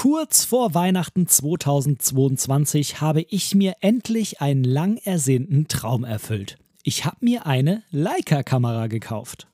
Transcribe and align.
Kurz 0.00 0.44
vor 0.44 0.74
Weihnachten 0.74 1.26
2022 1.26 3.00
habe 3.00 3.22
ich 3.22 3.56
mir 3.56 3.74
endlich 3.80 4.40
einen 4.40 4.62
lang 4.62 4.96
ersehnten 4.98 5.66
Traum 5.66 6.04
erfüllt. 6.04 6.56
Ich 6.84 7.04
habe 7.04 7.16
mir 7.18 7.46
eine 7.46 7.82
Leica-Kamera 7.90 8.86
gekauft. 8.86 9.48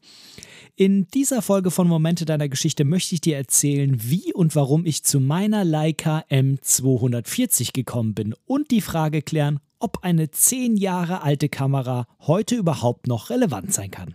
In 0.77 1.07
dieser 1.07 1.41
Folge 1.41 1.71
von 1.71 1.89
Momente 1.89 2.27
deiner 2.27 2.51
Geschichte 2.51 2.85
möchte 2.85 3.15
ich 3.15 3.23
dir 3.23 3.39
erzählen, 3.39 3.97
wie 4.03 4.35
und 4.35 4.55
warum 4.55 4.85
ich 4.85 5.03
zu 5.03 5.19
meiner 5.19 5.65
Leica 5.65 6.27
M240 6.29 7.73
gekommen 7.73 8.13
bin 8.13 8.35
und 8.45 8.71
die 8.71 8.83
Frage 8.83 9.23
klären, 9.23 9.61
ob 9.79 10.05
eine 10.05 10.31
10 10.31 10.77
Jahre 10.77 11.23
alte 11.23 11.49
Kamera 11.49 12.07
heute 12.21 12.57
überhaupt 12.57 13.07
noch 13.07 13.31
relevant 13.31 13.73
sein 13.73 13.91
kann. 13.91 14.15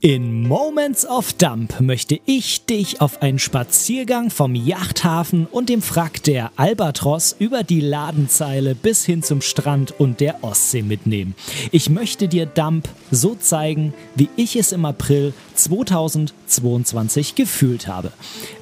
In 0.00 0.46
Moments 0.46 1.04
of 1.04 1.32
Dump 1.32 1.80
möchte 1.80 2.20
ich 2.24 2.64
dich 2.64 3.00
auf 3.00 3.20
einen 3.20 3.40
Spaziergang 3.40 4.30
vom 4.30 4.54
Yachthafen 4.54 5.48
und 5.50 5.68
dem 5.68 5.82
Frack 5.82 6.22
der 6.22 6.52
Albatros 6.54 7.34
über 7.40 7.64
die 7.64 7.80
Ladenzeile 7.80 8.76
bis 8.76 9.04
hin 9.04 9.24
zum 9.24 9.40
Strand 9.40 9.98
und 9.98 10.20
der 10.20 10.44
Ostsee 10.44 10.82
mitnehmen. 10.82 11.34
Ich 11.72 11.90
möchte 11.90 12.28
dir 12.28 12.46
Dump 12.46 12.88
so 13.10 13.34
zeigen, 13.34 13.92
wie 14.14 14.28
ich 14.36 14.54
es 14.54 14.70
im 14.70 14.84
April 14.84 15.32
2022 15.56 17.34
gefühlt 17.34 17.88
habe. 17.88 18.12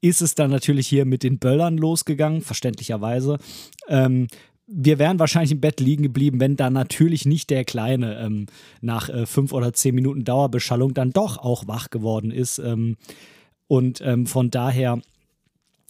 ist 0.00 0.20
es 0.20 0.34
dann 0.34 0.50
natürlich 0.50 0.88
hier 0.88 1.04
mit 1.04 1.22
den 1.22 1.38
Böllern 1.38 1.76
losgegangen, 1.78 2.42
verständlicherweise. 2.42 3.38
Ähm, 3.88 4.26
wir 4.66 4.98
wären 4.98 5.18
wahrscheinlich 5.18 5.52
im 5.52 5.60
Bett 5.60 5.80
liegen 5.80 6.02
geblieben, 6.02 6.40
wenn 6.40 6.56
da 6.56 6.70
natürlich 6.70 7.26
nicht 7.26 7.50
der 7.50 7.64
Kleine 7.64 8.18
ähm, 8.20 8.46
nach 8.80 9.08
äh, 9.08 9.26
fünf 9.26 9.52
oder 9.52 9.72
zehn 9.72 9.94
Minuten 9.94 10.24
Dauerbeschallung 10.24 10.94
dann 10.94 11.12
doch 11.12 11.38
auch 11.38 11.68
wach 11.68 11.90
geworden 11.90 12.30
ist. 12.30 12.58
Ähm, 12.58 12.96
und 13.68 14.00
ähm, 14.02 14.26
von 14.26 14.50
daher 14.50 15.00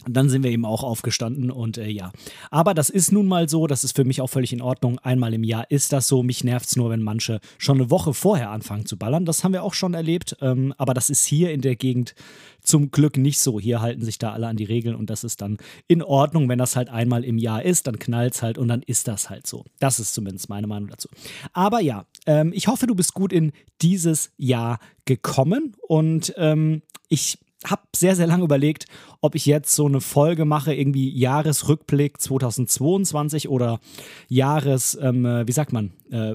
und 0.07 0.15
dann 0.15 0.29
sind 0.29 0.43
wir 0.43 0.51
eben 0.51 0.65
auch 0.65 0.83
aufgestanden 0.83 1.51
und 1.51 1.79
äh, 1.79 1.89
ja. 1.89 2.13
Aber 2.51 2.75
das 2.75 2.91
ist 2.91 3.13
nun 3.13 3.27
mal 3.27 3.49
so, 3.49 3.67
das 3.67 3.85
ist 3.85 3.95
für 3.97 4.05
mich 4.05 4.21
auch 4.21 4.29
völlig 4.29 4.53
in 4.53 4.63
Ordnung. 4.63 4.99
Einmal 4.99 5.35
im 5.35 5.45
Jahr 5.45 5.71
ist 5.71 5.93
das 5.93 6.09
so. 6.09 6.23
Mich 6.23 6.45
nervt 6.45 6.69
es 6.69 6.77
nur, 6.77 6.91
wenn 6.91 7.03
manche 7.03 7.41
schon 7.59 7.79
eine 7.79 7.91
Woche 7.91 8.15
vorher 8.15 8.51
anfangen 8.51 8.87
zu 8.87 8.97
ballern. 8.97 9.25
Das 9.25 9.45
haben 9.45 9.53
wir 9.53 9.63
auch 9.63 9.75
schon 9.75 9.95
erlebt. 9.95 10.37
Ähm, 10.41 10.75
aber 10.79 10.95
das 10.95 11.11
ist 11.11 11.25
hier 11.25 11.53
in 11.53 11.61
der 11.61 11.77
Gegend 11.77 12.15
zum 12.63 12.91
Glück 12.91 13.17
nicht 13.17 13.41
so. 13.41 13.61
Hier 13.61 13.81
halten 13.81 14.05
sich 14.05 14.19
da 14.19 14.33
alle 14.33 14.47
an 14.47 14.57
die 14.57 14.65
Regeln 14.65 14.95
und 14.95 15.11
das 15.11 15.25
ist 15.25 15.43
dann 15.43 15.59
in 15.89 16.03
Ordnung. 16.03 16.49
Wenn 16.49 16.59
das 16.59 16.77
halt 16.77 16.89
einmal 16.89 17.25
im 17.25 17.39
Jahr 17.39 17.63
ist, 17.63 17.87
dann 17.87 17.99
knallt 17.99 18.35
es 18.35 18.43
halt 18.43 18.59
und 18.59 18.69
dann 18.69 18.83
ist 18.83 19.09
das 19.09 19.31
halt 19.31 19.47
so. 19.47 19.65
Das 19.79 19.99
ist 19.99 20.15
zumindest 20.15 20.49
meine 20.49 20.67
Meinung 20.67 20.89
dazu. 20.89 21.09
Aber 21.53 21.81
ja, 21.81 22.07
ähm, 22.27 22.53
ich 22.55 22.69
hoffe, 22.69 22.87
du 22.87 22.95
bist 22.95 23.15
gut 23.15 23.33
in 23.33 23.53
dieses 23.81 24.33
Jahr 24.37 24.79
gekommen 25.05 25.77
und 25.87 26.33
ähm, 26.37 26.83
ich 27.09 27.39
habe 27.65 27.83
sehr, 27.95 28.17
sehr 28.17 28.27
lange 28.27 28.45
überlegt, 28.45 28.87
ob 29.21 29.35
ich 29.35 29.47
jetzt 29.47 29.75
so 29.75 29.87
eine 29.87 30.01
Folge 30.01 30.45
mache, 30.45 30.75
irgendwie 30.75 31.11
Jahresrückblick 31.17 32.21
2022 32.21 33.49
oder 33.49 33.81
Jahres, 34.29 34.99
ähm, 35.01 35.25
äh, 35.25 35.47
wie 35.47 35.53
sagt 35.53 35.73
man, 35.73 35.93
äh, 36.11 36.35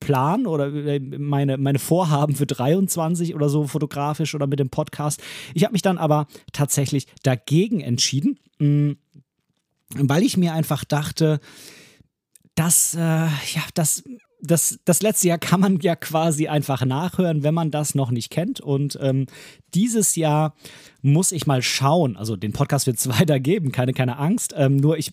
Plan 0.00 0.46
oder 0.46 0.72
äh, 0.72 1.00
meine, 1.00 1.56
meine 1.56 1.78
Vorhaben 1.78 2.34
für 2.34 2.46
23 2.46 3.34
oder 3.34 3.48
so 3.48 3.66
fotografisch 3.66 4.34
oder 4.34 4.46
mit 4.46 4.58
dem 4.58 4.70
Podcast. 4.70 5.22
Ich 5.54 5.64
habe 5.64 5.72
mich 5.72 5.82
dann 5.82 5.98
aber 5.98 6.26
tatsächlich 6.52 7.06
dagegen 7.22 7.80
entschieden, 7.80 8.38
mh, 8.58 8.68
mm, 8.68 8.96
weil 9.94 10.22
ich 10.22 10.36
mir 10.36 10.54
einfach 10.54 10.84
dachte, 10.84 11.40
dass, 12.54 12.94
äh, 12.94 12.98
ja, 12.98 13.62
das 13.74 14.04
das, 14.42 14.78
das 14.84 15.02
letzte 15.02 15.28
Jahr 15.28 15.38
kann 15.38 15.60
man 15.60 15.78
ja 15.80 15.96
quasi 15.96 16.48
einfach 16.48 16.84
nachhören, 16.84 17.42
wenn 17.42 17.54
man 17.54 17.70
das 17.70 17.94
noch 17.94 18.10
nicht 18.10 18.30
kennt. 18.30 18.60
Und 18.60 18.98
ähm, 19.00 19.26
dieses 19.74 20.16
Jahr 20.16 20.54
muss 21.02 21.32
ich 21.32 21.46
mal 21.46 21.62
schauen. 21.62 22.16
Also 22.16 22.36
den 22.36 22.52
Podcast 22.52 22.86
wird 22.86 22.98
es 22.98 23.08
weitergeben, 23.20 23.72
keine, 23.72 23.92
keine 23.92 24.18
Angst. 24.18 24.54
Ähm, 24.56 24.76
nur 24.76 24.98
ich 24.98 25.12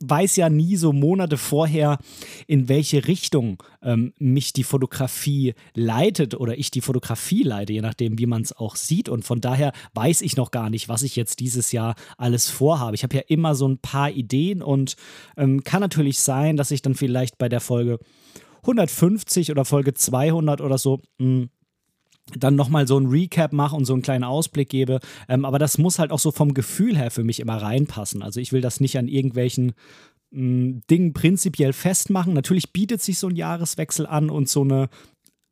weiß 0.00 0.36
ja 0.36 0.48
nie 0.48 0.76
so 0.76 0.92
Monate 0.92 1.36
vorher, 1.36 1.98
in 2.46 2.68
welche 2.68 3.06
Richtung 3.06 3.62
ähm, 3.82 4.12
mich 4.18 4.52
die 4.52 4.64
Fotografie 4.64 5.54
leitet 5.74 6.34
oder 6.34 6.58
ich 6.58 6.70
die 6.70 6.80
Fotografie 6.80 7.42
leite, 7.42 7.72
je 7.72 7.80
nachdem, 7.80 8.18
wie 8.18 8.26
man 8.26 8.42
es 8.42 8.52
auch 8.52 8.76
sieht. 8.76 9.08
Und 9.08 9.24
von 9.24 9.40
daher 9.40 9.72
weiß 9.94 10.22
ich 10.22 10.36
noch 10.36 10.50
gar 10.50 10.70
nicht, 10.70 10.88
was 10.88 11.02
ich 11.02 11.16
jetzt 11.16 11.40
dieses 11.40 11.72
Jahr 11.72 11.94
alles 12.16 12.48
vorhabe. 12.48 12.94
Ich 12.94 13.02
habe 13.02 13.16
ja 13.16 13.22
immer 13.28 13.54
so 13.54 13.68
ein 13.68 13.78
paar 13.78 14.10
Ideen 14.10 14.62
und 14.62 14.96
ähm, 15.36 15.64
kann 15.64 15.80
natürlich 15.80 16.20
sein, 16.20 16.56
dass 16.56 16.70
ich 16.70 16.82
dann 16.82 16.94
vielleicht 16.94 17.38
bei 17.38 17.48
der 17.48 17.60
Folge 17.60 17.98
150 18.62 19.50
oder 19.50 19.64
Folge 19.64 19.94
200 19.94 20.60
oder 20.60 20.78
so 20.78 21.00
mh, 21.18 21.24
hm, 21.24 21.50
dann 22.36 22.56
nochmal 22.56 22.86
so 22.86 22.98
ein 22.98 23.06
Recap 23.06 23.52
mache 23.52 23.76
und 23.76 23.84
so 23.84 23.94
einen 23.94 24.02
kleinen 24.02 24.24
Ausblick 24.24 24.68
gebe. 24.68 25.00
Ähm, 25.28 25.44
aber 25.44 25.58
das 25.58 25.78
muss 25.78 25.98
halt 25.98 26.10
auch 26.10 26.18
so 26.18 26.30
vom 26.30 26.54
Gefühl 26.54 26.96
her 26.96 27.10
für 27.10 27.24
mich 27.24 27.40
immer 27.40 27.56
reinpassen. 27.56 28.22
Also 28.22 28.40
ich 28.40 28.52
will 28.52 28.60
das 28.60 28.80
nicht 28.80 28.98
an 28.98 29.08
irgendwelchen 29.08 29.72
mh, 30.30 30.80
Ding 30.90 31.12
prinzipiell 31.12 31.72
festmachen. 31.72 32.34
Natürlich 32.34 32.72
bietet 32.72 33.02
sich 33.02 33.18
so 33.18 33.28
ein 33.28 33.36
Jahreswechsel 33.36 34.06
an 34.06 34.30
und 34.30 34.48
so 34.48 34.62
eine 34.62 34.88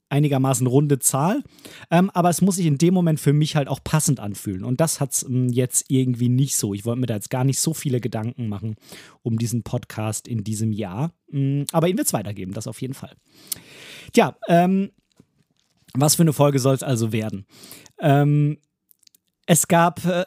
einigermaßen 0.08 0.67
runde 0.67 0.99
Zahl. 0.99 1.43
Ähm, 1.91 2.11
aber 2.11 2.31
es 2.31 2.41
muss 2.41 2.56
sich 2.56 2.67
in 2.67 2.79
dem 2.79 2.94
Moment 2.94 3.20
für 3.20 3.32
mich 3.32 3.56
halt 3.56 3.69
auch 3.69 3.81
passend 3.82 4.20
anfühlen. 4.20 4.64
Und 4.64 4.81
das 4.81 5.00
hat 5.00 5.12
es 5.12 5.23
ähm, 5.25 5.49
jetzt 5.49 5.87
irgendwie 5.88 6.29
nicht 6.29 6.56
so. 6.56 6.75
Ich 6.75 6.85
wollte 6.85 7.00
mir 7.00 7.06
da 7.06 7.14
jetzt 7.14 7.31
gar 7.31 7.44
nicht 7.44 7.61
so 7.61 7.75
viele 7.75 8.00
Gedanken 8.00 8.49
machen 8.49 8.76
um 9.23 9.38
diesen 9.38 9.62
Podcast 9.62 10.29
in 10.29 10.44
diesem 10.44 10.73
Jahr. 10.73 11.12
Ähm, 11.32 11.67
aber 11.73 11.88
ihn 11.88 11.97
wird 11.97 12.06
es 12.06 12.12
weitergeben, 12.12 12.53
das 12.53 12.67
auf 12.67 12.81
jeden 12.81 12.94
Fall. 12.94 13.14
Tja, 14.12 14.37
ähm, 14.49 14.91
was 15.94 16.14
für 16.14 16.23
eine 16.23 16.32
Folge 16.32 16.59
soll 16.59 16.75
es 16.75 16.82
also 16.82 17.12
werden? 17.12 17.47
Ähm, 17.99 18.59
es 19.47 19.69
gab 19.69 20.05
äh, 20.05 20.25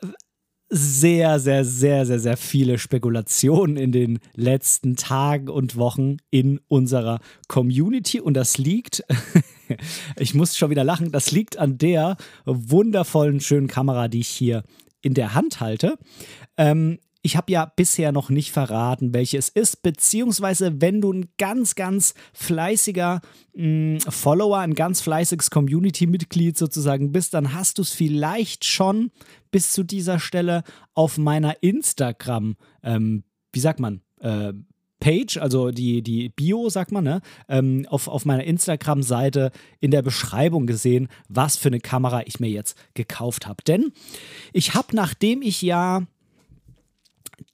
sehr, 0.69 1.39
sehr, 1.39 1.65
sehr, 1.65 2.05
sehr, 2.05 2.19
sehr 2.19 2.37
viele 2.37 2.77
Spekulationen 2.77 3.75
in 3.75 3.91
den 3.91 4.19
letzten 4.35 4.95
Tagen 4.95 5.49
und 5.49 5.75
Wochen 5.75 6.17
in 6.29 6.59
unserer 6.67 7.19
Community 7.47 8.19
und 8.19 8.35
das 8.35 8.57
liegt, 8.57 9.03
ich 10.17 10.33
muss 10.33 10.57
schon 10.57 10.69
wieder 10.69 10.83
lachen, 10.83 11.11
das 11.11 11.31
liegt 11.31 11.57
an 11.57 11.77
der 11.77 12.17
wundervollen, 12.45 13.39
schönen 13.39 13.67
Kamera, 13.67 14.07
die 14.07 14.21
ich 14.21 14.29
hier 14.29 14.63
in 15.01 15.13
der 15.13 15.33
Hand 15.33 15.59
halte. 15.59 15.97
Ähm, 16.57 16.99
ich 17.21 17.35
habe 17.35 17.51
ja 17.51 17.65
bisher 17.65 18.11
noch 18.11 18.29
nicht 18.29 18.51
verraten, 18.51 19.13
welche 19.13 19.37
es 19.37 19.49
ist, 19.49 19.83
beziehungsweise 19.83 20.81
wenn 20.81 21.01
du 21.01 21.11
ein 21.11 21.29
ganz, 21.37 21.75
ganz 21.75 22.13
fleißiger 22.33 23.21
mh, 23.53 23.65
mm, 23.65 23.99
Follower, 24.09 24.59
ein 24.59 24.73
ganz 24.73 25.01
fleißiges 25.01 25.51
Community-Mitglied 25.51 26.57
sozusagen 26.57 27.11
bist, 27.11 27.33
dann 27.33 27.53
hast 27.53 27.77
du 27.77 27.81
es 27.81 27.91
vielleicht 27.91 28.63
schon 28.63 29.11
bis 29.51 29.73
zu 29.73 29.83
dieser 29.83 30.19
Stelle 30.19 30.63
auf 30.93 31.17
meiner 31.17 31.61
Instagram, 31.61 32.55
ähm, 32.83 33.23
wie 33.51 33.59
sagt 33.59 33.81
man, 33.81 34.01
äh, 34.21 34.53
Page, 34.99 35.37
also 35.37 35.71
die, 35.71 36.01
die 36.01 36.29
Bio, 36.29 36.69
sagt 36.69 36.91
man, 36.91 37.03
ne? 37.03 37.21
Ähm, 37.47 37.85
auf, 37.89 38.07
auf 38.07 38.25
meiner 38.25 38.43
Instagram-Seite 38.43 39.51
in 39.79 39.91
der 39.91 40.01
Beschreibung 40.01 40.67
gesehen, 40.67 41.07
was 41.27 41.55
für 41.55 41.69
eine 41.69 41.79
Kamera 41.79 42.23
ich 42.25 42.39
mir 42.39 42.49
jetzt 42.49 42.77
gekauft 42.93 43.47
habe. 43.47 43.63
Denn 43.65 43.91
ich 44.53 44.73
habe, 44.73 44.95
nachdem 44.95 45.41
ich 45.41 45.61
ja 45.61 46.03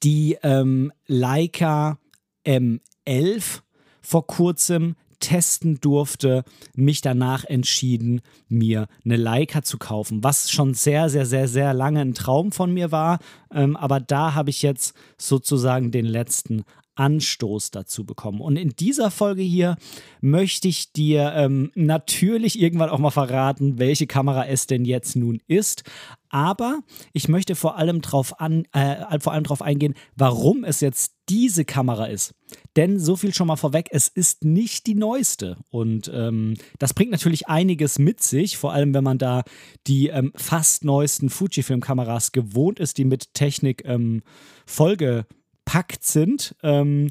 die 0.04 0.38
ähm, 0.44 0.92
Leica 1.08 2.00
M11 2.46 3.62
vor 4.02 4.28
kurzem 4.28 4.96
testen 5.20 5.80
durfte, 5.80 6.44
mich 6.76 7.02
danach 7.02 7.46
entschieden, 7.46 8.22
mir 8.48 8.88
eine 9.04 9.16
Leica 9.16 9.64
zu 9.64 9.78
kaufen, 9.78 10.24
was 10.24 10.52
schon 10.52 10.74
sehr, 10.74 11.10
sehr, 11.10 11.26
sehr, 11.26 11.48
sehr 11.48 11.74
lange 11.74 12.02
ein 12.02 12.14
Traum 12.14 12.52
von 12.52 12.72
mir 12.74 12.92
war. 12.92 13.20
Ähm, 13.52 13.76
aber 13.76 14.00
da 14.00 14.36
habe 14.36 14.50
ich 14.50 14.62
jetzt 14.62 14.96
sozusagen 15.18 15.92
den 15.92 16.06
letzten 16.06 16.64
Anstoß 16.96 17.72
dazu 17.72 18.06
bekommen. 18.06 18.42
Und 18.42 18.58
in 18.58 18.70
dieser 18.70 19.12
Folge 19.12 19.42
hier 19.42 19.78
möchte 20.22 20.68
ich 20.68 20.92
dir 20.92 21.34
ähm, 21.36 21.72
natürlich 21.76 22.60
irgendwann 22.60 22.90
auch 22.90 23.00
mal 23.00 23.12
verraten, 23.12 23.80
welche 23.80 24.08
Kamera 24.08 24.48
es 24.48 24.68
denn 24.68 24.86
jetzt 24.86 25.16
nun 25.16 25.42
ist. 25.48 25.84
Aber 26.30 26.80
ich 27.14 27.30
möchte 27.30 27.56
vor 27.56 27.78
allem 27.78 28.02
darauf 28.02 28.34
äh, 28.40 29.20
vor 29.20 29.32
allem 29.32 29.46
drauf 29.46 29.62
eingehen, 29.62 29.94
warum 30.16 30.66
es 30.66 30.82
jetzt 30.82 31.14
diese 31.30 31.64
Kamera 31.64 32.08
ist. 32.08 32.34
Denn 32.76 33.00
so 33.00 33.16
viel 33.16 33.34
schon 33.34 33.48
mal 33.48 33.56
vorweg, 33.56 33.88
es 33.92 34.08
ist 34.10 34.44
nicht 34.44 34.86
die 34.86 34.96
neueste. 34.96 35.58
Und 35.70 36.12
ähm, 36.14 36.56
das 36.78 36.94
bringt 36.94 37.12
natürlich 37.12 37.48
einiges 37.48 38.00
mit 38.00 38.22
sich, 38.22 38.58
vor 38.58 38.74
allem 38.74 38.94
wenn 38.94 39.04
man 39.04 39.18
da 39.18 39.44
die 39.88 40.10
ähm, 40.10 40.34
fast 40.36 40.84
neuesten 40.84 41.30
Fujifilm-Kameras 41.30 42.32
gewohnt 42.32 42.80
ist, 42.80 42.98
die 42.98 43.06
mit 43.06 43.34
Technik 43.34 43.84
ähm, 43.86 44.22
Folge 44.66 45.26
verpackt 45.66 46.04
sind. 46.04 46.56
Ähm, 46.64 47.10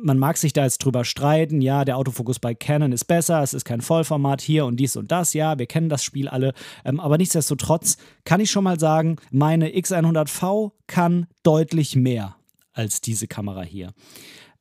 man 0.00 0.16
mag 0.16 0.36
sich 0.36 0.52
da 0.52 0.62
jetzt 0.62 0.78
drüber 0.78 1.04
streiten, 1.04 1.60
ja, 1.60 1.84
der 1.84 1.96
Autofokus 1.96 2.38
bei 2.38 2.54
Canon 2.54 2.92
ist 2.92 3.06
besser, 3.06 3.42
es 3.42 3.52
ist 3.52 3.64
kein 3.64 3.80
Vollformat 3.80 4.40
hier 4.40 4.64
und 4.64 4.76
dies 4.76 4.96
und 4.96 5.10
das, 5.10 5.34
ja, 5.34 5.58
wir 5.58 5.66
kennen 5.66 5.88
das 5.88 6.04
Spiel 6.04 6.28
alle, 6.28 6.54
ähm, 6.84 7.00
aber 7.00 7.18
nichtsdestotrotz 7.18 7.96
kann 8.24 8.40
ich 8.40 8.52
schon 8.52 8.62
mal 8.62 8.78
sagen, 8.78 9.16
meine 9.32 9.70
X100V 9.70 10.70
kann 10.86 11.26
deutlich 11.42 11.96
mehr 11.96 12.36
als 12.72 13.00
diese 13.00 13.26
Kamera 13.26 13.62
hier. 13.62 13.92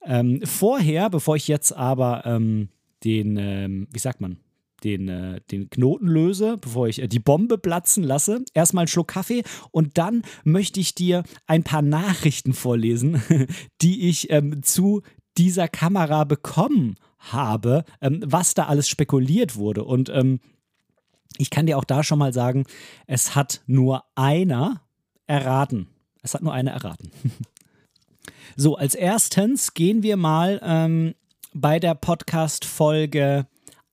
Ähm, 0.04 0.42
vorher, 0.44 1.12
bevor 1.12 1.36
ich 1.36 1.48
jetzt 1.48 1.72
aber 1.72 2.26
ähm, 2.26 2.70
den, 3.04 3.38
ähm, 3.38 3.88
wie 3.92 4.00
sagt 4.00 4.22
man, 4.22 4.40
den, 4.84 5.08
äh, 5.08 5.42
den 5.52 5.70
Knoten 5.70 6.08
löse, 6.08 6.58
bevor 6.58 6.88
ich 6.88 7.02
äh, 7.02 7.08
die 7.08 7.20
Bombe 7.20 7.58
platzen 7.58 8.04
lasse. 8.04 8.44
Erstmal 8.54 8.84
einen 8.84 8.88
Schluck 8.88 9.10
Kaffee 9.10 9.44
und 9.72 9.98
dann 9.98 10.24
möchte 10.44 10.80
ich 10.80 10.96
dir 10.96 11.24
ein 11.48 11.64
paar 11.64 11.82
Nachrichten 11.82 12.54
vorlesen, 12.54 13.22
die 13.82 14.08
ich 14.08 14.30
ähm, 14.32 14.64
zu 14.64 15.02
dieser 15.38 15.68
Kamera 15.68 16.24
bekommen 16.24 16.96
habe, 17.20 17.84
ähm, 18.02 18.22
was 18.26 18.54
da 18.54 18.66
alles 18.66 18.88
spekuliert 18.88 19.56
wurde. 19.56 19.84
Und 19.84 20.10
ähm, 20.10 20.40
ich 21.38 21.50
kann 21.50 21.66
dir 21.66 21.78
auch 21.78 21.84
da 21.84 22.04
schon 22.04 22.20
mal 22.20 22.34
sagen, 22.34 22.66
es 23.06 23.36
hat 23.36 23.62
nur 23.68 24.04
einer 24.16 24.82
erraten. 25.28 25.88
Es 26.24 26.34
hat 26.34 26.42
nur 26.42 26.54
einer 26.54 26.72
erraten. 26.72 27.12
so, 28.56 28.76
als 28.76 28.96
erstens 28.96 29.74
gehen 29.74 30.04
wir 30.04 30.18
mal 30.18 30.60
ähm, 30.64 31.16
bei 31.54 31.80
der 31.80 31.96
Podcast-Folge 31.96 33.48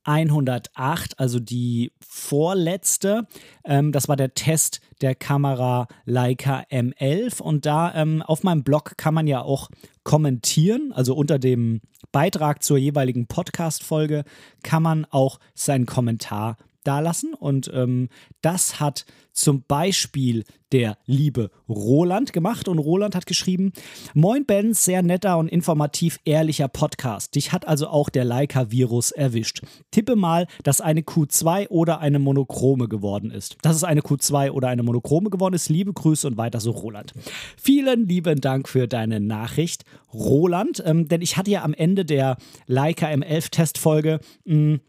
108, 0.05 1.19
also 1.19 1.39
die 1.39 1.91
vorletzte. 1.99 3.27
Ähm, 3.63 3.91
das 3.91 4.07
war 4.07 4.15
der 4.15 4.33
Test 4.33 4.81
der 5.01 5.15
Kamera 5.15 5.87
Leica 6.05 6.63
M11 6.71 7.41
und 7.41 7.65
da 7.65 7.93
ähm, 7.93 8.21
auf 8.21 8.43
meinem 8.43 8.63
Blog 8.63 8.97
kann 8.97 9.13
man 9.13 9.27
ja 9.27 9.41
auch 9.41 9.69
kommentieren, 10.03 10.93
also 10.93 11.15
unter 11.15 11.39
dem 11.39 11.81
Beitrag 12.11 12.63
zur 12.63 12.77
jeweiligen 12.77 13.27
Podcast-Folge 13.27 14.23
kann 14.63 14.83
man 14.83 15.05
auch 15.09 15.39
seinen 15.53 15.85
Kommentar 15.85 16.57
dalassen 16.87 17.33
und 17.33 17.69
ähm, 17.73 18.09
das 18.41 18.79
hat 18.79 19.05
zum 19.35 19.63
Beispiel 19.67 20.45
der 20.71 20.97
liebe 21.05 21.51
Roland 21.69 22.33
gemacht 22.33 22.67
und 22.67 22.79
Roland 22.79 23.15
hat 23.15 23.25
geschrieben, 23.25 23.73
Moin 24.13 24.45
Ben, 24.45 24.73
sehr 24.73 25.03
netter 25.03 25.37
und 25.37 25.49
informativ 25.49 26.19
ehrlicher 26.25 26.67
Podcast. 26.67 27.35
Dich 27.35 27.51
hat 27.51 27.67
also 27.67 27.87
auch 27.87 28.09
der 28.09 28.25
Leica-Virus 28.25 29.11
erwischt. 29.11 29.61
Tippe 29.91 30.15
mal, 30.15 30.47
dass 30.63 30.81
eine 30.81 31.01
Q2 31.01 31.67
oder 31.69 31.99
eine 31.99 32.19
Monochrome 32.19 32.87
geworden 32.87 33.29
ist. 33.29 33.57
Dass 33.61 33.75
es 33.75 33.83
eine 33.83 34.01
Q2 34.01 34.51
oder 34.51 34.69
eine 34.69 34.83
Monochrome 34.83 35.29
geworden 35.29 35.55
ist. 35.55 35.69
Liebe 35.69 35.93
Grüße 35.93 36.27
und 36.27 36.37
weiter 36.37 36.59
so 36.59 36.71
Roland. 36.71 37.13
Vielen 37.57 38.07
lieben 38.07 38.41
Dank 38.41 38.67
für 38.67 38.87
deine 38.87 39.19
Nachricht, 39.19 39.83
Roland, 40.13 40.81
ähm, 40.85 41.07
denn 41.07 41.21
ich 41.21 41.37
hatte 41.37 41.51
ja 41.51 41.63
am 41.63 41.73
Ende 41.73 42.05
der 42.05 42.37
Leica 42.67 43.07
M11-Testfolge 43.07 44.19
hm, 44.45 44.79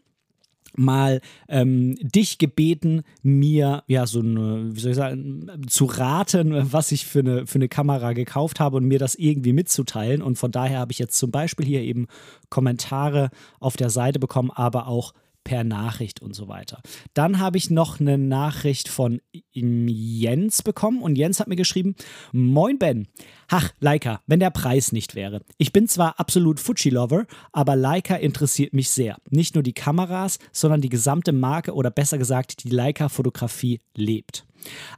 mal 0.79 1.21
ähm, 1.49 1.97
dich 2.01 2.39
gebeten, 2.39 3.03
mir 3.23 3.83
ja 3.87 4.07
so 4.07 4.21
eine, 4.21 4.75
wie 4.75 4.81
soll 4.81 4.91
ich 4.93 4.97
sagen, 4.97 5.51
zu 5.69 5.87
raten, 5.87 6.73
was 6.73 6.93
ich 6.93 7.07
für 7.07 7.21
eine, 7.21 7.47
für 7.47 7.57
eine 7.57 7.69
Kamera 7.69 8.13
gekauft 8.13 8.61
habe 8.61 8.77
und 8.77 8.85
mir 8.87 8.99
das 8.99 9.15
irgendwie 9.15 9.53
mitzuteilen. 9.53 10.23
Und 10.23 10.37
von 10.39 10.51
daher 10.51 10.79
habe 10.79 10.93
ich 10.93 10.99
jetzt 10.99 11.19
zum 11.19 11.31
Beispiel 11.31 11.67
hier 11.67 11.83
eben 11.83 12.07
Kommentare 12.49 13.31
auf 13.61 13.77
der 13.77 13.91
Seite 13.91 14.19
bekommen, 14.19 14.51
aber 14.51 14.89
auch 14.89 15.13
per 15.47 15.63
Nachricht 15.63 16.21
und 16.21 16.35
so 16.35 16.49
weiter. 16.49 16.83
Dann 17.15 17.39
habe 17.39 17.57
ich 17.57 17.71
noch 17.71 18.01
eine 18.01 18.19
Nachricht 18.19 18.89
von 18.89 19.21
Jens 19.53 20.65
bekommen 20.65 21.01
und 21.01 21.17
Jens 21.17 21.39
hat 21.39 21.47
mir 21.47 21.55
geschrieben: 21.55 21.95
Moin 22.33 22.81
Ben. 22.81 23.07
Ach, 23.47 23.71
Leica, 23.79 24.23
wenn 24.27 24.41
der 24.41 24.51
Preis 24.51 24.91
nicht 24.91 25.15
wäre. 25.15 25.43
Ich 25.57 25.73
bin 25.73 25.87
zwar 25.87 26.19
absolut 26.19 26.59
Fuji-Lover, 26.59 27.27
aber 27.53 27.77
Leica 27.77 28.17
interessiert 28.17 28.75
mich 28.75 28.91
sehr. 28.91 29.19
Nicht 29.31 29.55
nur 29.55 29.63
die 29.63 29.73
Kameras, 29.73 30.41
sondern 30.51 30.81
die 30.81 30.89
gesamte 30.89 31.31
Marke 31.31 31.75
oder 31.75 31.93
besser 31.93 32.19
gesagt 32.19 32.65
die 32.65 32.71
Leica-Fotografie 32.71 33.81
lebt. 33.95 34.46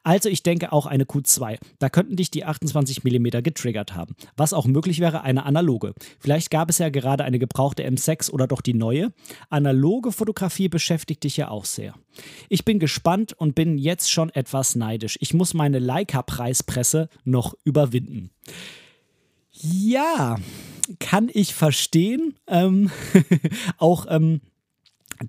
Also 0.03 0.29
ich 0.29 0.43
denke 0.43 0.73
auch 0.73 0.87
eine 0.87 1.05
Q2. 1.05 1.59
Da 1.79 1.89
könnten 1.89 2.17
dich 2.17 2.31
die 2.31 2.45
28 2.45 3.05
mm 3.05 3.43
getriggert 3.43 3.95
haben. 3.95 4.15
Was 4.37 4.53
auch 4.53 4.67
möglich 4.67 5.01
wäre, 5.01 5.23
eine 5.23 5.45
analoge. 5.45 5.95
Vielleicht 6.19 6.51
gab 6.51 6.71
es 6.71 6.79
ja 6.79 6.89
gerade 6.89 7.25
eine 7.25 7.39
gebrauchte 7.39 7.87
M6 7.87 8.31
oder 8.31 8.47
doch 8.47 8.61
die 8.61 8.75
neue. 8.75 9.13
Analoge 9.51 10.13
Fotografie 10.13 10.69
beschäftigt 10.69 11.25
dich 11.25 11.37
ja 11.37 11.49
auch 11.49 11.65
sehr. 11.65 11.95
Ich 12.49 12.65
bin 12.65 12.79
gespannt 12.79 13.33
und 13.33 13.55
bin 13.55 13.79
jetzt 13.79 14.11
schon 14.11 14.31
etwas 14.31 14.75
neidisch. 14.75 15.19
Ich 15.21 15.35
muss 15.35 15.55
meine 15.55 15.79
Leica-Preispresse 15.79 17.09
noch 17.25 17.55
überwinden. 17.65 18.31
Ja, 19.51 20.37
kann 21.01 21.29
ich 21.33 21.55
verstehen. 21.55 22.35
Ähm, 22.47 22.91
auch 23.79 24.07
ähm, 24.09 24.41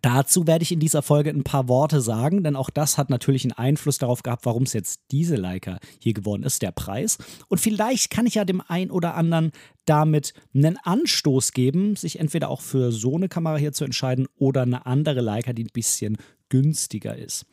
Dazu 0.02 0.46
werde 0.46 0.64
ich 0.64 0.72
in 0.72 0.80
dieser 0.80 1.02
Folge 1.02 1.30
ein 1.30 1.44
paar 1.44 1.68
Worte 1.68 2.02
sagen, 2.02 2.44
denn 2.44 2.56
auch 2.56 2.70
das 2.70 2.98
hat 2.98 3.10
natürlich 3.10 3.44
einen 3.44 3.54
Einfluss 3.54 3.98
darauf 3.98 4.24
gehabt, 4.24 4.46
warum 4.46 4.64
es 4.64 4.74
jetzt 4.74 5.02
diese 5.12 5.36
Leica 5.36 5.80
hier 6.00 6.14
geworden 6.14 6.44
ist, 6.44 6.62
der 6.62 6.72
Preis. 6.72 7.18
Und 7.48 7.60
vielleicht 7.60 8.12
kann 8.12 8.26
ich 8.26 8.36
ja 8.36 8.46
dem 8.46 8.62
einen 8.62 8.92
oder 8.92 9.16
anderen 9.16 9.52
damit 9.86 10.34
einen 10.54 10.78
Anstoß 10.78 11.54
geben, 11.54 11.96
sich 11.96 12.20
entweder 12.20 12.50
auch 12.50 12.62
für 12.62 12.92
so 12.92 13.16
eine 13.16 13.30
Kamera 13.30 13.58
hier 13.58 13.74
zu 13.74 13.84
entscheiden 13.84 14.28
oder 14.36 14.62
eine 14.62 14.86
andere 14.86 15.22
Leica, 15.22 15.54
die 15.54 15.64
ein 15.64 15.74
bisschen 15.74 16.18
günstiger 16.50 17.16
ist. 17.16 17.46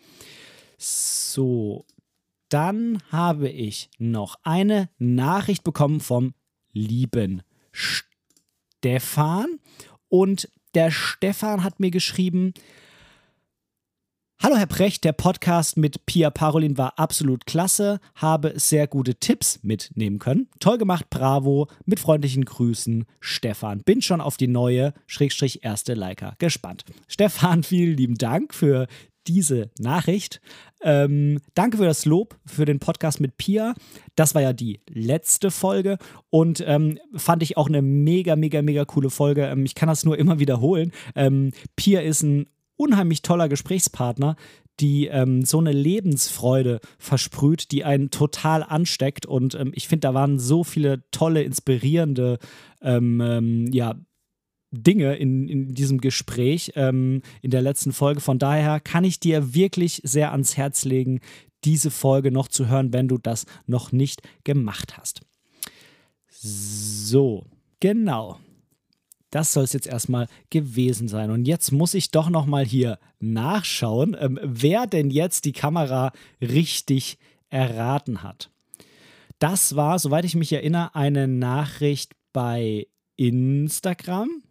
So, 0.79 1.87
dann 2.49 3.03
habe 3.11 3.49
ich 3.49 3.91
noch 3.99 4.37
eine 4.43 4.91
Nachricht 4.99 5.65
bekommen 5.65 6.01
vom 6.01 6.35
lieben 6.73 7.43
Stefan. 7.73 9.59
Und 10.09 10.49
der 10.77 10.91
Stefan 10.91 11.65
hat 11.65 11.81
mir 11.81 11.91
geschrieben, 11.91 12.53
Hallo 14.43 14.57
Herr 14.57 14.67
Precht, 14.67 15.05
der 15.05 15.15
Podcast 15.15 15.79
mit 15.79 16.05
Pia 16.05 16.29
Parolin 16.29 16.77
war 16.77 16.99
absolut 16.99 17.47
klasse, 17.47 17.99
habe 18.15 18.53
sehr 18.57 18.87
gute 18.87 19.15
Tipps 19.15 19.61
mitnehmen 19.63 20.19
können. 20.19 20.51
Toll 20.61 20.77
gemacht, 20.77 21.07
bravo, 21.09 21.69
mit 21.87 21.99
freundlichen 21.99 22.45
Grüßen, 22.45 23.07
Stefan. 23.21 23.81
Bin 23.85 24.03
schon 24.03 24.21
auf 24.21 24.37
die 24.37 24.49
neue, 24.49 24.93
Schrägstrich 25.07 25.65
erste 25.65 25.95
Leica 25.95 26.35
gespannt. 26.39 26.85
Stefan, 27.09 27.63
vielen 27.63 27.97
lieben 27.97 28.17
Dank 28.17 28.53
für 28.53 28.87
diese 29.27 29.71
Nachricht. 29.79 30.41
Ähm, 30.83 31.41
danke 31.55 31.79
für 31.79 31.85
das 31.85 32.05
Lob 32.05 32.39
für 32.45 32.65
den 32.65 32.79
Podcast 32.79 33.21
mit 33.21 33.37
Pia. 33.37 33.75
Das 34.15 34.35
war 34.35 34.43
ja 34.43 34.53
die 34.53 34.81
letzte 34.89 35.51
Folge 35.51 35.99
und 36.31 36.63
ähm, 36.67 36.99
fand 37.15 37.43
ich 37.43 37.57
auch 37.57 37.69
eine 37.69 37.83
mega, 37.83 38.37
mega, 38.37 38.63
mega 38.63 38.85
coole 38.85 39.11
Folge. 39.11 39.47
Ähm, 39.47 39.65
ich 39.65 39.75
kann 39.75 39.89
das 39.89 40.05
nur 40.05 40.19
immer 40.19 40.39
wiederholen. 40.39 40.93
Ähm, 41.15 41.53
Pia 41.77 42.01
ist 42.01 42.23
ein 42.23 42.47
unheimlich 42.77 43.23
toller 43.23 43.49
Gesprächspartner, 43.49 44.37
die 44.81 45.07
ähm, 45.07 45.45
so 45.45 45.59
eine 45.59 45.73
Lebensfreude 45.73 46.81
versprüht, 46.99 47.71
die 47.73 47.85
einen 47.85 48.11
total 48.11 48.63
ansteckt. 48.63 49.25
Und 49.25 49.55
ähm, 49.55 49.73
ich 49.75 49.89
finde, 49.89 50.09
da 50.09 50.15
waren 50.15 50.39
so 50.39 50.65
viele 50.65 51.03
tolle, 51.11 51.43
inspirierende 51.43 52.39
ähm, 52.83 53.21
ähm 53.23 53.73
ja, 53.73 53.95
Dinge 54.77 55.17
in, 55.17 55.49
in 55.49 55.75
diesem 55.75 56.01
Gespräch 56.01 56.73
ähm, 56.77 57.23
in 57.43 57.51
der 57.51 57.63
letzten 57.63 57.93
Folge. 57.93 58.21
Von 58.21 58.39
daher 58.39 58.81
kann 58.81 59.05
ich 59.05 59.21
dir 59.21 59.55
wirklich 59.55 60.01
sehr 60.05 60.33
ans 60.33 60.57
Herz 60.57 60.85
legen, 60.85 61.21
diese 61.65 61.91
Folge 61.91 62.31
noch 62.31 62.49
zu 62.49 62.69
hören, 62.69 62.93
wenn 62.93 63.09
du 63.09 63.19
das 63.19 63.47
noch 63.67 63.93
nicht 63.93 64.23
gemacht 64.45 64.97
hast. 64.97 65.21
So, 66.29 67.45
genau. 67.81 68.39
Das 69.31 69.53
soll 69.53 69.65
es 69.65 69.73
jetzt 69.73 69.89
erstmal 69.89 70.29
gewesen 70.51 71.09
sein. 71.09 71.31
Und 71.31 71.47
jetzt 71.47 71.73
muss 71.73 71.95
ich 71.95 72.11
doch 72.11 72.31
noch 72.31 72.47
mal 72.47 72.65
hier 72.65 72.99
nachschauen, 73.19 74.17
ähm, 74.19 74.39
wer 74.43 74.87
denn 74.87 75.11
jetzt 75.11 75.45
die 75.45 75.53
Kamera 75.53 76.13
richtig 76.41 77.19
erraten 77.49 78.23
hat. 78.23 78.51
Das 79.39 79.77
war, 79.77 79.99
soweit 79.99 80.25
ich 80.25 80.35
mich 80.35 80.53
erinnere, 80.53 80.95
eine 80.95 81.29
Nachricht 81.29 82.13
bei 82.33 82.87
Instagram. 83.17 84.43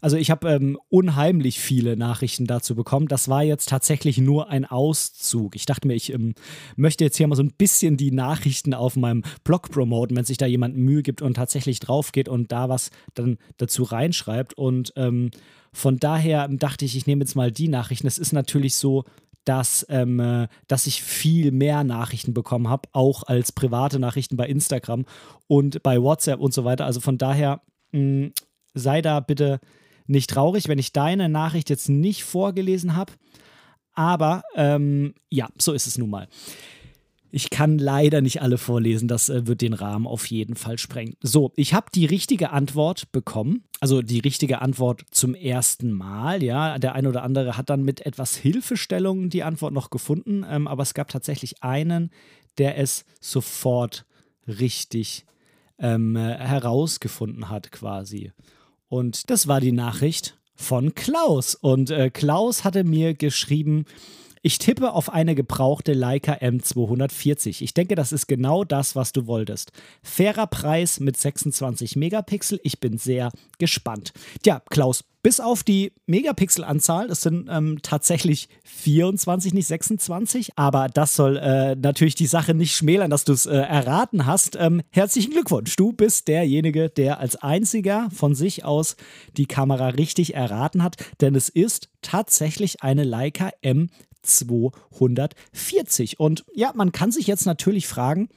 Also 0.00 0.16
ich 0.16 0.30
habe 0.30 0.48
ähm, 0.48 0.78
unheimlich 0.88 1.60
viele 1.60 1.96
Nachrichten 1.96 2.46
dazu 2.46 2.74
bekommen. 2.74 3.08
Das 3.08 3.28
war 3.28 3.42
jetzt 3.42 3.68
tatsächlich 3.68 4.18
nur 4.18 4.48
ein 4.48 4.64
Auszug. 4.64 5.56
Ich 5.56 5.66
dachte 5.66 5.86
mir, 5.86 5.94
ich 5.94 6.12
ähm, 6.12 6.34
möchte 6.76 7.04
jetzt 7.04 7.16
hier 7.16 7.26
mal 7.26 7.36
so 7.36 7.42
ein 7.42 7.52
bisschen 7.56 7.96
die 7.96 8.10
Nachrichten 8.10 8.74
auf 8.74 8.96
meinem 8.96 9.22
Blog 9.44 9.70
promoten, 9.70 10.16
wenn 10.16 10.24
sich 10.24 10.38
da 10.38 10.46
jemand 10.46 10.76
Mühe 10.76 11.02
gibt 11.02 11.22
und 11.22 11.34
tatsächlich 11.34 11.80
drauf 11.80 12.12
geht 12.12 12.28
und 12.28 12.52
da 12.52 12.68
was 12.68 12.90
dann 13.14 13.38
dazu 13.56 13.82
reinschreibt. 13.82 14.54
Und 14.54 14.92
ähm, 14.96 15.30
von 15.72 15.98
daher 15.98 16.48
dachte 16.48 16.84
ich, 16.84 16.96
ich 16.96 17.06
nehme 17.06 17.22
jetzt 17.22 17.34
mal 17.34 17.52
die 17.52 17.68
Nachrichten. 17.68 18.06
Es 18.06 18.18
ist 18.18 18.32
natürlich 18.32 18.74
so, 18.74 19.04
dass, 19.48 19.86
ähm, 19.88 20.20
äh, 20.20 20.48
dass 20.66 20.86
ich 20.86 21.02
viel 21.02 21.52
mehr 21.52 21.82
Nachrichten 21.82 22.34
bekommen 22.34 22.68
habe, 22.68 22.88
auch 22.92 23.22
als 23.22 23.50
private 23.50 23.98
Nachrichten 23.98 24.36
bei 24.36 24.46
Instagram 24.46 25.06
und 25.46 25.82
bei 25.82 26.02
WhatsApp 26.02 26.38
und 26.38 26.52
so 26.52 26.64
weiter. 26.64 26.84
Also 26.84 27.00
von 27.00 27.16
daher 27.16 27.62
mh, 27.92 28.00
mm, 28.00 28.32
sei 28.78 29.02
da 29.02 29.20
bitte 29.20 29.60
nicht 30.06 30.30
traurig, 30.30 30.68
wenn 30.68 30.78
ich 30.78 30.92
deine 30.92 31.28
Nachricht 31.28 31.70
jetzt 31.70 31.88
nicht 31.88 32.24
vorgelesen 32.24 32.96
habe. 32.96 33.12
Aber 33.94 34.42
ähm, 34.54 35.14
ja, 35.28 35.48
so 35.58 35.72
ist 35.72 35.86
es 35.86 35.98
nun 35.98 36.10
mal. 36.10 36.28
Ich 37.30 37.50
kann 37.50 37.78
leider 37.78 38.22
nicht 38.22 38.40
alle 38.40 38.56
vorlesen, 38.56 39.06
das 39.06 39.28
äh, 39.28 39.46
wird 39.46 39.60
den 39.60 39.74
Rahmen 39.74 40.06
auf 40.06 40.26
jeden 40.26 40.56
Fall 40.56 40.78
sprengen. 40.78 41.14
So, 41.20 41.52
ich 41.56 41.74
habe 41.74 41.88
die 41.94 42.06
richtige 42.06 42.50
Antwort 42.50 43.12
bekommen, 43.12 43.64
also 43.80 44.00
die 44.00 44.20
richtige 44.20 44.62
Antwort 44.62 45.02
zum 45.10 45.34
ersten 45.34 45.92
Mal. 45.92 46.42
Ja, 46.42 46.78
der 46.78 46.94
eine 46.94 47.08
oder 47.08 47.22
andere 47.22 47.58
hat 47.58 47.68
dann 47.68 47.82
mit 47.82 48.06
etwas 48.06 48.34
Hilfestellung 48.36 49.28
die 49.28 49.42
Antwort 49.42 49.74
noch 49.74 49.90
gefunden, 49.90 50.44
ähm, 50.48 50.66
aber 50.66 50.82
es 50.82 50.94
gab 50.94 51.08
tatsächlich 51.08 51.62
einen, 51.62 52.10
der 52.56 52.78
es 52.78 53.04
sofort 53.20 54.06
richtig 54.46 55.26
ähm, 55.78 56.16
herausgefunden 56.16 57.50
hat, 57.50 57.70
quasi. 57.72 58.32
Und 58.88 59.30
das 59.30 59.48
war 59.48 59.60
die 59.60 59.72
Nachricht 59.72 60.36
von 60.54 60.94
Klaus. 60.94 61.54
Und 61.54 61.90
äh, 61.90 62.10
Klaus 62.10 62.64
hatte 62.64 62.84
mir 62.84 63.14
geschrieben, 63.14 63.84
ich 64.42 64.58
tippe 64.58 64.92
auf 64.92 65.10
eine 65.12 65.34
gebrauchte 65.34 65.92
Leica 65.92 66.34
M240. 66.34 67.62
Ich 67.62 67.74
denke, 67.74 67.94
das 67.94 68.12
ist 68.12 68.28
genau 68.28 68.64
das, 68.64 68.94
was 68.94 69.12
du 69.12 69.26
wolltest. 69.26 69.72
Fairer 70.02 70.46
Preis 70.46 71.00
mit 71.00 71.16
26 71.16 71.96
Megapixel. 71.96 72.60
Ich 72.62 72.80
bin 72.80 72.98
sehr 72.98 73.30
gespannt. 73.58 74.12
Tja, 74.42 74.62
Klaus, 74.70 75.04
bis 75.28 75.40
auf 75.40 75.62
die 75.62 75.92
Megapixel-Anzahl, 76.06 77.08
das 77.08 77.20
sind 77.20 77.50
ähm, 77.50 77.80
tatsächlich 77.82 78.48
24, 78.64 79.52
nicht 79.52 79.66
26, 79.66 80.52
aber 80.56 80.88
das 80.88 81.16
soll 81.16 81.36
äh, 81.36 81.76
natürlich 81.76 82.14
die 82.14 82.26
Sache 82.26 82.54
nicht 82.54 82.74
schmälern, 82.74 83.10
dass 83.10 83.24
du 83.24 83.34
es 83.34 83.44
äh, 83.44 83.54
erraten 83.54 84.24
hast. 84.24 84.56
Ähm, 84.58 84.80
herzlichen 84.88 85.32
Glückwunsch, 85.32 85.76
du 85.76 85.92
bist 85.92 86.28
derjenige, 86.28 86.88
der 86.88 87.20
als 87.20 87.36
einziger 87.36 88.08
von 88.10 88.34
sich 88.34 88.64
aus 88.64 88.96
die 89.36 89.44
Kamera 89.44 89.88
richtig 89.88 90.34
erraten 90.34 90.82
hat, 90.82 90.96
denn 91.20 91.34
es 91.34 91.50
ist 91.50 91.90
tatsächlich 92.00 92.82
eine 92.82 93.04
Leica 93.04 93.50
M240. 93.62 96.16
Und 96.16 96.46
ja, 96.54 96.72
man 96.74 96.90
kann 96.90 97.12
sich 97.12 97.26
jetzt 97.26 97.44
natürlich 97.44 97.86
fragen, 97.86 98.30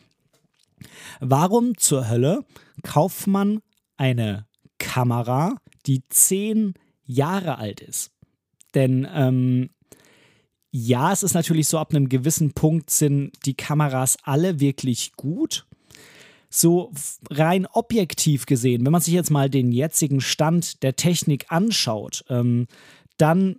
warum 1.22 1.78
zur 1.78 2.10
Hölle 2.10 2.44
kauft 2.84 3.28
man 3.28 3.62
eine 3.96 4.46
Kamera, 4.78 5.56
die 5.86 6.04
zehn 6.10 6.74
Jahre 7.12 7.58
alt 7.58 7.82
ist. 7.82 8.12
Denn 8.74 9.08
ähm, 9.14 9.70
ja, 10.72 11.12
es 11.12 11.24
ist 11.24 11.34
natürlich 11.34 11.68
so, 11.68 11.78
ab 11.78 11.92
einem 11.92 12.08
gewissen 12.08 12.54
Punkt 12.54 12.90
sind 12.90 13.34
die 13.46 13.56
Kameras 13.56 14.18
alle 14.24 14.60
wirklich 14.60 15.12
gut. 15.18 15.66
So 16.50 16.92
rein 17.30 17.66
objektiv 17.66 18.46
gesehen, 18.46 18.86
wenn 18.86 18.92
man 18.92 19.02
sich 19.02 19.14
jetzt 19.14 19.32
mal 19.32 19.50
den 19.50 19.72
jetzigen 19.72 20.22
Stand 20.22 20.84
der 20.84 20.96
Technik 20.96 21.46
anschaut, 21.50 22.26
ähm, 22.30 22.68
dann 23.18 23.58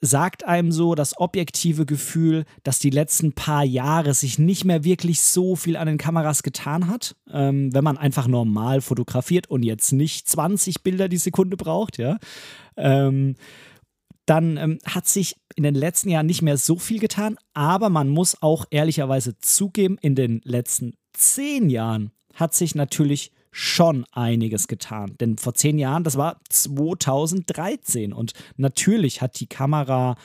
sagt 0.00 0.44
einem 0.46 0.72
so 0.72 0.94
das 0.94 1.18
objektive 1.18 1.84
Gefühl, 1.84 2.44
dass 2.62 2.78
die 2.78 2.90
letzten 2.90 3.32
paar 3.32 3.64
Jahre 3.64 4.14
sich 4.14 4.38
nicht 4.38 4.64
mehr 4.64 4.82
wirklich 4.82 5.20
so 5.20 5.56
viel 5.56 5.76
an 5.76 5.86
den 5.86 5.98
Kameras 5.98 6.42
getan 6.42 6.88
hat, 6.88 7.16
ähm, 7.30 7.74
wenn 7.74 7.84
man 7.84 7.98
einfach 7.98 8.26
normal 8.26 8.80
fotografiert 8.80 9.48
und 9.48 9.62
jetzt 9.62 9.92
nicht 9.92 10.26
20 10.26 10.82
Bilder 10.82 11.08
die 11.08 11.18
Sekunde 11.18 11.56
braucht, 11.56 11.98
ja. 11.98 12.18
Ähm, 12.80 13.36
dann 14.26 14.56
ähm, 14.56 14.78
hat 14.84 15.08
sich 15.08 15.36
in 15.56 15.64
den 15.64 15.74
letzten 15.74 16.08
Jahren 16.08 16.26
nicht 16.26 16.42
mehr 16.42 16.56
so 16.56 16.76
viel 16.76 17.00
getan, 17.00 17.36
aber 17.52 17.88
man 17.88 18.08
muss 18.08 18.40
auch 18.40 18.64
ehrlicherweise 18.70 19.36
zugeben, 19.38 19.98
in 20.00 20.14
den 20.14 20.40
letzten 20.44 20.94
zehn 21.12 21.68
Jahren 21.68 22.12
hat 22.34 22.54
sich 22.54 22.74
natürlich 22.74 23.32
schon 23.50 24.04
einiges 24.12 24.68
getan. 24.68 25.16
Denn 25.20 25.36
vor 25.36 25.54
zehn 25.54 25.78
Jahren, 25.78 26.04
das 26.04 26.16
war 26.16 26.40
2013 26.48 28.12
und 28.12 28.32
natürlich 28.56 29.20
hat 29.20 29.40
die 29.40 29.48
Kamera 29.48 30.16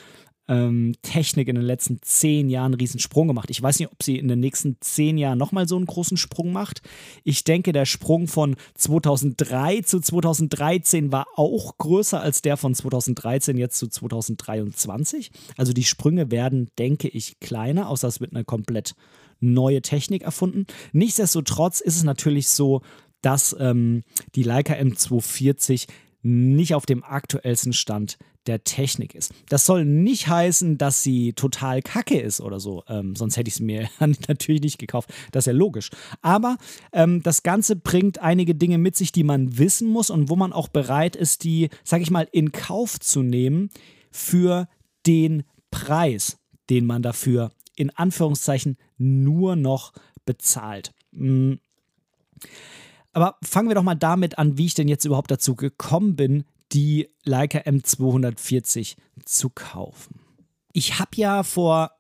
ähm, 0.47 0.93
Technik 1.01 1.47
in 1.47 1.55
den 1.55 1.63
letzten 1.63 1.99
zehn 2.01 2.49
Jahren 2.49 2.73
einen 2.73 2.79
riesen 2.79 2.99
Sprung 2.99 3.27
gemacht. 3.27 3.49
Ich 3.49 3.61
weiß 3.61 3.79
nicht, 3.79 3.91
ob 3.91 4.03
sie 4.03 4.17
in 4.17 4.27
den 4.27 4.39
nächsten 4.39 4.77
zehn 4.79 5.17
Jahren 5.17 5.37
nochmal 5.37 5.67
so 5.67 5.75
einen 5.75 5.85
großen 5.85 6.17
Sprung 6.17 6.51
macht. 6.51 6.81
Ich 7.23 7.43
denke, 7.43 7.71
der 7.71 7.85
Sprung 7.85 8.27
von 8.27 8.55
2003 8.75 9.81
zu 9.81 9.99
2013 9.99 11.11
war 11.11 11.25
auch 11.35 11.77
größer 11.77 12.19
als 12.19 12.41
der 12.41 12.57
von 12.57 12.75
2013 12.75 13.57
jetzt 13.57 13.77
zu 13.77 13.87
2023. 13.87 15.31
Also 15.57 15.73
die 15.73 15.83
Sprünge 15.83 16.31
werden, 16.31 16.69
denke 16.77 17.07
ich, 17.07 17.39
kleiner, 17.39 17.89
außer 17.89 18.07
es 18.07 18.21
wird 18.21 18.33
eine 18.33 18.45
komplett 18.45 18.95
neue 19.39 19.81
Technik 19.81 20.23
erfunden. 20.23 20.65
Nichtsdestotrotz 20.93 21.79
ist 21.79 21.97
es 21.97 22.03
natürlich 22.03 22.47
so, 22.49 22.81
dass 23.21 23.55
ähm, 23.59 24.03
die 24.35 24.43
Leica 24.43 24.73
M240 24.73 25.87
nicht 26.21 26.73
auf 26.73 26.85
dem 26.85 27.03
aktuellsten 27.03 27.73
Stand 27.73 28.17
der 28.47 28.63
Technik 28.63 29.15
ist. 29.15 29.33
Das 29.49 29.65
soll 29.65 29.85
nicht 29.85 30.27
heißen, 30.27 30.77
dass 30.77 31.03
sie 31.03 31.33
total 31.33 31.81
kacke 31.81 32.19
ist 32.19 32.41
oder 32.41 32.59
so. 32.59 32.83
Ähm, 32.87 33.15
sonst 33.15 33.37
hätte 33.37 33.47
ich 33.47 33.55
sie 33.55 33.63
mir 33.63 33.89
natürlich 34.27 34.61
nicht 34.61 34.77
gekauft. 34.77 35.09
Das 35.31 35.43
ist 35.43 35.47
ja 35.47 35.53
logisch. 35.53 35.89
Aber 36.21 36.57
ähm, 36.93 37.23
das 37.23 37.43
Ganze 37.43 37.75
bringt 37.75 38.19
einige 38.19 38.55
Dinge 38.55 38.77
mit 38.77 38.95
sich, 38.95 39.11
die 39.11 39.23
man 39.23 39.57
wissen 39.57 39.87
muss 39.87 40.09
und 40.09 40.29
wo 40.29 40.35
man 40.35 40.53
auch 40.53 40.67
bereit 40.67 41.15
ist, 41.15 41.43
die, 41.43 41.69
sag 41.83 42.01
ich 42.01 42.11
mal, 42.11 42.27
in 42.31 42.51
Kauf 42.51 42.99
zu 42.99 43.21
nehmen 43.21 43.69
für 44.11 44.67
den 45.05 45.43
Preis, 45.71 46.37
den 46.69 46.85
man 46.85 47.01
dafür 47.01 47.51
in 47.75 47.89
Anführungszeichen 47.89 48.77
nur 48.97 49.55
noch 49.55 49.93
bezahlt. 50.25 50.93
Mhm. 51.11 51.59
Aber 53.13 53.37
fangen 53.43 53.69
wir 53.69 53.75
doch 53.75 53.83
mal 53.83 53.95
damit 53.95 54.37
an, 54.37 54.57
wie 54.57 54.65
ich 54.65 54.73
denn 54.73 54.87
jetzt 54.87 55.05
überhaupt 55.05 55.31
dazu 55.31 55.55
gekommen 55.55 56.15
bin, 56.15 56.43
die 56.75 57.08
Leica 57.24 57.60
M240 57.60 58.98
zu 59.24 59.50
kaufen. 59.50 60.20
Ich 60.74 61.00
habe 61.00 61.12
ja 61.15 61.44
vor 61.44 61.91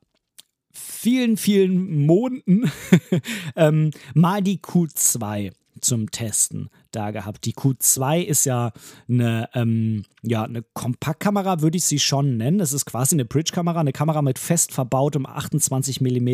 vielen, 0.71 1.37
vielen 1.37 2.05
Monaten 2.05 2.69
ähm, 3.55 3.91
mal 4.13 4.41
die 4.41 4.59
Q2 4.59 5.53
zum 5.79 6.11
Testen 6.11 6.69
da 6.91 7.11
gehabt. 7.11 7.45
Die 7.45 7.53
Q2 7.53 8.21
ist 8.21 8.45
ja 8.45 8.73
eine, 9.07 9.49
ähm, 9.53 10.03
ja, 10.21 10.43
eine 10.43 10.63
Kompaktkamera, 10.73 11.61
würde 11.61 11.77
ich 11.77 11.85
sie 11.85 11.99
schon 11.99 12.35
nennen. 12.37 12.59
Es 12.59 12.73
ist 12.73 12.85
quasi 12.85 13.15
eine 13.15 13.25
Bridge-Kamera, 13.25 13.79
eine 13.79 13.93
Kamera 13.93 14.21
mit 14.21 14.39
fest 14.39 14.73
verbautem 14.73 15.25
28 15.25 16.01
mm 16.01 16.27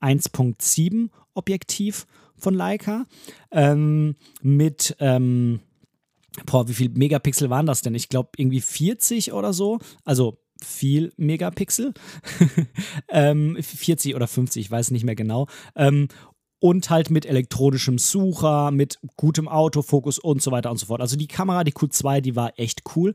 1.7 0.00 1.10
Objektiv 1.34 2.06
von 2.36 2.54
Leica. 2.54 3.06
Ähm, 3.52 4.16
mit, 4.42 4.96
ähm, 4.98 5.60
boah, 6.46 6.68
wie 6.68 6.74
viel 6.74 6.90
Megapixel 6.90 7.50
waren 7.50 7.66
das 7.66 7.82
denn? 7.82 7.94
Ich 7.94 8.08
glaube 8.08 8.30
irgendwie 8.36 8.60
40 8.60 9.32
oder 9.32 9.52
so. 9.52 9.78
Also 10.04 10.38
viel 10.62 11.12
Megapixel. 11.16 11.94
ähm, 13.08 13.56
40 13.60 14.14
oder 14.14 14.26
50, 14.26 14.64
ich 14.64 14.70
weiß 14.70 14.90
nicht 14.90 15.04
mehr 15.04 15.16
genau. 15.16 15.46
Ähm, 15.74 16.08
und 16.60 16.90
halt 16.90 17.10
mit 17.10 17.24
elektronischem 17.24 17.98
Sucher, 17.98 18.70
mit 18.70 18.98
gutem 19.16 19.48
Autofokus 19.48 20.18
und 20.18 20.42
so 20.42 20.50
weiter 20.50 20.70
und 20.70 20.76
so 20.76 20.86
fort. 20.86 21.00
Also 21.00 21.16
die 21.16 21.26
Kamera, 21.26 21.64
die 21.64 21.72
Q2, 21.72 22.20
die 22.20 22.36
war 22.36 22.58
echt 22.58 22.82
cool. 22.94 23.14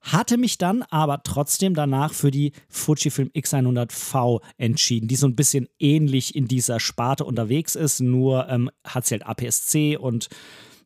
Hatte 0.00 0.38
mich 0.38 0.56
dann 0.56 0.82
aber 0.84 1.22
trotzdem 1.22 1.74
danach 1.74 2.14
für 2.14 2.30
die 2.30 2.52
Fujifilm 2.68 3.28
X100V 3.34 4.40
entschieden, 4.56 5.08
die 5.08 5.16
so 5.16 5.26
ein 5.26 5.36
bisschen 5.36 5.68
ähnlich 5.78 6.34
in 6.34 6.48
dieser 6.48 6.80
Sparte 6.80 7.24
unterwegs 7.24 7.74
ist, 7.74 8.00
nur 8.00 8.48
ähm, 8.48 8.70
hat 8.84 9.06
sie 9.06 9.16
halt 9.16 9.26
APS-C 9.26 9.96
und 9.98 10.28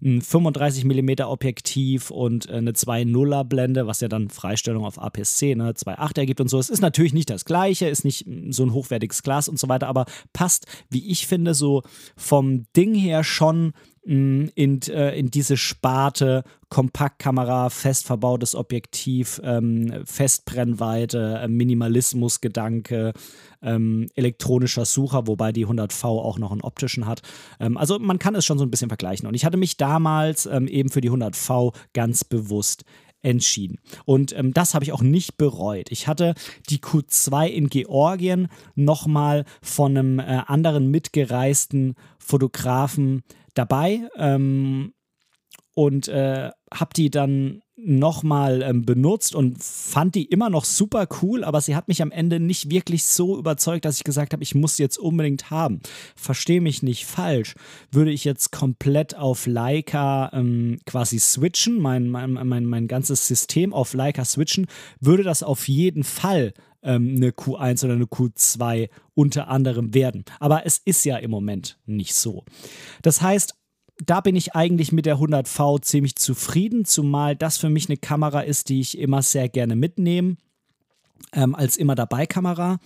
ein 0.03 0.23
35 0.23 0.85
mm 0.85 1.23
Objektiv 1.23 2.11
und 2.11 2.49
äh, 2.49 2.55
eine 2.55 2.73
2.0er 2.73 3.45
Blende, 3.45 3.87
was 3.87 4.01
ja 4.01 4.09
dann 4.09 4.31
Freistellung 4.31 4.85
auf 4.85 4.99
APS-C, 4.99 5.55
ne, 5.55 5.73
2.8 5.73 6.19
ergibt 6.19 6.41
und 6.41 6.49
so. 6.49 6.59
Es 6.59 6.71
ist 6.71 6.81
natürlich 6.81 7.13
nicht 7.13 7.31
das 7.31 7.45
gleiche, 7.45 7.89
ist 7.89 8.05
nicht 8.05 8.27
mm, 8.27 8.53
so 8.53 8.63
ein 8.65 8.73
hochwertiges 8.73 9.23
Glas 9.23 9.49
und 9.49 9.59
so 9.59 9.69
weiter, 9.69 9.89
aber 9.89 10.07
passt, 10.33 10.67
wie 10.89 11.11
ich 11.11 11.27
finde, 11.27 11.55
so 11.55 11.83
vom 12.17 12.65
Ding 12.77 12.95
her 12.95 13.25
schon 13.25 13.73
in, 14.03 14.51
äh, 14.89 15.19
in 15.19 15.31
diese 15.31 15.57
Sparte 15.57 16.43
Kompaktkamera, 16.71 17.69
fest 17.69 18.07
verbautes 18.07 18.55
Objektiv, 18.55 19.41
ähm, 19.45 20.03
Festbrennweite, 20.05 21.41
äh, 21.43 21.49
Minimalismusgedanke, 21.49 23.13
ähm, 23.61 24.07
elektronischer 24.15 24.85
Sucher, 24.87 25.27
wobei 25.27 25.53
die 25.53 25.67
100V 25.67 26.05
auch 26.07 26.39
noch 26.39 26.53
einen 26.53 26.63
optischen 26.63 27.07
hat. 27.07 27.23
Ähm, 27.59 27.77
also 27.77 27.99
man 27.99 28.19
kann 28.19 28.35
es 28.35 28.45
schon 28.45 28.59
so 28.59 28.65
ein 28.65 28.71
bisschen 28.71 28.89
vergleichen. 28.89 29.27
Und 29.29 29.35
ich 29.35 29.45
hatte 29.45 29.59
mich 29.59 29.77
damals 29.77 30.47
ähm, 30.47 30.67
eben 30.67 30.89
für 30.89 31.01
die 31.01 31.11
100V 31.11 31.75
ganz 31.93 32.25
bewusst 32.25 32.85
entschieden. 33.23 33.79
Und 34.05 34.37
ähm, 34.37 34.55
das 34.55 34.75
habe 34.75 34.85
ich 34.85 34.93
auch 34.93 35.03
nicht 35.03 35.37
bereut. 35.37 35.91
Ich 35.91 36.09
hatte 36.09 36.35
die 36.69 36.79
Q2 36.79 37.49
in 37.49 37.69
Georgien 37.69 38.49
nochmal 38.75 39.45
von 39.61 39.97
einem 39.97 40.19
äh, 40.19 40.43
anderen 40.47 40.91
mitgereisten 40.91 41.97
Fotografen 42.19 43.23
dabei 43.55 44.09
ähm, 44.17 44.93
und 45.75 46.09
äh, 46.09 46.51
habe 46.73 46.95
die 46.95 47.11
dann 47.11 47.63
nochmal 47.83 48.63
ähm, 48.63 48.85
benutzt 48.85 49.35
und 49.35 49.63
fand 49.63 50.15
die 50.15 50.25
immer 50.25 50.51
noch 50.51 50.65
super 50.65 51.09
cool, 51.23 51.45
aber 51.45 51.61
sie 51.61 51.75
hat 51.75 51.89
mich 51.89 52.03
am 52.03 52.11
Ende 52.11 52.39
nicht 52.39 52.71
wirklich 52.71 53.05
so 53.05 53.39
überzeugt, 53.39 53.85
dass 53.85 53.97
ich 53.97 54.05
gesagt 54.05 54.33
habe, 54.33 54.43
ich 54.43 54.55
muss 54.55 54.77
sie 54.77 54.83
jetzt 54.83 54.99
unbedingt 54.99 55.51
haben. 55.51 55.81
Verstehe 56.15 56.61
mich 56.61 56.83
nicht 56.83 57.07
falsch. 57.07 57.55
Würde 57.91 58.11
ich 58.11 58.25
jetzt 58.25 58.53
komplett 58.53 59.17
auf 59.17 59.47
Leica 59.47 60.31
ähm, 60.33 60.79
quasi 60.87 61.19
switchen, 61.19 61.81
mein, 61.81 62.09
mein, 62.09 62.33
mein, 62.33 62.65
mein 62.65 62.89
ganzes 62.89 63.27
System 63.27 63.73
auf 63.73 63.95
Leica 63.95 64.25
switchen, 64.25 64.67
würde 65.01 65.23
das 65.23 65.43
auf 65.43 65.69
jeden 65.69 66.05
Fall 66.05 66.53
ähm, 66.83 67.15
eine 67.17 67.31
Q1 67.31 67.85
oder 67.85 67.95
eine 67.95 68.05
Q2 68.05 68.89
unter 69.15 69.49
anderem 69.49 69.95
werden. 69.95 70.25
Aber 70.39 70.67
es 70.67 70.79
ist 70.79 71.05
ja 71.05 71.17
im 71.17 71.31
Moment 71.31 71.79
nicht 71.87 72.15
so. 72.15 72.45
Das 73.03 73.23
heißt, 73.23 73.55
da 74.05 74.21
bin 74.21 74.37
ich 74.37 74.55
eigentlich 74.55 74.93
mit 74.93 75.07
der 75.07 75.19
100V 75.19 75.83
ziemlich 75.83 76.17
zufrieden, 76.17 76.85
zumal 76.85 77.37
das 77.37 77.59
für 77.59 77.69
mich 77.69 77.89
eine 77.89 77.99
Kamera 77.99 78.41
ist, 78.41 78.69
die 78.69 78.81
ich 78.81 78.99
immer 78.99 79.23
sehr 79.23 79.49
gerne 79.49 79.77
mitnehme. 79.77 80.37
Ähm, 81.33 81.55
als 81.55 81.77
immer 81.77 81.95
dabei 81.95 82.27
Kamera 82.27 82.79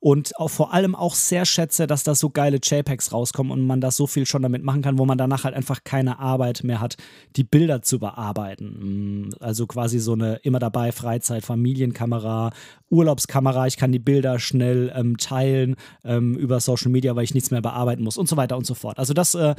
und 0.00 0.38
auch 0.38 0.48
vor 0.48 0.72
allem 0.72 0.94
auch 0.94 1.14
sehr 1.14 1.44
schätze, 1.44 1.86
dass 1.86 2.04
da 2.04 2.14
so 2.14 2.30
geile 2.30 2.58
JPEGs 2.62 3.12
rauskommen 3.12 3.52
und 3.52 3.66
man 3.66 3.82
da 3.82 3.90
so 3.90 4.06
viel 4.06 4.24
schon 4.24 4.40
damit 4.40 4.64
machen 4.64 4.80
kann, 4.80 4.98
wo 4.98 5.04
man 5.04 5.18
danach 5.18 5.44
halt 5.44 5.54
einfach 5.54 5.84
keine 5.84 6.18
Arbeit 6.18 6.64
mehr 6.64 6.80
hat, 6.80 6.96
die 7.36 7.44
Bilder 7.44 7.82
zu 7.82 7.98
bearbeiten. 7.98 9.26
Mm, 9.26 9.34
also 9.40 9.66
quasi 9.66 9.98
so 9.98 10.14
eine 10.14 10.36
immer 10.36 10.58
dabei 10.58 10.90
Freizeit, 10.92 11.44
Familienkamera, 11.44 12.50
Urlaubskamera. 12.88 13.66
Ich 13.66 13.76
kann 13.76 13.92
die 13.92 13.98
Bilder 13.98 14.38
schnell 14.38 14.90
ähm, 14.96 15.18
teilen 15.18 15.76
ähm, 16.02 16.34
über 16.34 16.60
Social 16.60 16.90
Media, 16.90 17.14
weil 17.14 17.24
ich 17.24 17.34
nichts 17.34 17.50
mehr 17.50 17.60
bearbeiten 17.60 18.02
muss 18.02 18.16
und 18.16 18.26
so 18.26 18.38
weiter 18.38 18.56
und 18.56 18.66
so 18.66 18.74
fort. 18.74 18.98
Also 18.98 19.12
das, 19.12 19.34
äh, 19.34 19.54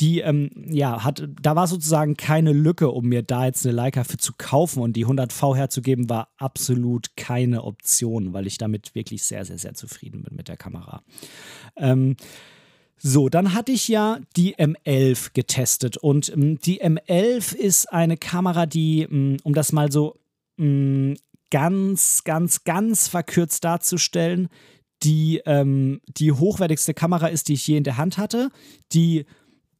die, 0.00 0.20
ähm, 0.20 0.50
ja, 0.66 1.04
hat, 1.04 1.24
da 1.40 1.54
war 1.54 1.68
sozusagen 1.68 2.16
keine 2.16 2.52
Lücke, 2.52 2.90
um 2.90 3.06
mir 3.06 3.22
da 3.22 3.46
jetzt 3.46 3.64
eine 3.64 3.76
Leica 3.76 4.02
für 4.02 4.16
zu 4.16 4.32
kaufen 4.36 4.82
und 4.82 4.94
die 4.96 5.06
100V 5.06 5.54
herzugeben, 5.54 6.10
war 6.10 6.30
absolut 6.36 7.16
keine 7.16 7.62
Option, 7.62 8.32
weil 8.32 8.48
ich 8.48 8.58
damit 8.58 8.96
wirklich 8.96 9.22
sehr, 9.22 9.44
sehr, 9.44 9.56
sehr 9.56 9.74
zufrieden 9.74 9.83
zufrieden 9.86 10.22
bin 10.22 10.36
mit 10.36 10.48
der 10.48 10.56
Kamera. 10.56 11.02
Ähm, 11.76 12.16
so, 12.96 13.28
dann 13.28 13.52
hatte 13.52 13.72
ich 13.72 13.88
ja 13.88 14.18
die 14.36 14.56
M11 14.56 15.32
getestet 15.34 15.96
und 15.96 16.30
ähm, 16.30 16.58
die 16.58 16.82
M11 16.82 17.54
ist 17.54 17.92
eine 17.92 18.16
Kamera, 18.16 18.66
die, 18.66 19.02
ähm, 19.02 19.36
um 19.42 19.54
das 19.54 19.72
mal 19.72 19.92
so 19.92 20.18
ähm, 20.58 21.16
ganz, 21.50 22.24
ganz, 22.24 22.64
ganz 22.64 23.08
verkürzt 23.08 23.64
darzustellen, 23.64 24.48
die 25.02 25.42
ähm, 25.44 26.00
die 26.06 26.32
hochwertigste 26.32 26.94
Kamera 26.94 27.26
ist, 27.26 27.48
die 27.48 27.54
ich 27.54 27.66
je 27.66 27.76
in 27.76 27.84
der 27.84 27.98
Hand 27.98 28.16
hatte, 28.16 28.48
die 28.92 29.26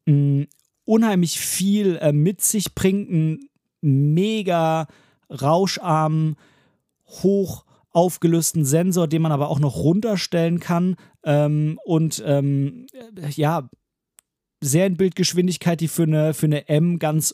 ähm, 0.05 0.47
unheimlich 0.85 1.39
viel 1.39 1.97
äh, 1.97 2.11
mit 2.11 2.41
sich 2.41 2.75
bringt, 2.75 3.09
einen 3.09 3.49
mega 3.81 4.87
rauscharmen, 5.29 6.35
hoch 7.07 7.65
aufgelösten 7.95 8.65
Sensor, 8.65 9.07
den 9.07 9.21
man 9.21 9.31
aber 9.31 9.49
auch 9.49 9.59
noch 9.59 9.77
runterstellen 9.77 10.59
kann. 10.59 10.97
Ähm, 11.23 11.79
und 11.85 12.21
ähm, 12.25 12.87
ja, 13.29 13.69
Serienbildgeschwindigkeit, 14.61 15.79
die 15.79 15.87
für 15.87 16.03
eine, 16.03 16.33
für 16.33 16.47
eine 16.47 16.67
M 16.67 16.99
ganz 16.99 17.33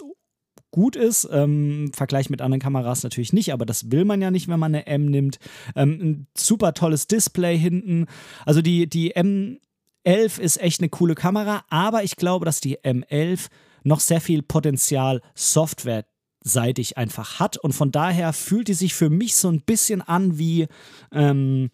gut 0.70 0.96
ist. 0.96 1.28
Ähm, 1.32 1.92
Vergleich 1.94 2.30
mit 2.30 2.42
anderen 2.42 2.62
Kameras 2.62 3.02
natürlich 3.02 3.34
nicht, 3.34 3.54
aber 3.54 3.66
das 3.66 3.92
will 3.92 4.06
man 4.06 4.22
ja 4.22 4.30
nicht, 4.30 4.48
wenn 4.48 4.60
man 4.60 4.76
eine 4.76 4.86
M 4.86 5.06
nimmt. 5.06 5.40
Ähm, 5.76 6.00
ein 6.02 6.28
super 6.38 6.74
tolles 6.74 7.08
Display 7.08 7.58
hinten. 7.58 8.06
Also 8.46 8.62
die, 8.62 8.88
die 8.88 9.16
M11 9.16 10.40
ist 10.40 10.62
echt 10.62 10.80
eine 10.80 10.90
coole 10.90 11.16
Kamera, 11.16 11.64
aber 11.70 12.04
ich 12.04 12.18
glaube, 12.18 12.46
dass 12.46 12.62
die 12.62 12.78
M11 12.80 13.48
noch 13.84 14.00
sehr 14.00 14.22
viel 14.22 14.44
Potenzial 14.44 15.22
Software 15.34 16.06
seitig 16.44 16.98
einfach 16.98 17.40
hat. 17.40 17.58
Und 17.58 17.74
von 17.74 17.92
daher 17.92 18.34
fühlt 18.34 18.68
die 18.68 18.74
sich 18.74 18.94
für 18.94 19.10
mich 19.10 19.36
so 19.36 19.50
ein 19.50 19.62
bisschen 19.62 20.02
an 20.02 20.38
wie 20.38 20.68
ähm, 21.12 21.70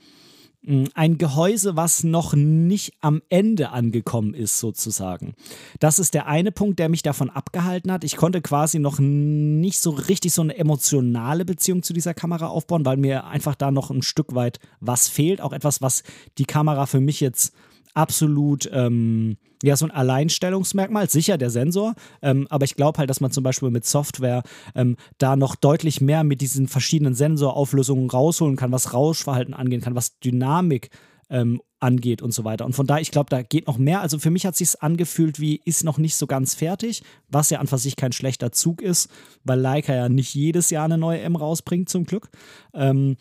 ein 0.96 1.18
Gehäuse, 1.18 1.78
was 1.78 2.04
noch 2.04 2.34
nicht 2.34 2.94
am 3.00 3.22
Ende 3.30 3.70
angekommen 3.70 4.34
ist, 4.34 4.60
sozusagen. 4.60 5.34
Das 5.80 5.98
ist 5.98 6.14
der 6.14 6.28
eine 6.28 6.52
Punkt, 6.52 6.80
der 6.80 6.90
mich 6.90 7.04
davon 7.04 7.30
abgehalten 7.30 7.92
hat. 7.92 8.04
Ich 8.04 8.18
konnte 8.18 8.42
quasi 8.42 8.80
noch 8.80 9.00
nicht 9.00 9.80
so 9.80 9.92
richtig 9.92 10.34
so 10.34 10.42
eine 10.42 10.58
emotionale 10.58 11.46
Beziehung 11.46 11.84
zu 11.84 11.94
dieser 11.94 12.14
Kamera 12.14 12.48
aufbauen, 12.48 12.86
weil 12.86 12.98
mir 12.98 13.26
einfach 13.28 13.56
da 13.56 13.72
noch 13.72 13.92
ein 13.92 14.02
Stück 14.02 14.36
weit 14.36 14.60
was 14.82 15.08
fehlt. 15.08 15.40
Auch 15.40 15.54
etwas, 15.54 15.82
was 15.82 16.04
die 16.38 16.46
Kamera 16.46 16.86
für 16.86 17.00
mich 17.00 17.22
jetzt 17.22 17.54
absolut 17.98 18.70
ähm, 18.72 19.38
ja, 19.64 19.76
so 19.76 19.86
ein 19.86 19.92
Alleinstellungsmerkmal, 19.92 21.10
sicher 21.10 21.38
der 21.38 21.50
Sensor, 21.50 21.96
ähm, 22.22 22.46
aber 22.50 22.66
ich 22.66 22.76
glaube 22.76 23.00
halt, 23.00 23.10
dass 23.10 23.22
man 23.22 23.32
zum 23.32 23.44
Beispiel 23.44 23.72
mit 23.72 23.86
Software 23.86 24.44
ähm, 24.76 24.98
da 25.18 25.36
noch 25.36 25.56
deutlich 25.56 26.00
mehr 26.00 26.24
mit 26.24 26.42
diesen 26.42 26.68
verschiedenen 26.68 27.16
Sensorauflösungen 27.16 28.10
rausholen 28.10 28.56
kann, 28.56 28.72
was 28.72 28.94
Rauschverhalten 28.94 29.56
angehen 29.56 29.82
kann, 29.82 29.96
was 29.96 30.20
Dynamik 30.20 30.92
ähm, 31.30 31.62
angeht 31.80 32.22
und 32.22 32.32
so 32.32 32.44
weiter. 32.44 32.66
Und 32.66 32.74
von 32.74 32.88
daher, 32.88 33.02
ich 33.02 33.12
glaube, 33.12 33.30
da 33.30 33.42
geht 33.42 33.68
noch 33.68 33.78
mehr. 33.78 34.02
Also 34.02 34.20
für 34.20 34.30
mich 34.30 34.46
hat 34.46 34.56
sich 34.56 34.82
angefühlt 34.82 35.40
wie 35.40 35.62
ist 35.66 35.84
noch 35.84 35.98
nicht 35.98 36.16
so 36.16 36.28
ganz 36.28 36.56
fertig, 36.56 37.04
was 37.28 37.50
ja 37.50 37.60
an 37.60 37.68
für 37.68 37.78
sich 37.78 37.96
kein 37.96 38.12
schlechter 38.12 38.52
Zug 38.52 38.82
ist, 38.82 39.10
weil 39.44 39.60
Leica 39.60 39.94
ja 39.94 40.08
nicht 40.08 40.34
jedes 40.34 40.70
Jahr 40.70 40.86
eine 40.86 40.98
neue 40.98 41.22
M 41.22 41.36
rausbringt, 41.36 41.90
zum 41.90 42.06
Glück. 42.06 42.30
Ähm, 42.74 43.18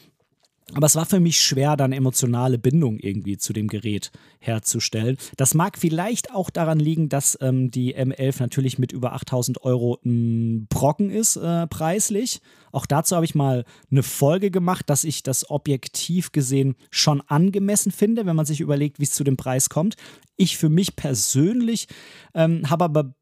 aber 0.74 0.86
es 0.86 0.96
war 0.96 1.06
für 1.06 1.20
mich 1.20 1.40
schwer, 1.40 1.76
dann 1.76 1.92
emotionale 1.92 2.58
Bindung 2.58 2.98
irgendwie 2.98 3.38
zu 3.38 3.52
dem 3.52 3.68
Gerät 3.68 4.10
herzustellen. 4.40 5.16
Das 5.36 5.54
mag 5.54 5.78
vielleicht 5.78 6.34
auch 6.34 6.50
daran 6.50 6.80
liegen, 6.80 7.08
dass 7.08 7.38
ähm, 7.40 7.70
die 7.70 7.96
M11 7.96 8.40
natürlich 8.40 8.76
mit 8.76 8.90
über 8.90 9.12
8000 9.12 9.62
Euro 9.62 10.00
ein 10.04 10.66
Brocken 10.66 11.10
ist, 11.10 11.36
äh, 11.36 11.68
preislich. 11.68 12.40
Auch 12.72 12.84
dazu 12.84 13.14
habe 13.14 13.24
ich 13.24 13.36
mal 13.36 13.64
eine 13.92 14.02
Folge 14.02 14.50
gemacht, 14.50 14.90
dass 14.90 15.04
ich 15.04 15.22
das 15.22 15.48
objektiv 15.50 16.32
gesehen 16.32 16.74
schon 16.90 17.20
angemessen 17.20 17.92
finde, 17.92 18.26
wenn 18.26 18.36
man 18.36 18.46
sich 18.46 18.60
überlegt, 18.60 18.98
wie 18.98 19.04
es 19.04 19.12
zu 19.12 19.22
dem 19.22 19.36
Preis 19.36 19.68
kommt. 19.68 19.94
Ich 20.36 20.58
für 20.58 20.68
mich 20.68 20.96
persönlich 20.96 21.86
ähm, 22.34 22.68
habe 22.68 22.84
aber 22.84 23.14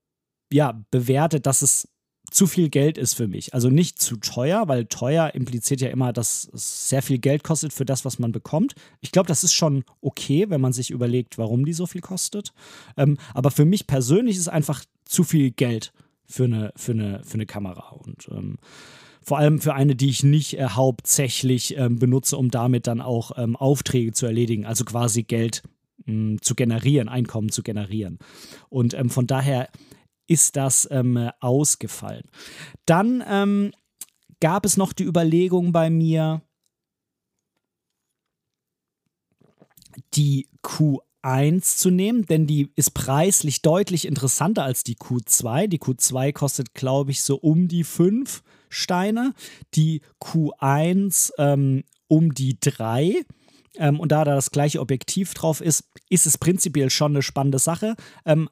ja, 0.51 0.83
bewertet, 0.91 1.47
dass 1.47 1.63
es 1.63 1.89
zu 2.35 2.49
viel 2.49 2.69
Geld 2.69 2.99
ist 2.99 3.15
für 3.15 3.29
mich. 3.29 3.55
Also 3.55 3.71
nicht 3.71 4.03
zu 4.03 4.17
teuer, 4.17 4.67
weil 4.67 4.87
teuer 4.87 5.37
impliziert 5.37 5.81
ja 5.81 5.89
immer, 5.89 6.13
dass 6.13 6.51
es 6.53 6.89
sehr 6.89 7.01
viel 7.01 7.19
Geld 7.19 7.45
kostet 7.45 7.73
für 7.73 7.85
das, 7.85 8.05
was 8.05 8.19
man 8.19 8.33
bekommt. 8.33 8.75
Ich 9.01 9.13
glaube, 9.13 9.29
das 9.29 9.45
ist 9.45 9.53
schon 9.53 9.85
okay, 10.01 10.51
wenn 10.51 10.61
man 10.61 10.73
sich 10.73 10.91
überlegt, 10.91 11.39
warum 11.39 11.65
die 11.65 11.73
so 11.73 11.87
viel 11.87 12.01
kostet. 12.01 12.53
Ähm, 12.97 13.19
aber 13.35 13.53
für 13.53 13.65
mich 13.65 13.87
persönlich 13.87 14.37
ist 14.37 14.49
einfach 14.49 14.85
zu 15.05 15.23
viel 15.23 15.53
Geld 15.53 15.93
für 16.27 16.45
eine, 16.45 16.73
für 16.75 16.91
eine, 16.91 17.23
für 17.23 17.35
eine 17.35 17.47
Kamera. 17.47 17.91
Und 17.91 18.27
ähm, 18.33 18.59
vor 19.23 19.39
allem 19.39 19.61
für 19.61 19.75
eine, 19.75 19.95
die 19.95 20.09
ich 20.09 20.25
nicht 20.25 20.59
äh, 20.59 20.67
hauptsächlich 20.71 21.77
ähm, 21.77 22.01
benutze, 22.01 22.37
um 22.37 22.51
damit 22.51 22.89
dann 22.89 23.01
auch 23.01 23.31
ähm, 23.37 23.55
Aufträge 23.55 24.11
zu 24.11 24.27
erledigen, 24.27 24.67
also 24.67 24.85
quasi 24.85 25.23
Geld 25.23 25.63
mh, 26.07 26.39
zu 26.41 26.57
generieren, 26.57 27.09
Einkommen 27.09 27.51
zu 27.51 27.63
generieren. 27.63 28.19
Und 28.71 28.93
ähm, 28.95 29.09
von 29.09 29.29
daher 29.29 29.69
ist 30.27 30.57
das 30.57 30.89
ähm, 30.91 31.31
ausgefallen. 31.41 32.25
Dann 32.87 33.23
ähm, 33.29 33.73
gab 34.41 34.67
es 34.67 34.77
noch 34.77 34.93
die 34.93 35.05
Überlegung 35.05 35.73
bei 35.73 35.91
mir, 35.91 36.43
die 40.15 40.49
Q1 40.63 41.79
zu 41.79 41.91
nehmen, 41.91 42.27
denn 42.27 42.47
die 42.47 42.71
ist 42.77 42.95
preislich 42.95 43.63
deutlich 43.63 44.07
interessanter 44.07 44.65
als 44.65 44.85
die 44.85 44.97
Q2. 44.97 45.69
Die 45.69 45.79
Q2 45.79 46.33
kostet, 46.33 46.75
glaube 46.75 47.11
ich, 47.11 47.23
so 47.23 47.37
um 47.37 47.69
die 47.69 47.85
5 47.85 48.43
Steine, 48.69 49.35
die 49.75 50.03
Q1 50.21 51.31
ähm, 51.39 51.85
um 52.09 52.35
die 52.35 52.59
3. 52.61 53.25
Ähm, 53.77 54.01
und 54.01 54.13
da 54.13 54.25
da 54.25 54.35
das 54.35 54.51
gleiche 54.51 54.81
Objektiv 54.81 55.35
drauf 55.35 55.61
ist, 55.61 55.85
ist 56.09 56.27
es 56.27 56.39
prinzipiell 56.39 56.91
schon 56.91 57.13
eine 57.13 57.23
spannende 57.23 57.59
Sache. 57.59 57.95
Ähm, 58.25 58.49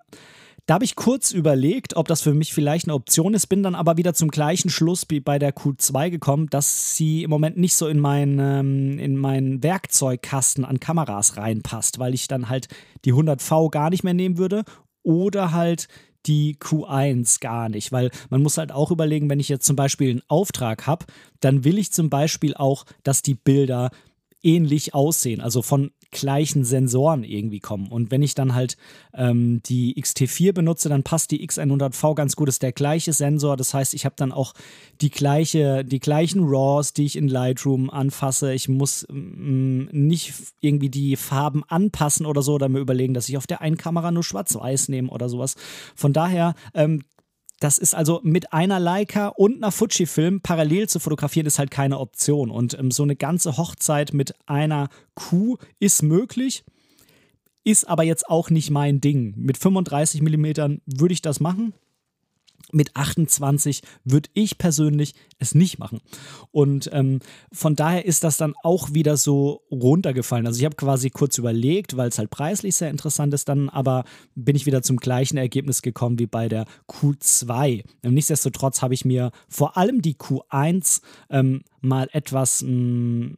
da 0.67 0.75
habe 0.75 0.85
ich 0.85 0.95
kurz 0.95 1.33
überlegt, 1.33 1.97
ob 1.97 2.07
das 2.07 2.23
für 2.23 2.35
mich 2.35 2.55
vielleicht 2.55 2.87
eine 2.87 2.95
Option 2.95 3.35
ist, 3.35 3.49
bin 3.49 3.63
dann 3.63 3.75
aber 3.75 3.97
wieder 3.97 4.15
zum 4.15 4.29
gleichen 4.29 4.71
Schluss 4.71 5.05
wie 5.09 5.19
bei 5.21 5.39
der 5.39 5.55
Q2 5.55 6.11
gekommen, 6.11 6.47
dass 6.51 6.95
sie 6.95 7.25
im 7.25 7.31
Moment 7.31 7.57
nicht 7.57 7.75
so 7.75 7.89
in 7.89 7.99
meinen, 7.99 8.39
ähm, 8.39 8.99
in 8.99 9.17
meinen 9.17 9.63
Werkzeugkasten 9.63 10.65
an 10.65 10.79
Kameras 10.79 11.37
reinpasst, 11.37 11.99
weil 11.99 12.15
ich 12.15 12.29
dann 12.29 12.49
halt 12.49 12.69
die 13.05 13.13
100V 13.13 13.71
gar 13.71 13.91
nicht 13.91 14.05
mehr 14.05 14.15
nehmen 14.15 14.39
würde 14.39 14.63
oder 15.03 15.53
halt 15.53 15.89
die 16.27 16.57
Q1 16.57 17.41
gar 17.41 17.69
nicht, 17.69 17.91
weil 17.91 18.11
man 18.31 18.43
muss 18.43 18.57
halt 18.57 18.71
auch 18.71 18.93
überlegen, 18.93 19.29
wenn 19.29 19.41
ich 19.41 19.49
jetzt 19.49 19.67
zum 19.67 19.75
Beispiel 19.75 20.11
einen 20.11 20.23
Auftrag 20.29 20.87
habe, 20.87 21.07
dann 21.41 21.65
will 21.65 21.79
ich 21.79 21.93
zum 21.93 22.11
Beispiel 22.11 22.55
auch, 22.55 22.85
dass 23.03 23.23
die 23.23 23.35
Bilder 23.35 23.91
ähnlich 24.45 24.95
aussehen, 24.95 25.41
also 25.41 25.63
von 25.63 25.91
gleichen 26.13 26.65
Sensoren 26.65 27.25
irgendwie 27.25 27.59
kommen. 27.59 27.89
Und 27.89 28.11
wenn 28.11 28.23
ich 28.23 28.35
dann 28.35 28.55
halt 28.55 28.77
ähm, 29.15 29.61
die 29.65 30.01
XT4 30.01 30.53
benutze, 30.53 30.89
dann 30.89 31.03
passt 31.03 31.31
die 31.33 31.47
X100V 31.47 32.15
ganz 32.15 32.37
gut, 32.37 32.49
das 32.49 32.57
ist 32.57 32.63
der 32.63 32.73
gleiche 32.73 33.13
Sensor. 33.13 33.57
Das 33.57 33.75
heißt, 33.75 33.95
ich 33.95 34.05
habe 34.05 34.15
dann 34.17 34.31
auch 34.31 34.53
die, 35.01 35.11
gleiche, 35.11 35.85
die 35.85 35.99
gleichen 35.99 36.45
RAWs, 36.45 36.93
die 36.93 37.07
ich 37.07 37.17
in 37.17 37.27
Lightroom 37.27 37.91
anfasse. 37.91 38.53
Ich 38.53 38.69
muss 38.69 39.07
mm, 39.11 39.87
nicht 39.91 40.35
irgendwie 40.61 40.91
die 40.91 41.17
Farben 41.17 41.65
anpassen 41.67 42.27
oder 42.27 42.43
so 42.43 42.55
oder 42.55 42.69
mir 42.69 42.79
überlegen, 42.79 43.15
dass 43.15 43.29
ich 43.29 43.37
auf 43.37 43.47
der 43.47 43.61
einen 43.61 43.79
Kamera 43.79 44.13
nur 44.13 44.23
schwarz-weiß 44.23 44.89
nehme 44.89 45.11
oder 45.11 45.29
sowas. 45.29 45.57
Von 45.97 46.13
daher, 46.13 46.55
ähm, 46.75 47.03
das 47.63 47.79
ist 47.79 47.95
also 47.95 48.21
mit 48.25 48.53
einer 48.53 48.81
Leica 48.81 49.29
und 49.29 49.57
einer 49.57 49.71
Fujifilm 49.71 50.41
parallel 50.41 50.89
zu 50.89 50.99
fotografieren, 50.99 51.47
ist 51.47 51.59
halt 51.59 51.71
keine 51.71 52.01
Option. 52.01 52.51
Und 52.51 52.77
ähm, 52.79 52.91
so 52.91 53.05
eine 53.05 53.15
ganze 53.15 53.57
Hochzeit 53.57 54.13
mit 54.13 54.35
einer 54.47 54.89
Kuh 55.15 55.59
ist 55.79 56.03
möglich, 56.03 56.65
ist 57.65 57.89
aber 57.89 58.03
jetzt 58.03 58.29
auch 58.29 58.51
nicht 58.51 58.71
mein 58.71 59.01
Ding. 59.01 59.35
Mit 59.37 59.59
35 59.59 60.23
mm 60.23 60.81
würde 60.87 61.15
ich 61.15 61.23
das 61.23 61.39
machen 61.39 61.73
mit 62.71 62.97
28 62.97 63.83
würde 64.05 64.31
ich 64.35 64.59
persönlich 64.59 65.15
es 65.39 65.55
nicht 65.55 65.79
machen. 65.79 66.01
Und 66.51 66.89
ähm, 66.93 67.21
von 67.53 67.77
daher 67.77 68.05
ist 68.05 68.25
das 68.25 68.37
dann 68.37 68.55
auch 68.63 68.95
wieder 68.95 69.17
so 69.17 69.63
runtergefallen. 69.71 70.47
Also 70.47 70.59
ich 70.61 70.65
habe 70.65 70.77
quasi 70.77 71.11
kurz 71.11 71.39
überlegt, 71.39 71.97
weil 71.97 72.09
es 72.09 72.19
halt 72.19 72.31
preislich 72.31 72.77
sehr 72.77 72.91
interessant 72.91 73.35
ist, 73.35 73.49
dann 73.49 73.69
aber 73.69 74.05
bin 74.35 74.57
ich 74.57 74.67
wieder 74.67 74.83
zum 74.83 74.99
gleichen 74.99 75.37
Ergebnis 75.37 75.83
gekommen 75.83 76.19
wie 76.19 76.27
bei 76.27 76.49
der 76.49 76.67
Q2. 76.89 77.85
Nichtsdestotrotz 78.03 78.83
habe 78.83 78.95
ich 78.95 79.05
mir 79.05 79.33
vor 79.49 79.77
allem 79.77 80.03
die 80.03 80.15
Q1 80.15 81.03
ähm, 81.31 81.63
mal 81.81 82.09
etwas 82.13 82.63
mh, 82.63 82.71
mm, 82.71 83.37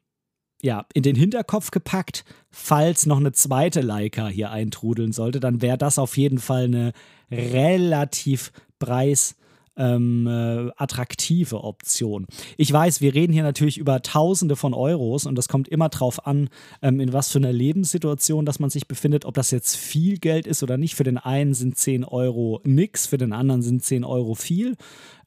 ja, 0.65 0.87
in 0.95 1.03
den 1.03 1.15
Hinterkopf 1.15 1.71
gepackt, 1.71 2.25
falls 2.51 3.05
noch 3.05 3.19
eine 3.19 3.33
zweite 3.33 3.83
Leica 3.83 4.29
hier 4.29 4.51
eintrudeln 4.51 5.13
sollte, 5.13 5.39
dann 5.39 5.61
wäre 5.61 5.77
das 5.77 5.99
auf 5.99 6.17
jeden 6.17 6.39
Fall 6.39 6.65
eine 6.65 6.93
relativ 7.31 8.51
preis 8.79 9.37
ähm, 9.77 10.27
äh, 10.27 10.71
attraktive 10.77 11.65
Option. 11.65 12.27
Ich 12.57 12.73
weiß, 12.73 13.01
wir 13.01 13.15
reden 13.15 13.33
hier 13.33 13.43
natürlich 13.43 13.79
über 13.79 14.03
Tausende 14.03 14.57
von 14.57 14.75
Euros 14.75 15.27
und 15.27 15.37
das 15.37 15.49
kommt 15.49 15.69
immer 15.69 15.89
drauf 15.89 16.27
an, 16.27 16.49
ähm, 16.83 17.01
in 17.01 17.13
was 17.13 17.31
für 17.31 17.39
einer 17.39 17.53
Lebenssituation, 17.53 18.47
dass 18.47 18.61
man 18.61 18.71
sich 18.71 18.87
befindet, 18.87 19.25
ob 19.25 19.35
das 19.35 19.51
jetzt 19.51 19.77
viel 19.77 20.19
Geld 20.19 20.47
ist 20.47 20.63
oder 20.63 20.77
nicht. 20.77 20.95
Für 20.95 21.05
den 21.05 21.19
einen 21.19 21.55
sind 21.55 21.77
10 21.77 22.05
Euro 22.05 22.61
nix, 22.65 23.07
für 23.07 23.19
den 23.19 23.33
anderen 23.33 23.63
sind 23.63 23.83
10 23.83 24.05
Euro 24.05 24.35
viel. 24.35 24.77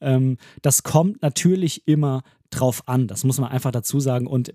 Ähm, 0.00 0.38
das 0.62 0.82
kommt 0.82 1.22
natürlich 1.22 1.86
immer 1.86 2.22
drauf 2.50 2.82
an. 2.86 3.08
Das 3.08 3.24
muss 3.24 3.38
man 3.38 3.50
einfach 3.50 3.72
dazu 3.72 4.00
sagen. 4.00 4.26
Und 4.26 4.52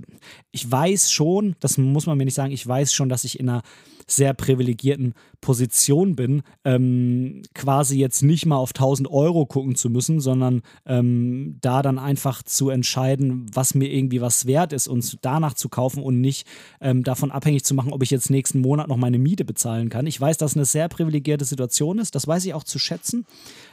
ich 0.52 0.70
weiß 0.70 1.12
schon, 1.12 1.56
das 1.60 1.78
muss 1.78 2.08
man 2.08 2.18
mir 2.18 2.26
nicht 2.26 2.34
sagen, 2.34 2.52
ich 2.52 2.66
weiß 2.66 2.92
schon, 2.92 3.10
dass 3.10 3.24
ich 3.24 3.40
in 3.40 3.50
einer 3.50 3.62
sehr 4.08 4.34
privilegierten 4.34 5.14
Position 5.42 6.16
bin, 6.16 6.42
ähm, 6.64 7.42
quasi 7.54 8.00
jetzt 8.00 8.24
nicht 8.24 8.46
mal 8.46 8.58
auf 8.58 8.70
1000 8.70 9.10
Euro 9.10 9.46
gucken 9.46 9.76
zu 9.76 9.90
müssen, 9.90 10.20
sondern 10.20 10.62
ähm, 10.86 11.58
da 11.62 11.82
dann 11.82 12.00
einfach 12.00 12.44
zu 12.44 12.70
entscheiden, 12.70 13.46
was 13.54 13.76
mir 13.76 13.92
irgendwie 13.92 14.22
was 14.22 14.46
wert 14.46 14.74
ist 14.74 14.88
und 14.88 15.18
danach 15.22 15.54
zu 15.54 15.70
kaufen 15.70 16.02
und 16.02 16.22
nicht 16.22 16.48
ähm, 16.80 17.04
davon 17.04 17.32
abhängig 17.32 17.66
zu 17.66 17.74
machen, 17.74 17.92
ob 17.92 18.04
ich 18.04 18.12
jetzt 18.12 18.30
nächsten 18.30 18.62
Monat 18.62 18.88
noch 18.88 18.98
meine 18.98 19.20
Miete 19.20 19.46
bezahlen 19.46 19.90
kann. 19.90 20.08
Ich 20.08 20.20
weiß, 20.20 20.38
dass 20.38 20.56
eine 20.56 20.66
sehr 20.66 20.88
privilegierte 20.88 21.46
Situation 21.46 22.00
ist, 22.00 22.16
das 22.16 22.28
weiß 22.28 22.46
ich 22.46 22.54
auch 22.54 22.64
zu 22.64 22.80
schätzen, 22.80 23.26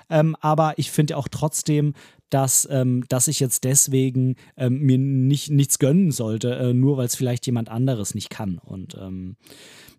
ähm, 0.09 0.37
aber 0.41 0.75
ich 0.77 0.91
finde 0.91 1.17
auch 1.17 1.29
trotzdem, 1.29 1.95
dass, 2.31 2.67
ähm, 2.71 3.05
dass 3.09 3.29
ich 3.29 3.41
jetzt 3.41 3.65
deswegen 3.65 4.37
ähm, 4.57 4.79
mir 4.81 4.99
nicht, 4.99 5.51
nichts 5.51 5.79
gönnen 5.79 6.13
sollte, 6.13 6.55
äh, 6.55 6.73
nur 6.73 6.97
weil 6.97 7.07
es 7.07 7.17
vielleicht 7.17 7.45
jemand 7.47 7.69
anderes 7.69 8.15
nicht 8.15 8.31
kann. 8.31 8.59
Und 8.59 8.97
ähm, 9.01 9.37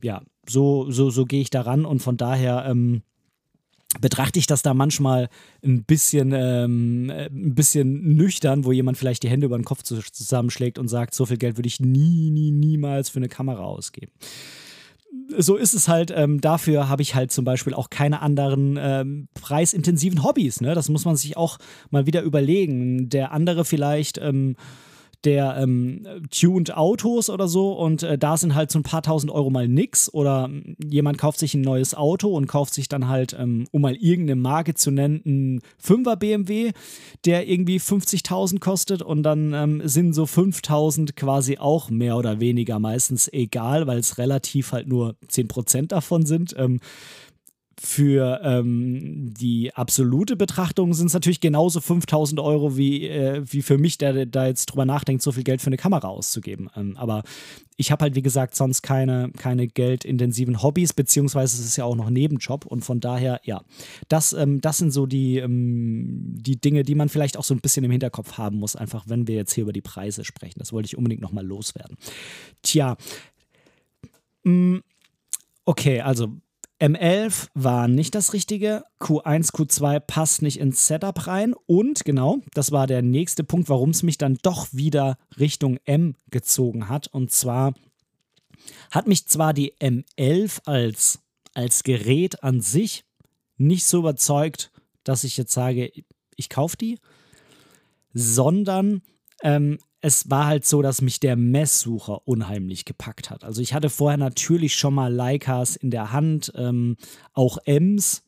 ja, 0.01 0.21
so, 0.47 0.89
so, 0.89 1.09
so 1.09 1.25
gehe 1.25 1.41
ich 1.41 1.49
daran 1.49 1.85
und 1.85 2.01
von 2.01 2.17
daher 2.17 2.65
ähm, 2.67 3.01
betrachte 3.99 4.39
ich 4.39 4.47
das 4.47 4.61
da 4.61 4.73
manchmal 4.73 5.29
ein 5.63 5.83
bisschen, 5.83 6.31
ähm, 6.33 7.09
ein 7.09 7.55
bisschen 7.55 8.15
nüchtern, 8.15 8.63
wo 8.63 8.71
jemand 8.71 8.97
vielleicht 8.97 9.23
die 9.23 9.29
Hände 9.29 9.45
über 9.45 9.57
den 9.57 9.65
Kopf 9.65 9.83
zusammenschlägt 9.83 10.79
und 10.79 10.87
sagt, 10.87 11.13
so 11.13 11.25
viel 11.25 11.37
Geld 11.37 11.57
würde 11.57 11.67
ich 11.67 11.79
nie, 11.79 12.31
nie, 12.31 12.51
niemals 12.51 13.09
für 13.09 13.17
eine 13.17 13.27
Kamera 13.27 13.63
ausgeben. 13.63 14.11
So 15.37 15.57
ist 15.57 15.73
es 15.73 15.87
halt. 15.87 16.11
Ähm, 16.15 16.39
dafür 16.39 16.87
habe 16.87 17.01
ich 17.01 17.15
halt 17.15 17.31
zum 17.31 17.43
Beispiel 17.43 17.73
auch 17.73 17.89
keine 17.89 18.21
anderen 18.21 18.77
ähm, 18.79 19.27
preisintensiven 19.33 20.23
Hobbys. 20.23 20.61
Ne? 20.61 20.73
Das 20.73 20.87
muss 20.87 21.03
man 21.03 21.17
sich 21.17 21.35
auch 21.35 21.57
mal 21.89 22.05
wieder 22.05 22.21
überlegen. 22.21 23.09
Der 23.09 23.31
andere 23.31 23.65
vielleicht 23.65 24.17
ähm, 24.19 24.55
der 25.23 25.57
ähm, 25.57 26.05
tuned 26.31 26.75
Autos 26.75 27.29
oder 27.29 27.47
so 27.47 27.73
und 27.73 28.03
äh, 28.03 28.17
da 28.17 28.37
sind 28.37 28.55
halt 28.55 28.71
so 28.71 28.79
ein 28.79 28.83
paar 28.83 29.03
tausend 29.03 29.31
Euro 29.31 29.49
mal 29.49 29.67
nix 29.67 30.11
oder 30.11 30.45
ähm, 30.45 30.75
jemand 30.83 31.17
kauft 31.17 31.39
sich 31.39 31.53
ein 31.53 31.61
neues 31.61 31.93
Auto 31.93 32.29
und 32.29 32.47
kauft 32.47 32.73
sich 32.73 32.89
dann 32.89 33.07
halt, 33.07 33.35
ähm, 33.37 33.67
um 33.71 33.81
mal 33.81 33.95
irgendeine 33.95 34.39
Marke 34.39 34.73
zu 34.73 34.91
nennen, 34.91 35.21
ein 35.25 35.61
5er 35.83 36.15
BMW, 36.15 36.71
der 37.25 37.47
irgendwie 37.47 37.77
50.000 37.77 38.59
kostet 38.59 39.01
und 39.01 39.23
dann 39.23 39.53
ähm, 39.53 39.81
sind 39.85 40.13
so 40.13 40.23
5.000 40.23 41.13
quasi 41.13 41.57
auch 41.57 41.89
mehr 41.89 42.17
oder 42.17 42.39
weniger 42.39 42.79
meistens 42.79 43.31
egal, 43.31 43.87
weil 43.87 43.99
es 43.99 44.17
relativ 44.17 44.71
halt 44.71 44.87
nur 44.87 45.15
10% 45.29 45.87
davon 45.87 46.25
sind. 46.25 46.55
Für 47.83 48.41
ähm, 48.43 49.33
die 49.33 49.73
absolute 49.73 50.35
Betrachtung 50.35 50.93
sind 50.93 51.07
es 51.07 51.15
natürlich 51.15 51.39
genauso 51.39 51.81
5000 51.81 52.39
Euro 52.39 52.77
wie, 52.77 53.07
äh, 53.07 53.41
wie 53.43 53.63
für 53.63 53.79
mich, 53.79 53.97
der 53.97 54.27
da 54.27 54.45
jetzt 54.45 54.67
drüber 54.67 54.85
nachdenkt, 54.85 55.23
so 55.23 55.31
viel 55.31 55.43
Geld 55.43 55.61
für 55.61 55.67
eine 55.67 55.77
Kamera 55.77 56.07
auszugeben. 56.07 56.69
Ähm, 56.75 56.95
aber 56.95 57.23
ich 57.77 57.91
habe 57.91 58.03
halt, 58.03 58.13
wie 58.13 58.21
gesagt, 58.21 58.53
sonst 58.53 58.83
keine, 58.83 59.31
keine 59.35 59.67
geldintensiven 59.67 60.61
Hobbys, 60.61 60.93
beziehungsweise 60.93 61.59
es 61.59 61.65
ist 61.65 61.75
ja 61.75 61.85
auch 61.85 61.95
noch 61.95 62.11
Nebenjob 62.11 62.67
und 62.67 62.85
von 62.85 62.99
daher, 62.99 63.41
ja, 63.45 63.63
das, 64.09 64.33
ähm, 64.33 64.61
das 64.61 64.77
sind 64.77 64.91
so 64.91 65.07
die, 65.07 65.39
ähm, 65.39 66.35
die 66.37 66.61
Dinge, 66.61 66.83
die 66.83 66.93
man 66.93 67.09
vielleicht 67.09 67.35
auch 67.35 67.43
so 67.43 67.55
ein 67.55 67.61
bisschen 67.61 67.83
im 67.83 67.89
Hinterkopf 67.89 68.37
haben 68.37 68.57
muss, 68.57 68.75
einfach 68.75 69.05
wenn 69.07 69.27
wir 69.27 69.33
jetzt 69.33 69.53
hier 69.53 69.63
über 69.63 69.73
die 69.73 69.81
Preise 69.81 70.23
sprechen. 70.23 70.59
Das 70.59 70.71
wollte 70.71 70.85
ich 70.85 70.97
unbedingt 70.97 71.23
nochmal 71.23 71.47
loswerden. 71.47 71.97
Tja, 72.61 72.95
mm, 74.43 74.77
okay, 75.65 76.01
also 76.01 76.37
M11 76.81 77.49
war 77.53 77.87
nicht 77.87 78.15
das 78.15 78.33
Richtige, 78.33 78.83
Q1, 78.99 79.53
Q2 79.53 79.99
passt 79.99 80.41
nicht 80.41 80.59
ins 80.59 80.87
Setup 80.87 81.27
rein 81.27 81.53
und 81.67 82.03
genau, 82.05 82.39
das 82.55 82.71
war 82.71 82.87
der 82.87 83.03
nächste 83.03 83.43
Punkt, 83.43 83.69
warum 83.69 83.91
es 83.91 84.01
mich 84.01 84.17
dann 84.17 84.39
doch 84.41 84.67
wieder 84.71 85.19
Richtung 85.39 85.77
M 85.85 86.15
gezogen 86.31 86.89
hat. 86.89 87.07
Und 87.07 87.29
zwar 87.29 87.75
hat 88.89 89.07
mich 89.07 89.27
zwar 89.27 89.53
die 89.53 89.75
M11 89.75 90.61
als, 90.65 91.19
als 91.53 91.83
Gerät 91.83 92.43
an 92.43 92.61
sich 92.61 93.03
nicht 93.57 93.85
so 93.85 93.99
überzeugt, 93.99 94.71
dass 95.03 95.23
ich 95.23 95.37
jetzt 95.37 95.53
sage, 95.53 95.91
ich 96.35 96.49
kaufe 96.49 96.77
die, 96.77 96.97
sondern 98.11 99.03
ähm, 99.43 99.79
es 100.01 100.29
war 100.29 100.47
halt 100.47 100.65
so, 100.65 100.81
dass 100.81 101.01
mich 101.01 101.19
der 101.19 101.35
Messsucher 101.35 102.27
unheimlich 102.27 102.85
gepackt 102.85 103.29
hat. 103.29 103.43
Also 103.43 103.61
ich 103.61 103.73
hatte 103.73 103.89
vorher 103.89 104.17
natürlich 104.17 104.75
schon 104.75 104.95
mal 104.95 105.13
Leicas 105.13 105.75
in 105.75 105.91
der 105.91 106.11
Hand, 106.11 106.51
ähm, 106.55 106.97
auch 107.33 107.59
Ms. 107.65 108.23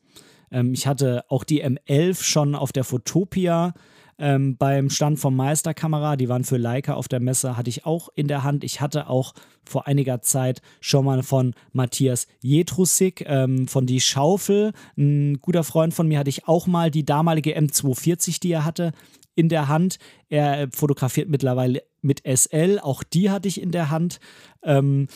Ähm, 0.52 0.73
ich 0.73 0.86
hatte 0.86 1.26
auch 1.30 1.43
die 1.43 1.65
M11 1.65 2.23
schon 2.23 2.56
auf 2.56 2.71
der 2.71 2.84
Fotopia 2.84 3.73
ähm, 4.19 4.58
beim 4.58 4.89
Stand 4.89 5.19
vom 5.19 5.36
Meisterkamera, 5.36 6.15
die 6.15 6.30
waren 6.30 6.43
für 6.43 6.58
Leica 6.58 6.93
auf 6.93 7.08
der 7.08 7.19
Messe, 7.19 7.58
hatte 7.58 7.69
ich 7.69 7.86
auch 7.86 8.10
in 8.15 8.28
der 8.28 8.43
Hand. 8.43 8.63
Ich 8.63 8.80
hatte 8.80 9.10
auch 9.10 9.34
vor 9.65 9.88
einiger 9.88 10.21
Zeit 10.21 10.62
schon 10.80 11.06
mal 11.06 11.23
von 11.23 11.56
Matthias 11.71 12.28
Jetrusik 12.41 13.26
ähm, 13.28 13.67
von 13.67 13.86
Die 13.86 14.02
Schaufel. 14.02 14.73
Ein 14.97 15.39
guter 15.41 15.63
Freund 15.63 15.93
von 15.93 16.08
mir 16.08 16.19
hatte 16.19 16.30
ich 16.30 16.47
auch 16.47 16.67
mal 16.67 16.91
die 16.91 17.06
damalige 17.06 17.58
M240, 17.58 18.39
die 18.39 18.52
er 18.52 18.65
hatte, 18.65 18.91
in 19.35 19.49
der 19.49 19.67
Hand. 19.67 19.97
Er 20.29 20.69
fotografiert 20.71 21.29
mittlerweile 21.29 21.83
mit 22.01 22.21
SL, 22.25 22.79
auch 22.79 23.03
die 23.03 23.29
hatte 23.29 23.47
ich 23.47 23.61
in 23.61 23.71
der 23.71 23.89
Hand. 23.89 24.19
Ähm, 24.63 25.07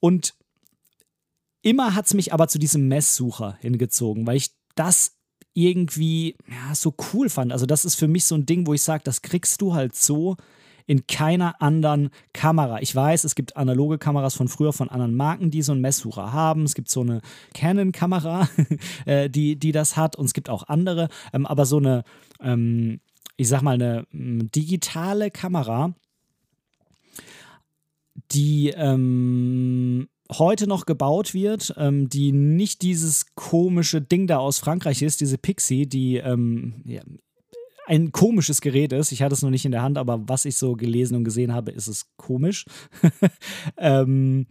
und 0.00 0.34
immer 1.62 1.94
hat 1.94 2.06
es 2.06 2.14
mich 2.14 2.32
aber 2.32 2.48
zu 2.48 2.58
diesem 2.58 2.88
Messsucher 2.88 3.56
hingezogen, 3.60 4.26
weil 4.26 4.36
ich 4.36 4.50
das 4.74 5.16
irgendwie 5.54 6.36
ja, 6.48 6.74
so 6.74 6.94
cool 7.12 7.28
fand. 7.28 7.52
Also 7.52 7.64
das 7.64 7.84
ist 7.84 7.94
für 7.94 8.08
mich 8.08 8.24
so 8.24 8.34
ein 8.34 8.46
Ding, 8.46 8.66
wo 8.66 8.74
ich 8.74 8.82
sage, 8.82 9.04
das 9.04 9.22
kriegst 9.22 9.60
du 9.60 9.74
halt 9.74 9.94
so 9.94 10.36
in 10.86 11.06
keiner 11.06 11.62
anderen 11.62 12.10
Kamera. 12.32 12.80
Ich 12.82 12.94
weiß, 12.94 13.24
es 13.24 13.34
gibt 13.34 13.56
analoge 13.56 13.98
Kameras 13.98 14.34
von 14.34 14.48
früher 14.48 14.72
von 14.72 14.90
anderen 14.90 15.14
Marken, 15.14 15.50
die 15.50 15.62
so 15.62 15.72
einen 15.72 15.80
Messsucher 15.80 16.32
haben. 16.32 16.64
Es 16.64 16.74
gibt 16.74 16.90
so 16.90 17.00
eine 17.00 17.22
Canon-Kamera, 17.54 18.48
äh, 19.06 19.30
die, 19.30 19.56
die 19.56 19.72
das 19.72 19.96
hat 19.96 20.16
und 20.16 20.26
es 20.26 20.34
gibt 20.34 20.50
auch 20.50 20.64
andere. 20.68 21.08
Ähm, 21.32 21.46
aber 21.46 21.64
so 21.64 21.78
eine, 21.78 22.04
ähm, 22.40 23.00
ich 23.36 23.48
sag 23.48 23.62
mal, 23.62 23.74
eine 23.74 24.06
ähm, 24.12 24.50
digitale 24.50 25.30
Kamera, 25.30 25.94
die 28.32 28.70
ähm, 28.70 30.08
heute 30.32 30.66
noch 30.66 30.86
gebaut 30.86 31.34
wird, 31.34 31.74
ähm, 31.76 32.08
die 32.08 32.32
nicht 32.32 32.82
dieses 32.82 33.34
komische 33.34 34.00
Ding 34.00 34.26
da 34.26 34.38
aus 34.38 34.58
Frankreich 34.58 35.02
ist, 35.02 35.20
diese 35.20 35.38
Pixie, 35.38 35.86
die 35.86 36.16
ähm, 36.16 36.82
ja, 36.84 37.02
ein 37.86 38.12
komisches 38.12 38.60
Gerät 38.60 38.92
ist. 38.92 39.12
Ich 39.12 39.22
hatte 39.22 39.34
es 39.34 39.42
noch 39.42 39.50
nicht 39.50 39.64
in 39.64 39.72
der 39.72 39.82
Hand, 39.82 39.98
aber 39.98 40.28
was 40.28 40.44
ich 40.44 40.56
so 40.56 40.74
gelesen 40.74 41.16
und 41.16 41.24
gesehen 41.24 41.52
habe, 41.52 41.70
ist 41.70 41.86
es 41.86 42.06
komisch. 42.16 42.64
ähm, 43.76 44.46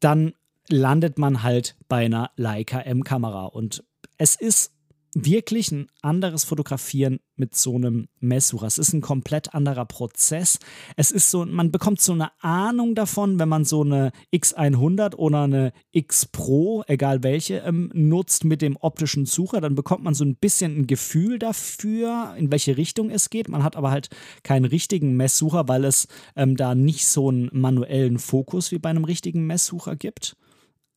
dann 0.00 0.32
landet 0.68 1.18
man 1.18 1.42
halt 1.42 1.76
bei 1.88 2.06
einer 2.06 2.30
Leica 2.36 2.80
M-Kamera 2.80 3.46
und 3.46 3.84
es 4.18 4.34
ist 4.36 4.72
wirklich 5.18 5.72
ein 5.72 5.86
anderes 6.02 6.44
Fotografieren 6.44 7.20
mit 7.36 7.56
so 7.56 7.74
einem 7.74 8.08
Messsucher. 8.20 8.66
Es 8.66 8.76
ist 8.76 8.92
ein 8.92 9.00
komplett 9.00 9.54
anderer 9.54 9.86
Prozess. 9.86 10.58
Es 10.94 11.10
ist 11.10 11.30
so, 11.30 11.46
man 11.46 11.72
bekommt 11.72 12.02
so 12.02 12.12
eine 12.12 12.30
Ahnung 12.42 12.94
davon, 12.94 13.38
wenn 13.38 13.48
man 13.48 13.64
so 13.64 13.82
eine 13.82 14.12
X100 14.34 15.14
oder 15.14 15.44
eine 15.44 15.72
X 15.90 16.26
Pro, 16.26 16.84
egal 16.86 17.22
welche, 17.22 17.58
ähm, 17.60 17.90
nutzt 17.94 18.44
mit 18.44 18.60
dem 18.60 18.76
optischen 18.76 19.24
Sucher, 19.24 19.62
dann 19.62 19.74
bekommt 19.74 20.04
man 20.04 20.12
so 20.12 20.22
ein 20.22 20.36
bisschen 20.36 20.80
ein 20.80 20.86
Gefühl 20.86 21.38
dafür, 21.38 22.34
in 22.36 22.52
welche 22.52 22.76
Richtung 22.76 23.08
es 23.08 23.30
geht. 23.30 23.48
Man 23.48 23.64
hat 23.64 23.74
aber 23.74 23.90
halt 23.90 24.10
keinen 24.42 24.66
richtigen 24.66 25.16
Messsucher, 25.16 25.66
weil 25.66 25.86
es 25.86 26.08
ähm, 26.36 26.56
da 26.56 26.74
nicht 26.74 27.06
so 27.06 27.30
einen 27.30 27.48
manuellen 27.52 28.18
Fokus 28.18 28.70
wie 28.70 28.78
bei 28.78 28.90
einem 28.90 29.04
richtigen 29.04 29.46
Messsucher 29.46 29.96
gibt. 29.96 30.36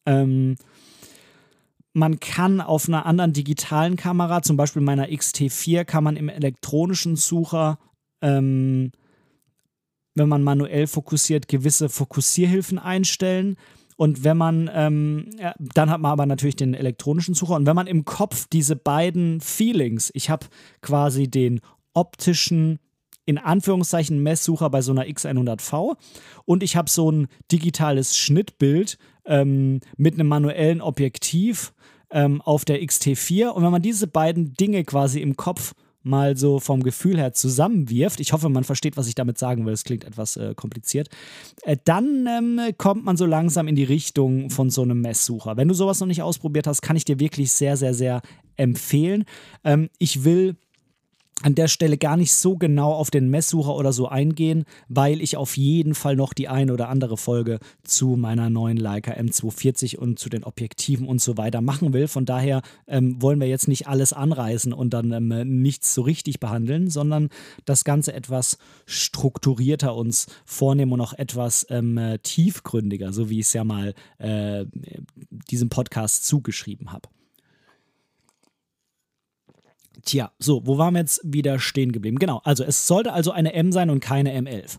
Ähm, 0.05 0.55
man 1.99 2.19
kann 2.19 2.61
auf 2.61 2.87
einer 2.87 3.05
anderen 3.05 3.33
digitalen 3.33 3.95
Kamera, 3.95 4.41
zum 4.41 4.57
Beispiel 4.57 4.81
meiner 4.81 5.07
XT4, 5.07 5.83
kann 5.83 6.03
man 6.03 6.15
im 6.15 6.29
elektronischen 6.29 7.15
Sucher, 7.15 7.77
ähm, 8.21 8.91
wenn 10.15 10.29
man 10.29 10.43
manuell 10.43 10.87
fokussiert, 10.87 11.47
gewisse 11.47 11.89
Fokussierhilfen 11.89 12.79
einstellen. 12.79 13.57
Und 13.97 14.23
wenn 14.23 14.37
man, 14.37 14.69
ähm, 14.73 15.29
ja, 15.37 15.53
dann 15.59 15.89
hat 15.89 15.99
man 15.99 16.11
aber 16.11 16.25
natürlich 16.25 16.55
den 16.55 16.73
elektronischen 16.73 17.35
Sucher. 17.35 17.55
Und 17.55 17.65
wenn 17.65 17.75
man 17.75 17.87
im 17.87 18.05
Kopf 18.05 18.47
diese 18.51 18.75
beiden 18.77 19.41
Feelings, 19.41 20.09
ich 20.13 20.29
habe 20.29 20.47
quasi 20.81 21.29
den 21.29 21.59
optischen, 21.93 22.79
in 23.29 23.37
Anführungszeichen, 23.37 24.23
Messsucher 24.23 24.71
bei 24.71 24.81
so 24.81 24.91
einer 24.91 25.05
X100V 25.05 25.95
und 26.45 26.63
ich 26.63 26.75
habe 26.75 26.89
so 26.89 27.11
ein 27.11 27.27
digitales 27.51 28.17
Schnittbild 28.17 28.97
ähm, 29.25 29.81
mit 29.97 30.15
einem 30.15 30.27
manuellen 30.27 30.81
Objektiv 30.81 31.71
ähm, 32.09 32.41
auf 32.41 32.65
der 32.65 32.81
XT4. 32.81 33.49
Und 33.49 33.63
wenn 33.63 33.71
man 33.71 33.83
diese 33.83 34.07
beiden 34.07 34.55
Dinge 34.55 34.83
quasi 34.83 35.21
im 35.21 35.37
Kopf 35.37 35.73
mal 36.01 36.37
so 36.37 36.59
vom 36.59 36.81
Gefühl 36.81 37.19
her 37.19 37.33
zusammenwirft, 37.33 38.19
ich 38.19 38.33
hoffe, 38.33 38.49
man 38.49 38.63
versteht, 38.63 38.97
was 38.97 39.07
ich 39.07 39.13
damit 39.13 39.37
sagen 39.37 39.63
will, 39.67 39.73
es 39.73 39.83
klingt 39.83 40.05
etwas 40.05 40.35
äh, 40.35 40.55
kompliziert, 40.55 41.09
äh, 41.61 41.77
dann 41.85 42.25
ähm, 42.25 42.59
kommt 42.79 43.05
man 43.05 43.15
so 43.15 43.27
langsam 43.27 43.67
in 43.67 43.75
die 43.75 43.83
Richtung 43.83 44.49
von 44.49 44.71
so 44.71 44.81
einem 44.81 45.01
Messsucher. 45.01 45.55
Wenn 45.55 45.67
du 45.67 45.75
sowas 45.75 45.99
noch 45.99 46.07
nicht 46.07 46.23
ausprobiert 46.23 46.65
hast, 46.65 46.81
kann 46.81 46.95
ich 46.95 47.05
dir 47.05 47.19
wirklich 47.19 47.51
sehr, 47.51 47.77
sehr, 47.77 47.93
sehr 47.93 48.23
empfehlen. 48.55 49.25
Ähm, 49.63 49.91
ich 49.99 50.23
will 50.23 50.55
an 51.41 51.55
der 51.55 51.67
Stelle 51.67 51.97
gar 51.97 52.17
nicht 52.17 52.33
so 52.33 52.57
genau 52.57 52.93
auf 52.93 53.11
den 53.11 53.29
Messsucher 53.29 53.75
oder 53.75 53.93
so 53.93 54.07
eingehen, 54.07 54.65
weil 54.87 55.21
ich 55.21 55.37
auf 55.37 55.57
jeden 55.57 55.95
Fall 55.95 56.15
noch 56.15 56.33
die 56.33 56.47
eine 56.47 56.73
oder 56.73 56.89
andere 56.89 57.17
Folge 57.17 57.59
zu 57.83 58.15
meiner 58.17 58.49
neuen 58.49 58.77
Leica 58.77 59.13
M240 59.13 59.97
und 59.97 60.19
zu 60.19 60.29
den 60.29 60.43
Objektiven 60.43 61.07
und 61.07 61.21
so 61.21 61.37
weiter 61.37 61.61
machen 61.61 61.93
will. 61.93 62.07
Von 62.07 62.25
daher 62.25 62.61
ähm, 62.87 63.21
wollen 63.21 63.39
wir 63.39 63.47
jetzt 63.47 63.67
nicht 63.67 63.87
alles 63.87 64.13
anreißen 64.13 64.73
und 64.73 64.93
dann 64.93 65.11
ähm, 65.11 65.61
nichts 65.61 65.93
so 65.93 66.01
richtig 66.01 66.39
behandeln, 66.39 66.89
sondern 66.89 67.29
das 67.65 67.83
Ganze 67.83 68.13
etwas 68.13 68.57
strukturierter 68.85 69.95
uns 69.95 70.27
vornehmen 70.45 70.91
und 70.91 71.01
auch 71.01 71.13
etwas 71.13 71.65
ähm, 71.69 72.17
tiefgründiger, 72.23 73.13
so 73.13 73.29
wie 73.29 73.39
ich 73.39 73.47
es 73.47 73.53
ja 73.53 73.63
mal 73.63 73.93
äh, 74.17 74.65
diesem 75.49 75.69
Podcast 75.69 76.25
zugeschrieben 76.25 76.91
habe. 76.91 77.09
Tja, 80.05 80.31
so, 80.39 80.65
wo 80.65 80.77
waren 80.77 80.93
wir 80.93 81.01
jetzt 81.01 81.21
wieder 81.23 81.59
stehen 81.59 81.91
geblieben? 81.91 82.19
Genau, 82.19 82.41
also 82.43 82.63
es 82.63 82.87
sollte 82.87 83.13
also 83.13 83.31
eine 83.31 83.53
M 83.53 83.71
sein 83.71 83.89
und 83.89 83.99
keine 83.99 84.37
M11. 84.39 84.77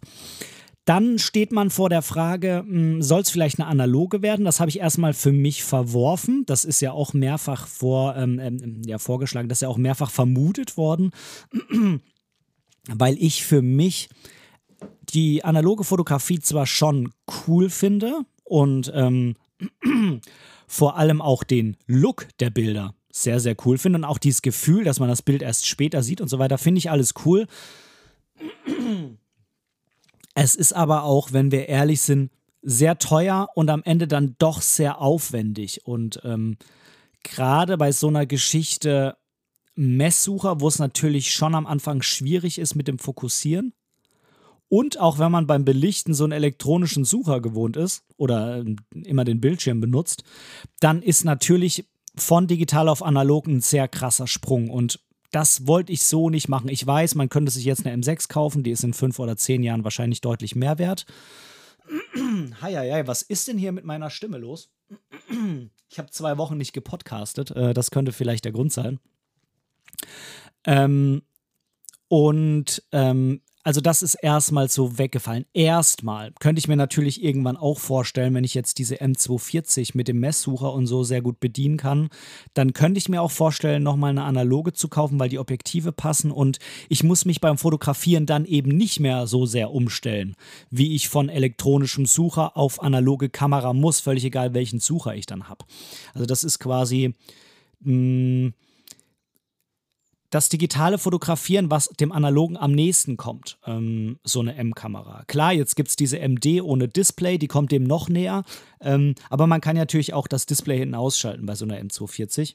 Dann 0.85 1.19
steht 1.19 1.53
man 1.53 1.71
vor 1.71 1.89
der 1.89 2.03
Frage, 2.03 2.65
hm, 2.67 3.03
soll 3.03 3.21
es 3.21 3.31
vielleicht 3.31 3.61
eine 3.61 3.69
analoge 3.69 4.23
werden? 4.23 4.45
Das 4.45 4.61
habe 4.61 4.71
ich 4.71 4.81
erstmal 4.81 5.13
für 5.13 5.33
mich 5.33 5.63
verworfen. 5.63 6.45
Das 6.47 6.65
ist 6.65 6.81
ja 6.81 6.93
auch 6.93 7.13
mehrfach 7.13 7.67
vor, 7.67 8.17
ähm, 8.17 8.39
ähm, 8.39 8.83
ja, 8.87 8.99
vorgeschlagen, 8.99 9.49
das 9.49 9.59
ist 9.59 9.63
ja 9.63 9.69
auch 9.69 9.77
mehrfach 9.77 10.11
vermutet 10.11 10.77
worden, 10.77 11.13
weil 12.89 13.17
ich 13.19 13.45
für 13.45 13.63
mich 13.63 14.09
die 15.11 15.45
analoge 15.45 15.85
Fotografie 15.85 16.41
zwar 16.41 16.67
schon 16.67 17.13
cool 17.47 17.69
finde 17.69 18.21
und 18.45 18.91
ähm, 18.95 19.37
vor 20.67 20.97
allem 20.97 21.21
auch 21.21 21.45
den 21.45 21.77
Look 21.87 22.27
der 22.39 22.51
Bilder 22.51 22.95
sehr, 23.13 23.41
sehr 23.41 23.57
cool 23.65 23.79
finde. 23.79 23.99
Und 23.99 24.05
auch 24.05 24.19
dieses 24.19 24.43
Gefühl, 24.43 24.85
dass 24.85 25.01
man 25.01 25.09
das 25.09 25.23
Bild 25.23 25.43
erst 25.43 25.67
später 25.67 26.03
sieht 26.03 26.21
und 26.21 26.29
so 26.29 26.39
weiter, 26.39 26.59
finde 26.59 26.79
ich 26.79 26.91
alles 26.91 27.15
cool. 27.25 27.47
Es 30.35 30.55
ist 30.55 30.73
aber 30.73 31.05
auch, 31.05 31.33
wenn 31.33 31.51
wir 31.51 31.69
ehrlich 31.69 32.01
sind, 32.01 32.31
sehr 32.63 32.99
teuer 32.99 33.49
und 33.55 33.71
am 33.71 33.83
Ende 33.85 34.07
dann 34.07 34.37
doch 34.39 34.61
sehr 34.63 35.01
aufwendig. 35.01 35.87
Und 35.87 36.21
ähm, 36.25 36.57
gerade 37.23 37.79
bei 37.79 37.93
so 37.93 38.09
einer 38.09 38.27
Geschichte 38.27 39.17
Messsucher, 39.75 40.61
wo 40.61 40.69
es 40.69 40.79
natürlich 40.79 41.33
schon 41.33 41.55
am 41.55 41.67
Anfang 41.67 42.03
schwierig 42.03 42.59
ist 42.59 42.75
mit 42.75 42.87
dem 42.87 42.99
Fokussieren. 42.99 43.73
Und 44.69 45.01
auch 45.01 45.19
wenn 45.19 45.33
man 45.33 45.47
beim 45.47 45.65
Belichten 45.65 46.15
so 46.15 46.23
einen 46.25 46.33
elektronischen 46.33 47.05
Sucher 47.05 47.41
gewohnt 47.41 47.77
ist 47.77 48.05
oder 48.17 48.59
äh, 48.59 48.77
immer 49.05 49.25
den 49.25 49.41
Bildschirm 49.41 49.81
benutzt, 49.81 50.23
dann 50.79 51.03
ist 51.03 51.25
natürlich 51.25 51.87
von 52.23 52.47
digital 52.47 52.89
auf 52.89 53.03
analog 53.03 53.47
ein 53.47 53.61
sehr 53.61 53.89
krasser 53.89 54.27
Sprung 54.27 54.71
und 54.71 55.01
das 55.31 55.67
wollte 55.67 55.93
ich 55.93 56.03
so 56.05 56.29
nicht 56.29 56.49
machen. 56.49 56.69
Ich 56.69 56.85
weiß, 56.85 57.15
man 57.15 57.29
könnte 57.29 57.53
sich 57.53 57.65
jetzt 57.65 57.87
eine 57.87 57.97
M6 57.97 58.29
kaufen, 58.29 58.63
die 58.63 58.73
ist 58.73 58.83
in 58.83 58.95
fünf 58.95 59.19
oder 59.19 59.37
zehn 59.37 59.63
Jahren 59.63 59.85
wahrscheinlich 59.85 60.21
deutlich 60.21 60.57
mehr 60.57 60.79
wert. 60.79 61.07
Heieiei, 62.63 63.07
was 63.07 63.23
ist 63.23 63.49
denn 63.49 63.59
hier 63.59 63.73
mit 63.73 63.85
meiner 63.85 64.11
Stimme 64.11 64.39
los? 64.39 64.71
Ich 65.89 65.99
habe 65.99 66.11
zwei 66.11 66.37
Wochen 66.39 66.57
nicht 66.57 66.73
gepodcastet. 66.73 67.51
Äh, 67.53 67.75
das 67.75 67.91
könnte 67.91 68.13
vielleicht 68.13 68.45
der 68.45 68.53
Grund 68.53 68.73
sein. 68.73 68.99
Ähm, 70.65 71.23
und 72.09 72.83
ähm, 72.93 73.41
also 73.63 73.81
das 73.83 74.03
ist 74.03 74.15
erstmal 74.15 74.69
so 74.69 74.97
weggefallen. 74.97 75.45
Erstmal 75.53 76.33
könnte 76.41 76.61
ich 76.61 76.69
mir 76.69 76.77
natürlich 76.77 77.23
irgendwann 77.23 77.59
auch 77.59 77.79
vorstellen, 77.79 78.33
wenn 78.35 78.45
ich 78.45 78.55
jetzt 78.55 78.79
diese 78.79 78.97
M240 78.97 79.91
mit 79.95 80.09
dem 80.09 80.19
Messsucher 80.19 80.73
und 80.73 80.87
so 80.87 81.03
sehr 81.03 81.21
gut 81.21 81.41
bedienen 81.41 81.77
kann, 81.77 82.09
dann 82.55 82.73
könnte 82.73 82.99
ich 82.99 83.11
mir 83.11 83.21
auch 83.21 83.31
vorstellen, 83.31 83.83
nochmal 83.83 84.11
eine 84.11 84.25
analoge 84.25 84.73
zu 84.73 84.89
kaufen, 84.89 85.19
weil 85.19 85.29
die 85.29 85.39
Objektive 85.39 85.93
passen 85.93 86.31
und 86.31 86.59
ich 86.89 87.03
muss 87.03 87.27
mich 87.27 87.41
beim 87.41 87.59
Fotografieren 87.59 88.25
dann 88.25 88.47
eben 88.47 88.71
nicht 88.71 88.99
mehr 88.99 89.27
so 89.27 89.45
sehr 89.45 89.73
umstellen, 89.73 90.37
wie 90.71 90.95
ich 90.95 91.11
von 91.11 91.29
elektronischem 91.29 92.07
Sucher 92.07 92.57
auf 92.57 92.83
analoge 92.83 93.29
Kamera 93.29 93.75
muss, 93.75 94.01
völlig 94.01 94.25
egal 94.25 94.55
welchen 94.55 94.81
Sucher 94.81 95.15
ich 95.15 95.27
dann 95.27 95.49
habe. 95.49 95.65
Also 96.15 96.27
das 96.27 96.45
ist 96.45 96.59
quasi... 96.61 97.15
Mh, 97.83 97.93
hm, 97.93 98.55
das 100.31 100.49
digitale 100.49 100.99
Fotografieren, 100.99 101.71
was 101.71 101.89
dem 101.89 102.13
analogen 102.13 102.57
am 102.57 102.73
nächsten 102.73 103.17
kommt, 103.17 103.59
ähm, 103.67 104.19
so 104.25 104.41
eine 104.41 104.55
M-Kamera. 104.55 105.25
Klar, 105.27 105.53
jetzt 105.53 105.75
gibt 105.75 105.89
es 105.89 105.97
diese 105.97 106.19
MD 106.19 106.63
ohne 106.63 106.89
Display, 106.89 107.37
die 107.37 107.49
kommt 107.49 107.73
dem 107.73 107.83
noch 107.83 108.09
näher, 108.09 108.45
ähm, 108.81 109.15
aber 109.29 109.47
man 109.47 109.61
kann 109.61 109.77
natürlich 109.77 110.15
auch 110.15 110.29
das 110.29 110.47
Display 110.47 110.79
hinten 110.79 110.95
ausschalten 110.95 111.47
bei 111.47 111.57
so 111.57 111.65
einer 111.65 111.81
M240 111.81 112.55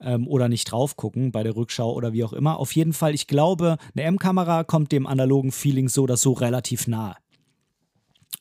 ähm, 0.00 0.26
oder 0.26 0.48
nicht 0.48 0.64
drauf 0.64 0.96
gucken 0.96 1.30
bei 1.30 1.42
der 1.42 1.56
Rückschau 1.56 1.92
oder 1.92 2.12
wie 2.12 2.24
auch 2.24 2.32
immer. 2.32 2.58
Auf 2.58 2.74
jeden 2.74 2.94
Fall, 2.94 3.14
ich 3.14 3.26
glaube, 3.26 3.76
eine 3.94 4.04
M-Kamera 4.04 4.64
kommt 4.64 4.90
dem 4.90 5.06
analogen 5.06 5.52
Feeling 5.52 5.88
so 5.88 6.02
oder 6.02 6.16
so 6.16 6.32
relativ 6.32 6.86
nahe. 6.86 7.16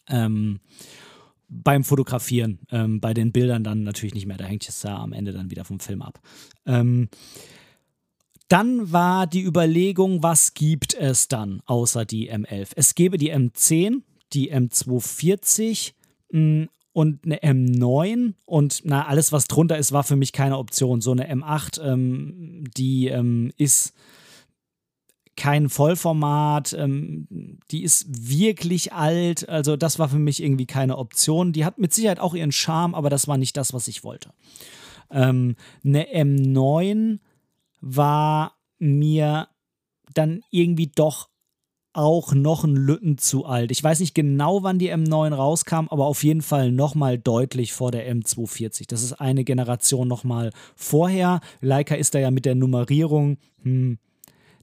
Ähm, 0.08 0.62
beim 1.50 1.84
Fotografieren, 1.84 2.60
ähm, 2.72 3.02
bei 3.02 3.14
den 3.14 3.32
Bildern 3.32 3.64
dann 3.64 3.84
natürlich 3.84 4.14
nicht 4.14 4.28
mehr. 4.28 4.38
Da 4.38 4.46
hängt 4.46 4.68
es 4.70 4.84
ja 4.84 4.98
am 4.98 5.14
Ende 5.14 5.34
dann 5.34 5.52
wieder 5.52 5.66
vom 5.66 5.80
Film 5.80 6.02
ab. 6.02 6.22
Ähm, 6.66 7.10
dann 8.50 8.92
war 8.92 9.28
die 9.28 9.44
Überlegung, 9.44 10.24
was 10.24 10.54
gibt 10.54 10.94
es 10.94 11.28
dann 11.28 11.62
außer 11.66 12.04
die 12.04 12.32
M11? 12.32 12.72
Es 12.76 12.96
gäbe 12.96 13.18
die 13.18 13.34
M10, 13.34 14.02
die 14.34 14.54
M240 14.54 15.94
mh, 16.32 16.40
mm, 16.40 16.70
und 16.92 17.24
eine 17.24 17.38
M9 17.38 18.34
und 18.46 18.82
na, 18.84 19.06
alles, 19.08 19.32
was 19.32 19.48
drunter 19.48 19.78
ist, 19.78 19.92
war 19.92 20.04
für 20.04 20.16
mich 20.16 20.34
keine 20.34 20.58
Option. 20.58 21.02
So 21.02 21.12
eine 21.12 21.32
M8, 21.32 21.82
ähm, 21.82 22.64
die 22.76 23.08
ähm, 23.08 23.54
ist 23.58 23.94
kein 25.38 25.70
Vollformat, 25.70 26.74
ähm, 26.74 27.60
die 27.72 27.84
ist 27.84 28.08
wirklich 28.10 28.92
alt, 28.92 29.48
also 29.48 29.78
das 29.78 30.00
war 30.00 30.10
für 30.10 30.20
mich 30.20 30.44
irgendwie 30.44 30.66
keine 30.66 30.98
Option. 30.98 31.54
Die 31.54 31.64
hat 31.64 31.78
mit 31.78 31.94
Sicherheit 31.94 32.20
auch 32.20 32.34
ihren 32.34 32.52
Charme, 32.52 32.96
aber 32.96 33.10
das 33.10 33.28
war 33.28 33.38
nicht 33.38 33.56
das, 33.56 33.74
was 33.74 33.88
ich 33.88 34.04
wollte. 34.04 34.32
Ähm, 35.12 35.56
eine 35.86 36.08
M9 36.14 37.20
war 37.82 38.58
mir 38.80 39.48
dann 40.14 40.42
irgendwie 40.52 40.88
doch 40.88 41.30
auch 41.94 42.34
noch 42.34 42.64
ein 42.64 42.76
Lütten 42.76 43.18
zu 43.18 43.46
alt. 43.46 43.72
Ich 43.72 43.84
weiß 43.84 44.00
nicht 44.00 44.14
genau, 44.14 44.64
wann 44.64 44.80
die 44.80 44.94
M9 44.94 45.34
rauskam, 45.34 45.88
aber 45.90 46.06
auf 46.06 46.24
jeden 46.24 46.42
Fall 46.42 46.72
nochmal 46.72 47.18
deutlich 47.18 47.74
vor 47.74 47.92
der 47.92 48.10
M240. 48.14 48.88
Das 48.88 49.02
ist 49.02 49.14
eine 49.14 49.44
Generation 49.44 50.08
nochmal 50.08 50.52
vorher. 50.76 51.42
Leica 51.62 51.96
ist 51.96 52.14
da 52.14 52.20
ja 52.20 52.32
mit 52.32 52.46
der 52.46 52.56
Nummerierung, 52.56 53.38
hm, 53.64 53.98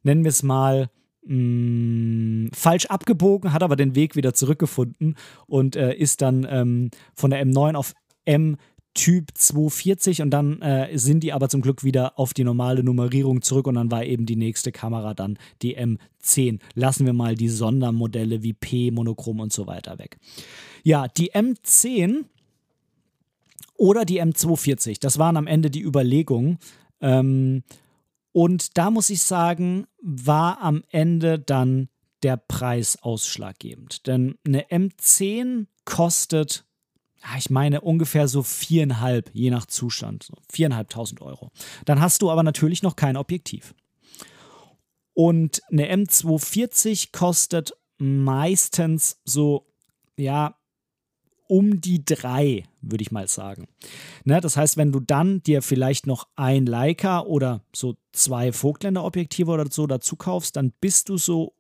nennen 0.03 0.25
wir 0.25 0.31
es 0.31 0.45
mal, 0.45 0.89
mh, 1.27 2.51
falsch 2.55 2.87
abgebogen, 2.87 3.53
hat 3.53 3.63
aber 3.63 3.77
den 3.77 3.97
Weg 3.97 4.15
wieder 4.15 4.33
zurückgefunden 4.33 5.17
und 5.47 5.75
äh, 5.75 5.95
ist 5.95 6.23
dann 6.23 6.47
ähm, 6.49 6.91
von 7.15 7.31
der 7.31 7.45
M9 7.45 7.75
auf 7.75 7.93
M 8.25 8.57
Typ 8.97 9.29
240 9.35 10.23
und 10.23 10.31
dann 10.31 10.63
äh, 10.63 10.97
sind 10.99 11.23
die 11.23 11.35
aber 11.35 11.51
zum 11.51 11.61
Glück 11.61 11.85
wieder 11.85 12.19
auf 12.19 12.33
die 12.33 12.45
normale 12.45 12.83
Nummerierung 12.83 13.43
zurück 13.43 13.67
und 13.67 13.75
dann 13.75 13.91
war 13.91 14.05
eben 14.05 14.25
die 14.25 14.37
nächste 14.37 14.73
Kamera 14.73 15.13
dann 15.13 15.39
die 15.61 15.79
M10. 15.79 16.61
Lassen 16.75 17.05
wir 17.05 17.13
mal 17.13 17.35
die 17.35 17.51
Sondermodelle 17.51 18.43
wie 18.43 18.55
P, 18.55 18.91
Monochrom 18.91 19.41
und 19.41 19.53
so 19.53 19.67
weiter 19.67 19.99
weg. 19.99 20.17
Ja, 20.83 21.09
die 21.09 21.33
M10 21.33 22.25
oder 23.77 24.07
die 24.07 24.23
M240, 24.23 24.99
das 24.99 25.19
waren 25.19 25.37
am 25.37 25.47
Ende 25.47 25.71
die 25.71 25.83
Überlegungen. 25.83 26.57
Ähm, 27.03 27.65
und 28.33 28.79
da 28.79 28.91
muss 28.91 29.11
ich 29.11 29.23
sagen, 29.23 29.87
war 30.01 30.63
am 30.63 30.83
Ende 30.91 31.39
dann 31.39 31.91
der 32.23 32.39
Preis 32.39 32.99
ausschlaggebend. 33.03 34.07
Denn 34.07 34.37
eine 34.47 34.63
M10 34.69 35.67
kostet 35.85 36.66
ich 37.39 37.51
meine 37.51 37.81
ungefähr 37.81 38.29
so 38.29 38.43
viereinhalb, 38.43 39.31
je 39.33 39.51
nach 39.51 39.67
Zustand, 39.67 40.23
so 40.23 40.35
viereinhalbtausend 40.51 41.21
Euro. 41.21 41.51
Dann 41.85 42.01
hast 42.01 42.23
du 42.23 42.31
aber 42.31 42.43
natürlich 42.43 42.83
noch 42.83 42.97
kein 42.97 43.17
Objektiv. 43.17 43.75
Und 45.15 45.63
eine 45.71 45.91
M240 45.93 47.11
kostet 47.13 47.73
meistens 47.99 49.19
so, 49.25 49.67
ja, 50.17 50.57
um 51.49 51.81
die 51.81 52.05
drei, 52.05 52.65
würde 52.81 53.03
ich 53.03 53.13
mal 53.13 53.29
sagen. 53.29 53.69
Ne, 54.25 54.41
das 54.41 54.57
heißt, 54.57 54.77
wenn 54.77 54.93
du 54.93 55.01
dann 55.01 55.43
dir 55.43 55.63
vielleicht 55.63 56.07
noch 56.07 56.29
ein 56.37 56.67
Leica 56.67 57.21
oder 57.21 57.63
so 57.75 57.97
zwei 58.13 58.53
Vogtländer-Objektive 58.53 59.51
oder 59.51 59.67
so 59.71 59.87
dazu 59.87 60.17
kaufst, 60.17 60.57
dann 60.57 60.73
bist 60.81 61.09
du 61.09 61.17
so 61.17 61.55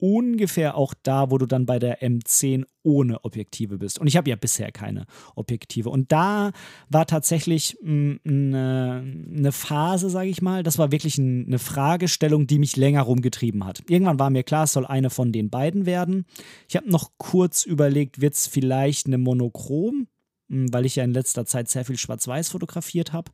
ungefähr 0.00 0.76
auch 0.76 0.94
da, 1.02 1.30
wo 1.30 1.38
du 1.38 1.46
dann 1.46 1.66
bei 1.66 1.78
der 1.78 2.02
M10 2.02 2.64
ohne 2.82 3.24
Objektive 3.24 3.78
bist. 3.78 3.98
Und 3.98 4.06
ich 4.06 4.16
habe 4.16 4.30
ja 4.30 4.36
bisher 4.36 4.72
keine 4.72 5.06
Objektive. 5.36 5.90
Und 5.90 6.10
da 6.10 6.52
war 6.88 7.06
tatsächlich 7.06 7.76
eine, 7.84 8.18
mm, 8.24 9.38
eine 9.38 9.52
Phase, 9.52 10.10
sage 10.10 10.30
ich 10.30 10.42
mal, 10.42 10.62
das 10.62 10.78
war 10.78 10.90
wirklich 10.90 11.18
eine 11.18 11.58
Fragestellung, 11.58 12.46
die 12.46 12.58
mich 12.58 12.76
länger 12.76 13.02
rumgetrieben 13.02 13.64
hat. 13.64 13.82
Irgendwann 13.88 14.18
war 14.18 14.30
mir 14.30 14.42
klar, 14.42 14.64
es 14.64 14.72
soll 14.72 14.86
eine 14.86 15.10
von 15.10 15.32
den 15.32 15.50
beiden 15.50 15.86
werden. 15.86 16.24
Ich 16.68 16.76
habe 16.76 16.90
noch 16.90 17.10
kurz 17.18 17.64
überlegt, 17.64 18.20
wird 18.20 18.34
es 18.34 18.46
vielleicht 18.46 19.06
eine 19.06 19.18
Monochrom, 19.18 20.08
mm, 20.48 20.66
weil 20.72 20.86
ich 20.86 20.96
ja 20.96 21.04
in 21.04 21.12
letzter 21.12 21.44
Zeit 21.44 21.68
sehr 21.68 21.84
viel 21.84 21.98
Schwarz-Weiß 21.98 22.48
fotografiert 22.48 23.12
habe. 23.12 23.30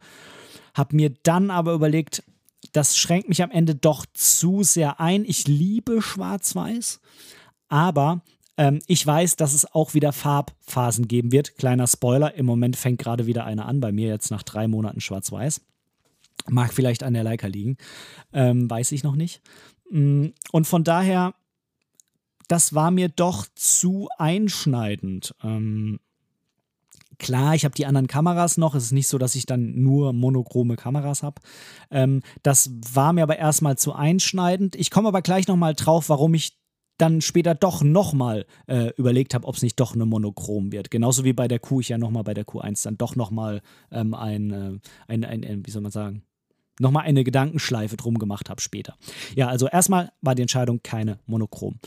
Habe 0.74 0.96
mir 0.96 1.14
dann 1.22 1.50
aber 1.50 1.72
überlegt, 1.72 2.22
das 2.76 2.98
schränkt 2.98 3.28
mich 3.28 3.42
am 3.42 3.50
Ende 3.50 3.74
doch 3.74 4.04
zu 4.12 4.62
sehr 4.62 5.00
ein. 5.00 5.24
Ich 5.24 5.48
liebe 5.48 6.02
Schwarz-Weiß, 6.02 7.00
aber 7.68 8.22
ähm, 8.58 8.80
ich 8.86 9.06
weiß, 9.06 9.36
dass 9.36 9.54
es 9.54 9.72
auch 9.72 9.94
wieder 9.94 10.12
Farbphasen 10.12 11.08
geben 11.08 11.32
wird. 11.32 11.56
Kleiner 11.56 11.86
Spoiler, 11.86 12.34
im 12.34 12.44
Moment 12.44 12.76
fängt 12.76 13.00
gerade 13.00 13.26
wieder 13.26 13.44
eine 13.44 13.64
an, 13.64 13.80
bei 13.80 13.92
mir 13.92 14.08
jetzt 14.08 14.30
nach 14.30 14.42
drei 14.42 14.68
Monaten 14.68 15.00
Schwarz-Weiß. 15.00 15.62
Mag 16.48 16.74
vielleicht 16.74 17.02
an 17.02 17.14
der 17.14 17.24
Leica 17.24 17.46
liegen, 17.46 17.78
ähm, 18.34 18.68
weiß 18.68 18.92
ich 18.92 19.02
noch 19.02 19.16
nicht. 19.16 19.40
Mm, 19.90 20.26
und 20.52 20.66
von 20.66 20.84
daher, 20.84 21.34
das 22.46 22.74
war 22.74 22.90
mir 22.90 23.08
doch 23.08 23.46
zu 23.54 24.08
einschneidend. 24.18 25.34
Ähm, 25.42 25.98
Klar, 27.18 27.54
ich 27.54 27.64
habe 27.64 27.74
die 27.74 27.86
anderen 27.86 28.06
Kameras 28.06 28.58
noch. 28.58 28.74
Es 28.74 28.84
ist 28.84 28.92
nicht 28.92 29.08
so, 29.08 29.18
dass 29.18 29.34
ich 29.34 29.46
dann 29.46 29.82
nur 29.82 30.12
monochrome 30.12 30.76
Kameras 30.76 31.22
habe. 31.22 31.40
Ähm, 31.90 32.22
das 32.42 32.70
war 32.92 33.12
mir 33.12 33.22
aber 33.22 33.38
erstmal 33.38 33.78
zu 33.78 33.94
einschneidend. 33.94 34.76
Ich 34.76 34.90
komme 34.90 35.08
aber 35.08 35.22
gleich 35.22 35.48
nochmal 35.48 35.74
drauf, 35.74 36.08
warum 36.08 36.34
ich 36.34 36.58
dann 36.98 37.20
später 37.20 37.54
doch 37.54 37.82
nochmal 37.82 38.46
äh, 38.66 38.90
überlegt 38.96 39.34
habe, 39.34 39.46
ob 39.46 39.56
es 39.56 39.62
nicht 39.62 39.78
doch 39.80 39.94
eine 39.94 40.06
Monochrom 40.06 40.72
wird. 40.72 40.90
Genauso 40.90 41.24
wie 41.24 41.32
bei 41.32 41.48
der 41.48 41.58
Q, 41.58 41.80
ich 41.80 41.90
ja 41.90 41.98
nochmal 41.98 42.24
bei 42.24 42.34
der 42.34 42.46
Q1 42.46 42.84
dann 42.84 42.96
doch 42.96 43.16
nochmal 43.16 43.60
ähm, 43.90 44.14
ein, 44.14 44.50
äh, 44.50 44.78
ein, 45.06 45.24
ein, 45.24 45.44
ein, 45.44 45.66
wie 45.66 45.70
soll 45.70 45.82
man 45.82 45.92
sagen, 45.92 46.22
nochmal 46.80 47.04
eine 47.04 47.24
Gedankenschleife 47.24 47.96
drum 47.96 48.18
gemacht 48.18 48.50
habe 48.50 48.60
später. 48.60 48.96
Ja, 49.34 49.48
also 49.48 49.68
erstmal 49.68 50.12
war 50.20 50.34
die 50.34 50.42
Entscheidung 50.42 50.80
keine 50.82 51.18
Monochrom. 51.26 51.78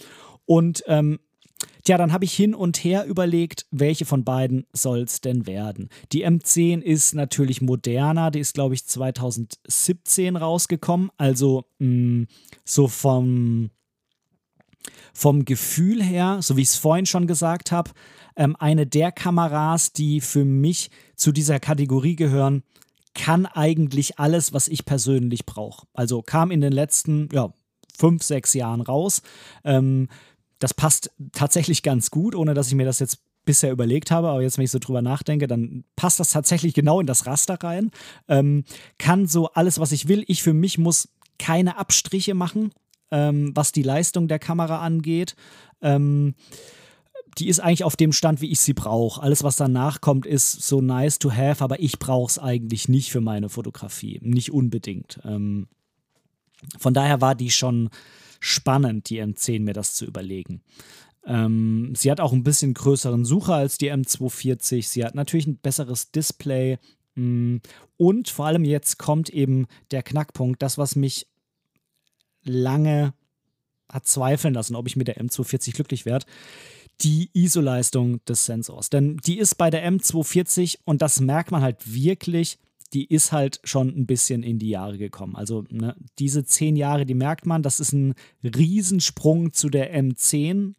Und 0.46 0.84
ähm, 0.88 1.20
Tja, 1.84 1.98
dann 1.98 2.12
habe 2.14 2.26
ich 2.26 2.34
hin 2.34 2.54
und 2.54 2.84
her 2.84 3.06
überlegt, 3.06 3.66
welche 3.72 4.06
von 4.06 4.24
beiden 4.24 4.66
soll 4.74 5.02
es 5.02 5.22
denn 5.22 5.48
werden. 5.48 5.90
Die 6.12 6.26
M10 6.26 6.82
ist 6.82 7.16
natürlich 7.16 7.62
moderner, 7.62 8.32
die 8.32 8.40
ist, 8.40 8.54
glaube 8.54 8.76
ich, 8.76 8.86
2017 8.86 10.36
rausgekommen. 10.36 11.10
Also 11.18 11.66
mh, 11.80 11.88
mm, 11.88 12.28
so 12.66 12.88
vom, 12.88 13.70
vom 15.14 15.46
Gefühl 15.46 16.04
her, 16.04 16.40
so 16.42 16.58
wie 16.58 16.62
ich 16.62 16.70
es 16.70 16.76
vorhin 16.76 17.06
schon 17.06 17.28
gesagt 17.28 17.72
habe, 17.72 17.92
ähm, 18.36 18.56
eine 18.58 18.86
der 18.86 19.12
Kameras, 19.12 19.92
die 19.92 20.22
für 20.22 20.46
mich 20.46 20.92
zu 21.16 21.32
dieser 21.32 21.60
Kategorie 21.60 22.16
gehören, 22.16 22.64
kann 23.14 23.46
eigentlich 23.46 24.20
alles, 24.20 24.54
was 24.54 24.68
ich 24.68 24.86
persönlich 24.86 25.46
brauche. 25.46 25.88
Also 25.94 26.22
kam 26.22 26.52
in 26.52 26.62
den 26.62 26.72
letzten, 26.72 27.28
ja, 27.34 27.52
fünf, 28.00 28.24
sechs 28.24 28.54
Jahren 28.54 28.82
raus. 28.82 29.22
Ähm, 29.64 30.08
das 30.60 30.74
passt 30.74 31.12
tatsächlich 31.32 31.84
ganz 31.84 32.12
gut, 32.12 32.36
ohne 32.36 32.54
dass 32.54 32.68
ich 32.68 32.76
mir 32.76 32.86
das 32.86 33.00
jetzt 33.00 33.20
bisher 33.46 33.72
überlegt 33.72 34.12
habe, 34.12 34.30
aber 34.30 34.42
jetzt, 34.42 34.58
wenn 34.58 34.66
ich 34.66 34.72
so 34.72 34.80
drüber 34.80 35.02
nachdenke, 35.02 35.48
dann 35.48 35.84
passt 35.96 36.20
das 36.20 36.32
tatsächlich 36.32 36.74
genau 36.74 37.00
in 37.00 37.08
das 37.08 37.26
Raster 37.26 37.56
rein. 37.56 37.92
Ähm, 38.28 38.64
kann 38.98 39.28
so 39.28 39.48
alles, 39.54 39.80
was 39.80 39.92
ich 39.92 40.08
will. 40.08 40.24
Ich 40.28 40.44
für 40.44 40.54
mich 40.54 40.78
muss 40.78 41.10
keine 41.40 41.78
Abstriche 41.78 42.36
machen, 42.36 42.72
ähm, 43.10 43.52
was 43.56 43.72
die 43.72 43.82
Leistung 43.82 44.28
der 44.28 44.40
Kamera 44.40 44.82
angeht. 44.82 45.36
Ähm, 45.82 46.36
die 47.38 47.48
ist 47.48 47.60
eigentlich 47.60 47.84
auf 47.84 47.96
dem 47.96 48.12
Stand, 48.12 48.42
wie 48.42 48.52
ich 48.52 48.60
sie 48.60 48.74
brauche. 48.74 49.22
Alles, 49.22 49.44
was 49.44 49.56
danach 49.56 50.02
kommt, 50.02 50.26
ist 50.26 50.52
so 50.52 50.82
nice 50.82 51.20
to 51.20 51.32
have, 51.32 51.64
aber 51.64 51.80
ich 51.80 51.98
brauche 51.98 52.30
es 52.30 52.40
eigentlich 52.40 52.90
nicht 52.90 53.12
für 53.12 53.22
meine 53.22 53.50
Fotografie. 53.50 54.20
Nicht 54.22 54.52
unbedingt. 54.52 55.20
Ähm, 55.24 55.68
von 56.78 56.94
daher 56.94 57.22
war 57.22 57.36
die 57.36 57.52
schon 57.52 57.90
spannend, 58.40 59.10
die 59.10 59.22
M10 59.22 59.62
mir 59.62 59.74
das 59.74 59.94
zu 59.94 60.06
überlegen. 60.06 60.62
Ähm, 61.26 61.94
sie 61.96 62.10
hat 62.10 62.20
auch 62.20 62.34
ein 62.34 62.44
bisschen 62.44 62.74
größeren 62.74 63.26
Sucher 63.26 63.56
als 63.56 63.78
die 63.78 63.92
M240. 63.92 64.88
Sie 64.88 65.04
hat 65.04 65.16
natürlich 65.16 65.48
ein 65.48 65.58
besseres 65.58 66.12
Display. 66.12 66.78
Mm, 67.16 67.58
und 67.98 68.30
vor 68.30 68.46
allem 68.46 68.64
jetzt 68.64 68.98
kommt 68.98 69.30
eben 69.30 69.68
der 69.92 70.04
Knackpunkt, 70.04 70.62
das, 70.62 70.78
was 70.78 70.96
mich 70.96 71.28
lange 72.44 73.14
hat 73.92 74.08
zweifeln 74.08 74.54
lassen, 74.54 74.76
ob 74.76 74.88
ich 74.88 74.96
mit 74.96 75.08
der 75.08 75.18
M240 75.18 75.74
glücklich 75.74 76.06
werde. 76.06 76.26
Die 77.02 77.30
ISO-Leistung 77.34 78.24
des 78.26 78.46
Sensors. 78.46 78.90
Denn 78.90 79.18
die 79.18 79.40
ist 79.40 79.56
bei 79.56 79.70
der 79.70 79.90
M240 79.90 80.80
und 80.84 81.02
das 81.02 81.20
merkt 81.20 81.52
man 81.52 81.62
halt 81.62 81.94
wirklich 81.94 82.58
die 82.94 83.06
ist 83.06 83.32
halt 83.32 83.60
schon 83.64 83.90
ein 83.90 84.06
bisschen 84.06 84.44
in 84.44 84.60
die 84.60 84.70
Jahre 84.70 84.98
gekommen. 84.98 85.36
Also 85.36 85.66
ne, 85.70 85.96
diese 86.18 86.44
zehn 86.44 86.76
Jahre, 86.76 87.06
die 87.06 87.14
merkt 87.14 87.46
man, 87.46 87.64
das 87.64 87.80
ist 87.80 87.94
ein 87.94 88.16
Riesensprung 88.44 89.54
zu 89.54 89.70
der 89.70 89.96
M10 89.96 90.74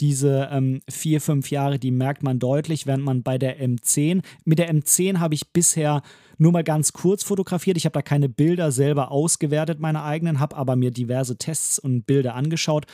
diese 0.00 0.48
ähm, 0.50 0.80
vier, 0.90 1.20
fünf 1.20 1.50
Jahre, 1.50 1.78
die 1.78 1.92
merkt 1.92 2.24
man 2.24 2.40
deutlich, 2.40 2.86
während 2.86 3.04
man 3.04 3.22
bei 3.22 3.38
der 3.38 3.60
M10, 3.60 4.22
mit 4.44 4.58
der 4.58 4.72
M10 4.72 5.18
habe 5.18 5.34
ich 5.34 5.52
bisher 5.52 6.02
nur 6.38 6.50
mal 6.50 6.64
ganz 6.64 6.92
kurz 6.92 7.22
fotografiert. 7.22 7.76
Ich 7.76 7.84
habe 7.84 7.92
da 7.92 8.02
keine 8.02 8.28
Bilder 8.28 8.72
selber 8.72 9.12
ausgewertet, 9.12 9.78
meine 9.78 10.02
eigenen, 10.02 10.40
habe 10.40 10.56
aber 10.56 10.74
mir 10.74 10.90
diverse 10.90 11.36
Tests 11.36 11.78
und 11.78 12.04
Bilder 12.04 12.34
angeschaut. 12.34 12.86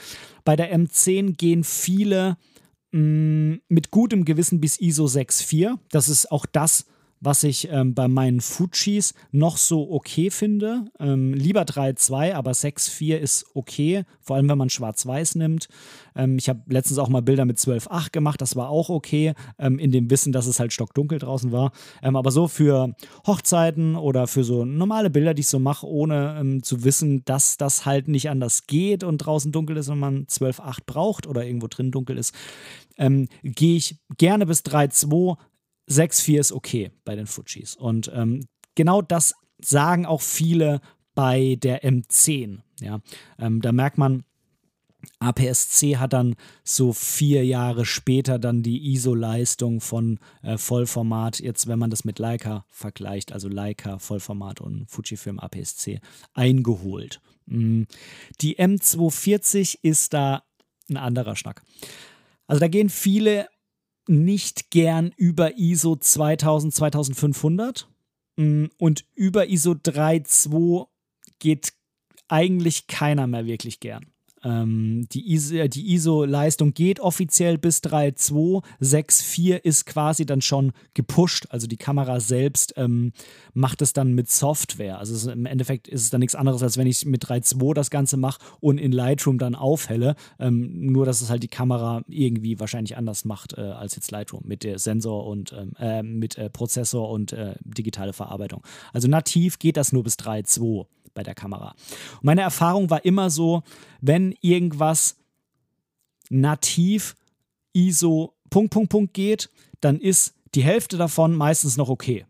Bei 0.44 0.54
der 0.54 0.74
M10 0.76 1.36
gehen 1.36 1.64
viele 1.64 2.36
mh, 2.92 3.00
mm, 3.00 3.60
mit 3.68 3.90
gutem 3.90 4.26
Gewissen 4.26 4.60
bis 4.60 4.78
ISO 4.78 5.06
6.4. 5.06 5.78
Das 5.90 6.10
ist 6.10 6.30
auch 6.30 6.44
das, 6.44 6.84
was 7.20 7.42
ich 7.42 7.68
ähm, 7.70 7.94
bei 7.94 8.08
meinen 8.08 8.40
Fujis 8.40 9.14
noch 9.32 9.56
so 9.56 9.90
okay 9.90 10.30
finde. 10.30 10.84
Ähm, 11.00 11.34
lieber 11.34 11.62
3.2, 11.62 12.34
aber 12.34 12.52
6.4 12.52 13.16
ist 13.16 13.46
okay, 13.54 14.04
vor 14.20 14.36
allem 14.36 14.48
wenn 14.48 14.58
man 14.58 14.70
schwarz-weiß 14.70 15.34
nimmt. 15.34 15.68
Ähm, 16.14 16.38
ich 16.38 16.48
habe 16.48 16.60
letztens 16.68 16.98
auch 16.98 17.08
mal 17.08 17.22
Bilder 17.22 17.44
mit 17.44 17.58
12.8 17.58 18.12
gemacht, 18.12 18.40
das 18.40 18.56
war 18.56 18.68
auch 18.68 18.88
okay, 18.88 19.34
ähm, 19.58 19.78
in 19.78 19.90
dem 19.90 20.10
Wissen, 20.10 20.32
dass 20.32 20.46
es 20.46 20.60
halt 20.60 20.72
stockdunkel 20.72 21.18
draußen 21.18 21.50
war. 21.52 21.72
Ähm, 22.02 22.16
aber 22.16 22.30
so 22.30 22.46
für 22.46 22.94
Hochzeiten 23.26 23.96
oder 23.96 24.26
für 24.26 24.44
so 24.44 24.64
normale 24.64 25.10
Bilder, 25.10 25.34
die 25.34 25.40
ich 25.40 25.48
so 25.48 25.58
mache, 25.58 25.86
ohne 25.86 26.36
ähm, 26.38 26.62
zu 26.62 26.84
wissen, 26.84 27.24
dass 27.24 27.56
das 27.56 27.84
halt 27.84 28.08
nicht 28.08 28.30
anders 28.30 28.66
geht 28.66 29.02
und 29.02 29.18
draußen 29.18 29.50
dunkel 29.50 29.76
ist, 29.76 29.88
wenn 29.88 29.98
man 29.98 30.26
12.8 30.26 30.78
braucht 30.86 31.26
oder 31.26 31.44
irgendwo 31.44 31.66
drin 31.66 31.90
dunkel 31.90 32.18
ist, 32.18 32.34
gehe 33.44 33.76
ich 33.76 33.96
gerne 34.16 34.44
bis 34.44 34.62
3.2 34.62 35.36
6-4 35.88 36.40
ist 36.40 36.52
okay 36.52 36.90
bei 37.04 37.16
den 37.16 37.26
Fujis. 37.26 37.76
Und 37.76 38.10
ähm, 38.14 38.46
genau 38.74 39.02
das 39.02 39.34
sagen 39.60 40.06
auch 40.06 40.22
viele 40.22 40.80
bei 41.14 41.56
der 41.60 41.82
M10. 41.82 42.60
Ja? 42.80 43.00
Ähm, 43.38 43.60
da 43.60 43.72
merkt 43.72 43.98
man, 43.98 44.24
APS-C 45.20 45.96
hat 45.96 46.12
dann 46.12 46.34
so 46.64 46.92
vier 46.92 47.44
Jahre 47.44 47.84
später 47.84 48.38
dann 48.38 48.62
die 48.62 48.92
ISO-Leistung 48.92 49.80
von 49.80 50.18
äh, 50.42 50.58
Vollformat, 50.58 51.40
jetzt 51.40 51.66
wenn 51.66 51.78
man 51.78 51.90
das 51.90 52.04
mit 52.04 52.18
Leica 52.18 52.64
vergleicht, 52.68 53.32
also 53.32 53.48
Leica 53.48 53.98
Vollformat 53.98 54.60
und 54.60 54.90
Fujifilm 54.90 55.38
APS-C, 55.38 56.00
eingeholt. 56.34 57.20
Mm. 57.46 57.84
Die 58.40 58.58
M240 58.58 59.78
ist 59.82 60.14
da 60.14 60.42
ein 60.88 60.96
anderer 60.96 61.36
Schnack. 61.36 61.62
Also 62.46 62.60
da 62.60 62.68
gehen 62.68 62.88
viele 62.88 63.48
nicht 64.08 64.70
gern 64.70 65.12
über 65.16 65.58
ISO 65.58 65.96
2000, 65.96 66.74
2500 66.74 67.88
mm, 68.36 68.66
und 68.78 69.04
über 69.14 69.48
ISO 69.48 69.72
3.2 69.72 70.86
geht 71.38 71.72
eigentlich 72.28 72.86
keiner 72.86 73.26
mehr 73.26 73.46
wirklich 73.46 73.80
gern. 73.80 74.06
Ähm, 74.44 75.06
die, 75.12 75.32
ISO, 75.32 75.54
äh, 75.54 75.68
die 75.68 75.94
ISO-Leistung 75.94 76.74
geht 76.74 77.00
offiziell 77.00 77.58
bis 77.58 77.78
3.2, 77.80 78.62
6.4 78.80 79.56
ist 79.56 79.86
quasi 79.86 80.26
dann 80.26 80.40
schon 80.40 80.72
gepusht. 80.94 81.46
Also 81.50 81.66
die 81.66 81.76
Kamera 81.76 82.20
selbst 82.20 82.74
ähm, 82.76 83.12
macht 83.54 83.82
es 83.82 83.92
dann 83.92 84.12
mit 84.12 84.30
Software. 84.30 84.98
Also 84.98 85.14
es, 85.14 85.26
im 85.26 85.46
Endeffekt 85.46 85.88
ist 85.88 86.02
es 86.02 86.10
dann 86.10 86.20
nichts 86.20 86.34
anderes, 86.34 86.62
als 86.62 86.76
wenn 86.76 86.86
ich 86.86 87.04
mit 87.04 87.24
3.2 87.24 87.74
das 87.74 87.90
Ganze 87.90 88.16
mache 88.16 88.40
und 88.60 88.78
in 88.78 88.92
Lightroom 88.92 89.38
dann 89.38 89.54
aufhelle. 89.54 90.14
Ähm, 90.38 90.92
nur, 90.92 91.06
dass 91.06 91.20
es 91.20 91.30
halt 91.30 91.42
die 91.42 91.48
Kamera 91.48 92.02
irgendwie 92.08 92.60
wahrscheinlich 92.60 92.96
anders 92.96 93.24
macht 93.24 93.56
äh, 93.56 93.60
als 93.60 93.96
jetzt 93.96 94.10
Lightroom 94.10 94.42
mit 94.44 94.62
der 94.62 94.78
Sensor 94.78 95.26
und 95.26 95.52
ähm, 95.52 95.72
äh, 95.78 96.02
mit 96.02 96.38
äh, 96.38 96.50
Prozessor 96.50 97.10
und 97.10 97.32
äh, 97.32 97.54
digitale 97.64 98.12
Verarbeitung. 98.12 98.62
Also 98.92 99.08
nativ 99.08 99.58
geht 99.58 99.76
das 99.76 99.92
nur 99.92 100.04
bis 100.04 100.14
3.2 100.14 100.86
bei 101.14 101.22
der 101.22 101.34
Kamera. 101.34 101.74
Und 102.14 102.24
meine 102.24 102.42
Erfahrung 102.42 102.90
war 102.90 103.04
immer 103.04 103.30
so, 103.30 103.62
wenn 104.00 104.34
irgendwas 104.40 105.16
nativ 106.30 107.14
ISO 107.72 108.34
Punkt, 108.50 108.72
Punkt, 108.72 108.90
Punkt 108.90 109.14
geht, 109.14 109.50
dann 109.80 110.00
ist 110.00 110.34
die 110.54 110.62
Hälfte 110.62 110.96
davon 110.96 111.34
meistens 111.34 111.76
noch 111.76 111.88
okay. 111.88 112.26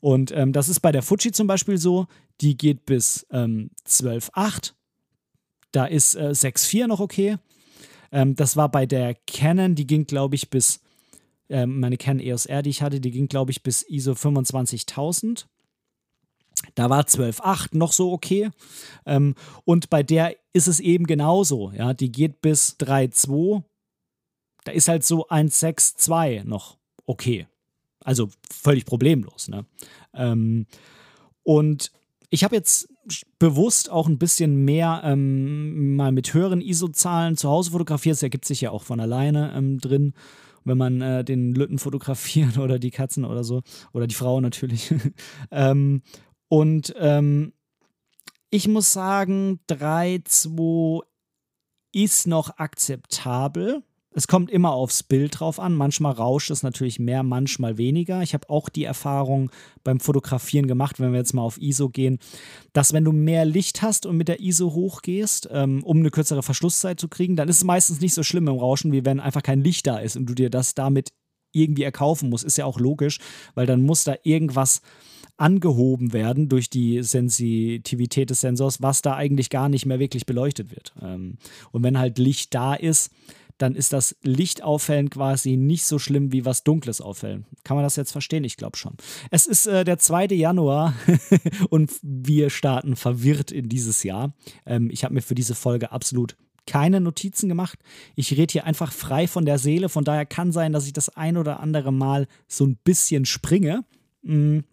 Und 0.00 0.30
ähm, 0.32 0.52
das 0.52 0.68
ist 0.68 0.80
bei 0.80 0.92
der 0.92 1.02
Fuji 1.02 1.32
zum 1.32 1.46
Beispiel 1.46 1.78
so, 1.78 2.06
die 2.40 2.56
geht 2.56 2.86
bis 2.86 3.26
ähm, 3.30 3.70
12.8. 3.86 4.72
Da 5.72 5.86
ist 5.86 6.14
äh, 6.14 6.30
6.4 6.30 6.86
noch 6.86 7.00
okay. 7.00 7.36
Ähm, 8.12 8.34
das 8.36 8.56
war 8.56 8.70
bei 8.70 8.86
der 8.86 9.14
Canon, 9.26 9.74
die 9.74 9.86
ging, 9.86 10.06
glaube 10.06 10.34
ich, 10.34 10.50
bis, 10.50 10.80
äh, 11.48 11.66
meine 11.66 11.96
Canon 11.96 12.20
EOS 12.20 12.46
R, 12.46 12.62
die 12.62 12.70
ich 12.70 12.82
hatte, 12.82 13.00
die 13.00 13.10
ging, 13.10 13.28
glaube 13.28 13.50
ich, 13.50 13.62
bis 13.62 13.82
ISO 13.82 14.14
25000. 14.14 15.48
Da 16.74 16.90
war 16.90 17.04
12.8 17.04 17.76
noch 17.76 17.92
so 17.92 18.12
okay. 18.12 18.50
Ähm, 19.06 19.34
und 19.64 19.90
bei 19.90 20.02
der 20.02 20.36
ist 20.52 20.68
es 20.68 20.80
eben 20.80 21.06
genauso. 21.06 21.72
Ja, 21.72 21.94
die 21.94 22.10
geht 22.10 22.40
bis 22.40 22.76
3.2. 22.78 23.62
Da 24.64 24.72
ist 24.72 24.88
halt 24.88 25.04
so 25.04 25.28
1.6.2 25.28 26.44
noch 26.44 26.78
okay. 27.06 27.46
Also 28.04 28.28
völlig 28.50 28.84
problemlos. 28.86 29.48
Ne? 29.48 29.66
Ähm, 30.14 30.66
und 31.42 31.90
ich 32.30 32.44
habe 32.44 32.56
jetzt 32.56 32.88
bewusst 33.38 33.90
auch 33.90 34.06
ein 34.06 34.18
bisschen 34.18 34.64
mehr 34.64 35.00
ähm, 35.04 35.96
mal 35.96 36.12
mit 36.12 36.34
höheren 36.34 36.60
ISO-Zahlen 36.60 37.36
zu 37.36 37.48
Hause 37.48 37.70
fotografiert. 37.70 38.14
Das 38.14 38.22
ergibt 38.22 38.44
sich 38.44 38.60
ja 38.60 38.70
auch 38.70 38.82
von 38.82 39.00
alleine 39.00 39.52
ähm, 39.56 39.78
drin 39.78 40.14
wenn 40.68 40.78
man 40.78 41.00
äh, 41.00 41.24
den 41.24 41.54
Lütten 41.54 41.78
fotografiert 41.78 42.58
oder 42.58 42.78
die 42.78 42.90
Katzen 42.90 43.24
oder 43.24 43.42
so. 43.42 43.62
Oder 43.92 44.06
die 44.06 44.14
Frau 44.14 44.40
natürlich. 44.40 44.94
ähm, 45.50 46.02
und 46.48 46.94
ähm, 46.98 47.52
ich 48.50 48.68
muss 48.68 48.92
sagen, 48.92 49.60
3-2 49.68 51.02
ist 51.92 52.26
noch 52.26 52.58
akzeptabel. 52.58 53.82
Es 54.14 54.26
kommt 54.26 54.50
immer 54.50 54.72
aufs 54.72 55.02
Bild 55.02 55.38
drauf 55.38 55.60
an. 55.60 55.74
Manchmal 55.74 56.12
rauscht 56.12 56.50
es 56.50 56.62
natürlich 56.62 56.98
mehr, 56.98 57.22
manchmal 57.22 57.76
weniger. 57.76 58.22
Ich 58.22 58.32
habe 58.34 58.48
auch 58.48 58.68
die 58.68 58.84
Erfahrung 58.84 59.50
beim 59.84 60.00
Fotografieren 60.00 60.66
gemacht, 60.66 60.98
wenn 60.98 61.12
wir 61.12 61.18
jetzt 61.18 61.34
mal 61.34 61.42
auf 61.42 61.60
ISO 61.60 61.90
gehen, 61.90 62.18
dass 62.72 62.92
wenn 62.92 63.04
du 63.04 63.12
mehr 63.12 63.44
Licht 63.44 63.82
hast 63.82 64.06
und 64.06 64.16
mit 64.16 64.28
der 64.28 64.40
ISO 64.40 64.72
hochgehst, 64.72 65.48
ähm, 65.52 65.84
um 65.84 65.98
eine 65.98 66.10
kürzere 66.10 66.42
Verschlusszeit 66.42 66.98
zu 66.98 67.08
kriegen, 67.08 67.36
dann 67.36 67.48
ist 67.48 67.58
es 67.58 67.64
meistens 67.64 68.00
nicht 68.00 68.14
so 68.14 68.22
schlimm 68.22 68.48
im 68.48 68.56
Rauschen, 68.56 68.92
wie 68.92 69.04
wenn 69.04 69.20
einfach 69.20 69.42
kein 69.42 69.62
Licht 69.62 69.86
da 69.86 69.98
ist 69.98 70.16
und 70.16 70.26
du 70.26 70.34
dir 70.34 70.50
das 70.50 70.74
damit 70.74 71.10
irgendwie 71.52 71.82
erkaufen 71.82 72.30
musst. 72.30 72.44
Ist 72.44 72.58
ja 72.58 72.64
auch 72.64 72.80
logisch, 72.80 73.18
weil 73.54 73.66
dann 73.66 73.82
muss 73.82 74.04
da 74.04 74.16
irgendwas 74.22 74.80
angehoben 75.38 76.12
werden 76.12 76.48
durch 76.48 76.68
die 76.68 77.02
Sensitivität 77.02 78.30
des 78.30 78.40
Sensors, 78.40 78.82
was 78.82 79.02
da 79.02 79.16
eigentlich 79.16 79.50
gar 79.50 79.68
nicht 79.68 79.86
mehr 79.86 79.98
wirklich 79.98 80.26
beleuchtet 80.26 80.70
wird. 80.70 80.92
Ähm, 81.00 81.38
und 81.72 81.82
wenn 81.82 81.98
halt 81.98 82.18
Licht 82.18 82.54
da 82.54 82.74
ist, 82.74 83.10
dann 83.56 83.74
ist 83.74 83.92
das 83.92 84.16
Lichtauffällen 84.22 85.10
quasi 85.10 85.56
nicht 85.56 85.84
so 85.84 85.98
schlimm 85.98 86.32
wie 86.32 86.44
was 86.44 86.62
Dunkles 86.62 87.00
auffällen. 87.00 87.44
Kann 87.64 87.76
man 87.76 87.84
das 87.84 87.96
jetzt 87.96 88.12
verstehen? 88.12 88.44
Ich 88.44 88.56
glaube 88.56 88.76
schon. 88.76 88.94
Es 89.30 89.46
ist 89.46 89.66
äh, 89.66 89.84
der 89.84 89.98
2. 89.98 90.26
Januar 90.26 90.94
und 91.70 91.90
wir 92.02 92.50
starten 92.50 92.96
verwirrt 92.96 93.50
in 93.50 93.68
dieses 93.68 94.04
Jahr. 94.04 94.32
Ähm, 94.64 94.90
ich 94.92 95.04
habe 95.04 95.14
mir 95.14 95.22
für 95.22 95.34
diese 95.34 95.54
Folge 95.54 95.92
absolut 95.92 96.36
keine 96.66 97.00
Notizen 97.00 97.48
gemacht. 97.48 97.78
Ich 98.14 98.36
rede 98.36 98.52
hier 98.52 98.64
einfach 98.64 98.92
frei 98.92 99.26
von 99.26 99.46
der 99.46 99.58
Seele. 99.58 99.88
Von 99.88 100.04
daher 100.04 100.26
kann 100.26 100.52
sein, 100.52 100.72
dass 100.72 100.86
ich 100.86 100.92
das 100.92 101.08
ein 101.08 101.36
oder 101.36 101.60
andere 101.60 101.92
Mal 101.92 102.28
so 102.46 102.64
ein 102.66 102.76
bisschen 102.84 103.24
springe. 103.24 103.84
Mhm. 104.22 104.64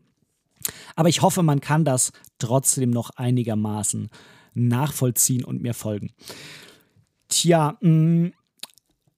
Aber 0.96 1.10
ich 1.10 1.22
hoffe, 1.22 1.44
man 1.44 1.62
kann 1.62 1.86
das 1.86 2.12
trotzdem 2.40 2.90
noch 2.90 3.12
einigermaßen 3.12 4.10
nachvollziehen 4.54 5.44
und 5.44 5.62
mir 5.62 5.74
folgen. 5.74 6.12
Tja, 7.28 7.78
mh, 7.82 7.90
mm, 7.90 8.34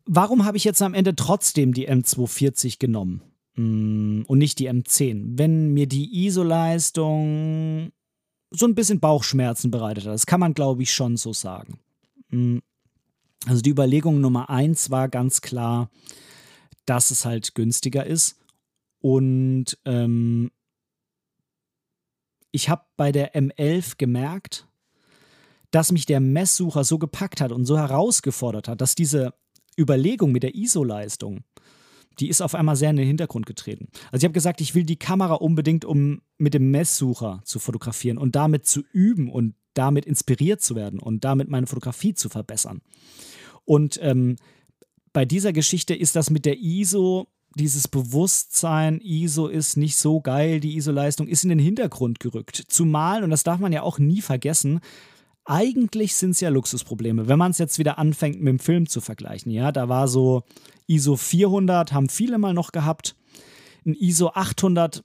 warum 0.05 0.45
habe 0.45 0.57
ich 0.57 0.63
jetzt 0.63 0.81
am 0.81 0.93
Ende 0.93 1.15
trotzdem 1.15 1.73
die 1.73 1.89
M240 1.89 2.79
genommen 2.79 3.21
mh, 3.55 3.63
mm, 3.63 4.25
und 4.27 4.37
nicht 4.37 4.59
die 4.59 4.69
M10? 4.69 5.37
Wenn 5.37 5.73
mir 5.73 5.87
die 5.87 6.25
ISO-Leistung 6.25 7.91
so 8.49 8.65
ein 8.65 8.75
bisschen 8.75 8.99
Bauchschmerzen 8.99 9.71
bereitet 9.71 10.05
hat, 10.05 10.13
das 10.13 10.25
kann 10.25 10.39
man 10.39 10.53
glaube 10.53 10.83
ich 10.83 10.93
schon 10.93 11.17
so 11.17 11.33
sagen. 11.33 11.79
Mh, 12.29 12.55
mm, 12.55 12.61
also 13.45 13.61
die 13.61 13.69
Überlegung 13.69 14.19
Nummer 14.19 14.49
eins 14.49 14.89
war 14.89 15.07
ganz 15.07 15.41
klar, 15.41 15.89
dass 16.85 17.11
es 17.11 17.23
halt 17.23 17.53
günstiger 17.53 18.05
ist 18.05 18.37
und 18.99 19.77
ähm, 19.85 20.49
ich 22.57 22.69
habe 22.69 22.81
bei 22.97 23.11
der 23.11 23.35
M11 23.35 23.97
gemerkt, 23.99 24.67
dass 25.69 25.91
mich 25.91 26.07
der 26.07 26.19
Messsucher 26.19 26.83
so 26.83 26.97
gepackt 26.97 27.39
hat 27.39 27.51
und 27.51 27.65
so 27.65 27.77
herausgefordert 27.77 28.67
hat, 28.67 28.81
dass 28.81 28.95
diese 28.95 29.35
Überlegung 29.79 30.31
mit 30.31 30.41
der 30.41 30.55
ISO-Leistung, 30.55 31.41
die 32.19 32.29
ist 32.29 32.41
auf 32.41 32.55
einmal 32.55 32.75
sehr 32.75 32.89
in 32.89 32.95
den 32.95 33.05
Hintergrund 33.05 33.45
getreten. 33.45 33.89
Also 34.11 34.23
ich 34.23 34.23
habe 34.23 34.33
gesagt, 34.33 34.59
ich 34.59 34.73
will 34.73 34.85
die 34.85 34.97
Kamera 34.97 35.35
unbedingt, 35.35 35.85
um 35.85 36.23
mit 36.39 36.55
dem 36.55 36.71
Messsucher 36.71 37.41
zu 37.43 37.59
fotografieren 37.59 38.17
und 38.17 38.35
damit 38.35 38.65
zu 38.65 38.81
üben 38.91 39.29
und 39.29 39.53
damit 39.75 40.05
inspiriert 40.05 40.59
zu 40.59 40.75
werden 40.75 40.99
und 40.99 41.25
damit 41.25 41.49
meine 41.49 41.67
Fotografie 41.67 42.15
zu 42.15 42.27
verbessern. 42.27 42.81
Und 43.65 43.99
ähm, 44.01 44.37
bei 45.13 45.25
dieser 45.25 45.53
Geschichte 45.53 45.93
ist 45.93 46.15
das 46.15 46.31
mit 46.31 46.45
der 46.45 46.57
ISO 46.57 47.27
dieses 47.57 47.87
Bewusstsein, 47.87 49.01
ISO 49.01 49.47
ist 49.47 49.75
nicht 49.75 49.97
so 49.97 50.21
geil, 50.21 50.59
die 50.59 50.77
ISO-Leistung 50.77 51.27
ist 51.27 51.43
in 51.43 51.49
den 51.49 51.59
Hintergrund 51.59 52.19
gerückt. 52.19 52.63
Zumal, 52.69 53.23
und 53.23 53.29
das 53.29 53.43
darf 53.43 53.59
man 53.59 53.73
ja 53.73 53.81
auch 53.81 53.99
nie 53.99 54.21
vergessen, 54.21 54.79
eigentlich 55.43 56.15
sind 56.15 56.31
es 56.31 56.41
ja 56.41 56.49
Luxusprobleme. 56.49 57.27
Wenn 57.27 57.39
man 57.39 57.51
es 57.51 57.57
jetzt 57.57 57.79
wieder 57.79 57.97
anfängt 57.97 58.39
mit 58.39 58.47
dem 58.47 58.59
Film 58.59 58.87
zu 58.87 59.01
vergleichen, 59.01 59.51
ja, 59.51 59.71
da 59.71 59.89
war 59.89 60.07
so 60.07 60.43
ISO 60.87 61.15
400, 61.15 61.93
haben 61.93 62.09
viele 62.09 62.37
mal 62.37 62.53
noch 62.53 62.71
gehabt. 62.71 63.15
Ein 63.85 63.93
ISO 63.93 64.29
800 64.29 65.03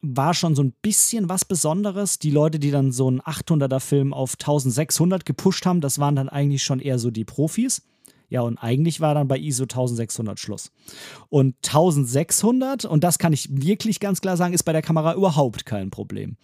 war 0.00 0.34
schon 0.34 0.54
so 0.54 0.62
ein 0.62 0.74
bisschen 0.82 1.28
was 1.28 1.44
Besonderes. 1.44 2.18
Die 2.18 2.30
Leute, 2.30 2.58
die 2.58 2.70
dann 2.70 2.92
so 2.92 3.08
einen 3.08 3.20
800er 3.20 3.80
Film 3.80 4.12
auf 4.12 4.34
1600 4.34 5.24
gepusht 5.24 5.66
haben, 5.66 5.80
das 5.80 5.98
waren 5.98 6.14
dann 6.14 6.28
eigentlich 6.28 6.62
schon 6.62 6.80
eher 6.80 6.98
so 6.98 7.10
die 7.10 7.24
Profis. 7.24 7.82
Ja, 8.34 8.40
und 8.40 8.58
eigentlich 8.58 9.00
war 9.00 9.14
dann 9.14 9.28
bei 9.28 9.38
ISO 9.38 9.62
1600 9.62 10.40
Schluss. 10.40 10.72
Und 11.28 11.54
1600, 11.64 12.84
und 12.84 13.04
das 13.04 13.20
kann 13.20 13.32
ich 13.32 13.48
wirklich 13.48 14.00
ganz 14.00 14.20
klar 14.20 14.36
sagen, 14.36 14.54
ist 14.54 14.64
bei 14.64 14.72
der 14.72 14.82
Kamera 14.82 15.14
überhaupt 15.14 15.64
kein 15.64 15.92
Problem. 15.92 16.36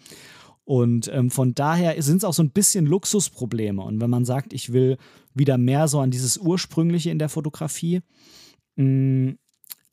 Und 0.62 1.10
ähm, 1.12 1.32
von 1.32 1.52
daher 1.52 2.00
sind 2.00 2.18
es 2.18 2.24
auch 2.24 2.32
so 2.32 2.44
ein 2.44 2.52
bisschen 2.52 2.86
Luxusprobleme. 2.86 3.82
Und 3.82 4.00
wenn 4.00 4.08
man 4.08 4.24
sagt, 4.24 4.52
ich 4.52 4.72
will 4.72 4.98
wieder 5.34 5.58
mehr 5.58 5.88
so 5.88 5.98
an 5.98 6.12
dieses 6.12 6.38
Ursprüngliche 6.38 7.10
in 7.10 7.18
der 7.18 7.28
Fotografie, 7.28 8.02
mh, 8.76 8.84
mm, 8.84 9.38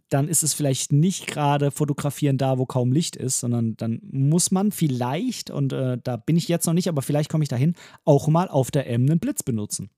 dann 0.09 0.27
ist 0.27 0.43
es 0.43 0.53
vielleicht 0.53 0.93
nicht 0.93 1.25
gerade 1.25 1.71
fotografieren 1.71 2.37
da, 2.37 2.59
wo 2.59 2.67
kaum 2.67 2.91
Licht 2.91 3.15
ist, 3.15 3.39
sondern 3.39 3.75
dann 3.75 4.01
muss 4.03 4.51
man 4.51 4.71
vielleicht, 4.71 5.49
und 5.49 5.73
äh, 5.73 5.97
da 6.01 6.15
bin 6.15 6.37
ich 6.37 6.47
jetzt 6.47 6.67
noch 6.67 6.73
nicht, 6.73 6.89
aber 6.89 7.01
vielleicht 7.01 7.31
komme 7.31 7.43
ich 7.43 7.49
dahin, 7.49 7.73
auch 8.05 8.27
mal 8.27 8.49
auf 8.49 8.69
der 8.69 8.87
M 8.87 9.01
einen 9.01 9.19
Blitz 9.19 9.41
benutzen. 9.41 9.89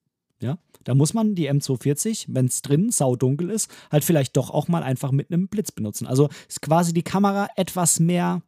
Ja, 0.41 0.57
da 0.85 0.95
muss 0.95 1.13
man 1.13 1.35
die 1.35 1.51
M240, 1.51 2.27
wenn 2.29 2.45
es 2.45 2.61
drin 2.61 2.91
saudunkel 2.91 3.49
ist, 3.49 3.69
halt 3.91 4.05
vielleicht 4.05 4.37
doch 4.37 4.49
auch 4.49 4.67
mal 4.69 4.83
einfach 4.83 5.11
mit 5.11 5.31
einem 5.31 5.49
Blitz 5.49 5.71
benutzen. 5.71 6.07
Also 6.07 6.29
ist 6.47 6.61
quasi 6.61 6.93
die 6.93 7.03
Kamera 7.03 7.49
etwas 7.55 7.99
mehr 7.99 8.41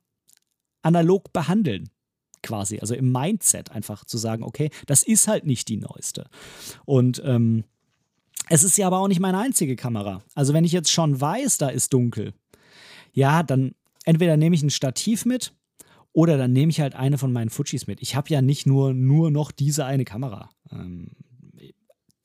analog 0.81 1.33
behandeln 1.33 1.89
quasi, 2.43 2.79
also 2.79 2.95
im 2.95 3.11
Mindset 3.11 3.71
einfach 3.71 4.05
zu 4.05 4.17
sagen, 4.17 4.43
okay, 4.43 4.69
das 4.87 5.03
ist 5.03 5.27
halt 5.27 5.45
nicht 5.45 5.67
die 5.67 5.77
neueste. 5.77 6.27
Und 6.85 7.21
ähm, 7.25 7.65
es 8.49 8.63
ist 8.63 8.77
ja 8.77 8.87
aber 8.87 8.99
auch 8.99 9.07
nicht 9.07 9.19
meine 9.19 9.37
einzige 9.37 9.75
Kamera. 9.75 10.23
Also 10.33 10.53
wenn 10.53 10.63
ich 10.63 10.71
jetzt 10.71 10.91
schon 10.91 11.19
weiß, 11.19 11.57
da 11.57 11.69
ist 11.69 11.93
dunkel, 11.93 12.33
ja, 13.13 13.43
dann 13.43 13.75
entweder 14.05 14.37
nehme 14.37 14.55
ich 14.55 14.63
ein 14.63 14.69
Stativ 14.69 15.25
mit 15.25 15.53
oder 16.13 16.37
dann 16.37 16.51
nehme 16.51 16.71
ich 16.71 16.81
halt 16.81 16.95
eine 16.95 17.17
von 17.17 17.31
meinen 17.31 17.49
Fujis 17.49 17.87
mit. 17.87 18.01
Ich 18.01 18.15
habe 18.15 18.29
ja 18.29 18.41
nicht 18.41 18.65
nur, 18.65 18.93
nur 18.93 19.31
noch 19.31 19.51
diese 19.51 19.85
eine 19.85 20.05
Kamera. 20.05 20.49
Ähm, 20.71 21.11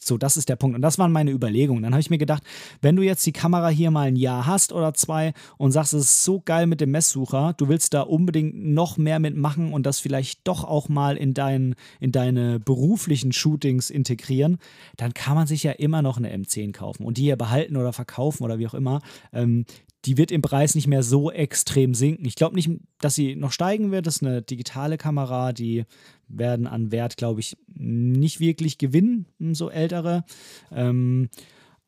so, 0.06 0.18
das 0.18 0.36
ist 0.36 0.48
der 0.48 0.56
Punkt. 0.56 0.76
Und 0.76 0.82
das 0.82 0.98
waren 0.98 1.12
meine 1.12 1.30
Überlegungen. 1.30 1.82
Dann 1.82 1.92
habe 1.92 2.00
ich 2.00 2.10
mir 2.10 2.18
gedacht, 2.18 2.42
wenn 2.80 2.96
du 2.96 3.02
jetzt 3.02 3.24
die 3.26 3.32
Kamera 3.32 3.68
hier 3.68 3.90
mal 3.90 4.08
ein 4.08 4.16
Jahr 4.16 4.46
hast 4.46 4.72
oder 4.72 4.94
zwei 4.94 5.32
und 5.58 5.72
sagst, 5.72 5.92
es 5.94 6.04
ist 6.04 6.24
so 6.24 6.40
geil 6.44 6.66
mit 6.66 6.80
dem 6.80 6.90
Messsucher, 6.90 7.54
du 7.56 7.68
willst 7.68 7.94
da 7.94 8.02
unbedingt 8.02 8.56
noch 8.56 8.96
mehr 8.96 9.18
mitmachen 9.18 9.72
und 9.72 9.86
das 9.86 10.00
vielleicht 10.00 10.46
doch 10.46 10.64
auch 10.64 10.88
mal 10.88 11.16
in, 11.16 11.34
dein, 11.34 11.74
in 12.00 12.12
deine 12.12 12.60
beruflichen 12.60 13.32
Shootings 13.32 13.90
integrieren, 13.90 14.58
dann 14.96 15.14
kann 15.14 15.34
man 15.34 15.46
sich 15.46 15.62
ja 15.62 15.72
immer 15.72 16.02
noch 16.02 16.18
eine 16.18 16.34
M10 16.34 16.72
kaufen 16.72 17.04
und 17.04 17.18
die 17.18 17.22
hier 17.22 17.36
behalten 17.36 17.76
oder 17.76 17.92
verkaufen 17.92 18.44
oder 18.44 18.58
wie 18.58 18.66
auch 18.66 18.74
immer. 18.74 19.00
Ähm, 19.32 19.64
die 20.06 20.16
wird 20.16 20.30
im 20.30 20.40
Preis 20.40 20.74
nicht 20.74 20.86
mehr 20.86 21.02
so 21.02 21.32
extrem 21.32 21.92
sinken. 21.92 22.24
Ich 22.26 22.36
glaube 22.36 22.54
nicht, 22.54 22.70
dass 23.00 23.16
sie 23.16 23.34
noch 23.34 23.50
steigen 23.50 23.90
wird. 23.90 24.06
Das 24.06 24.16
ist 24.16 24.22
eine 24.22 24.40
digitale 24.40 24.98
Kamera, 24.98 25.52
die 25.52 25.84
werden 26.28 26.68
an 26.68 26.92
Wert, 26.92 27.16
glaube 27.16 27.40
ich, 27.40 27.56
nicht 27.74 28.38
wirklich 28.38 28.78
gewinnen, 28.78 29.26
so 29.52 29.68
ältere. 29.68 30.24
Ähm, 30.70 31.28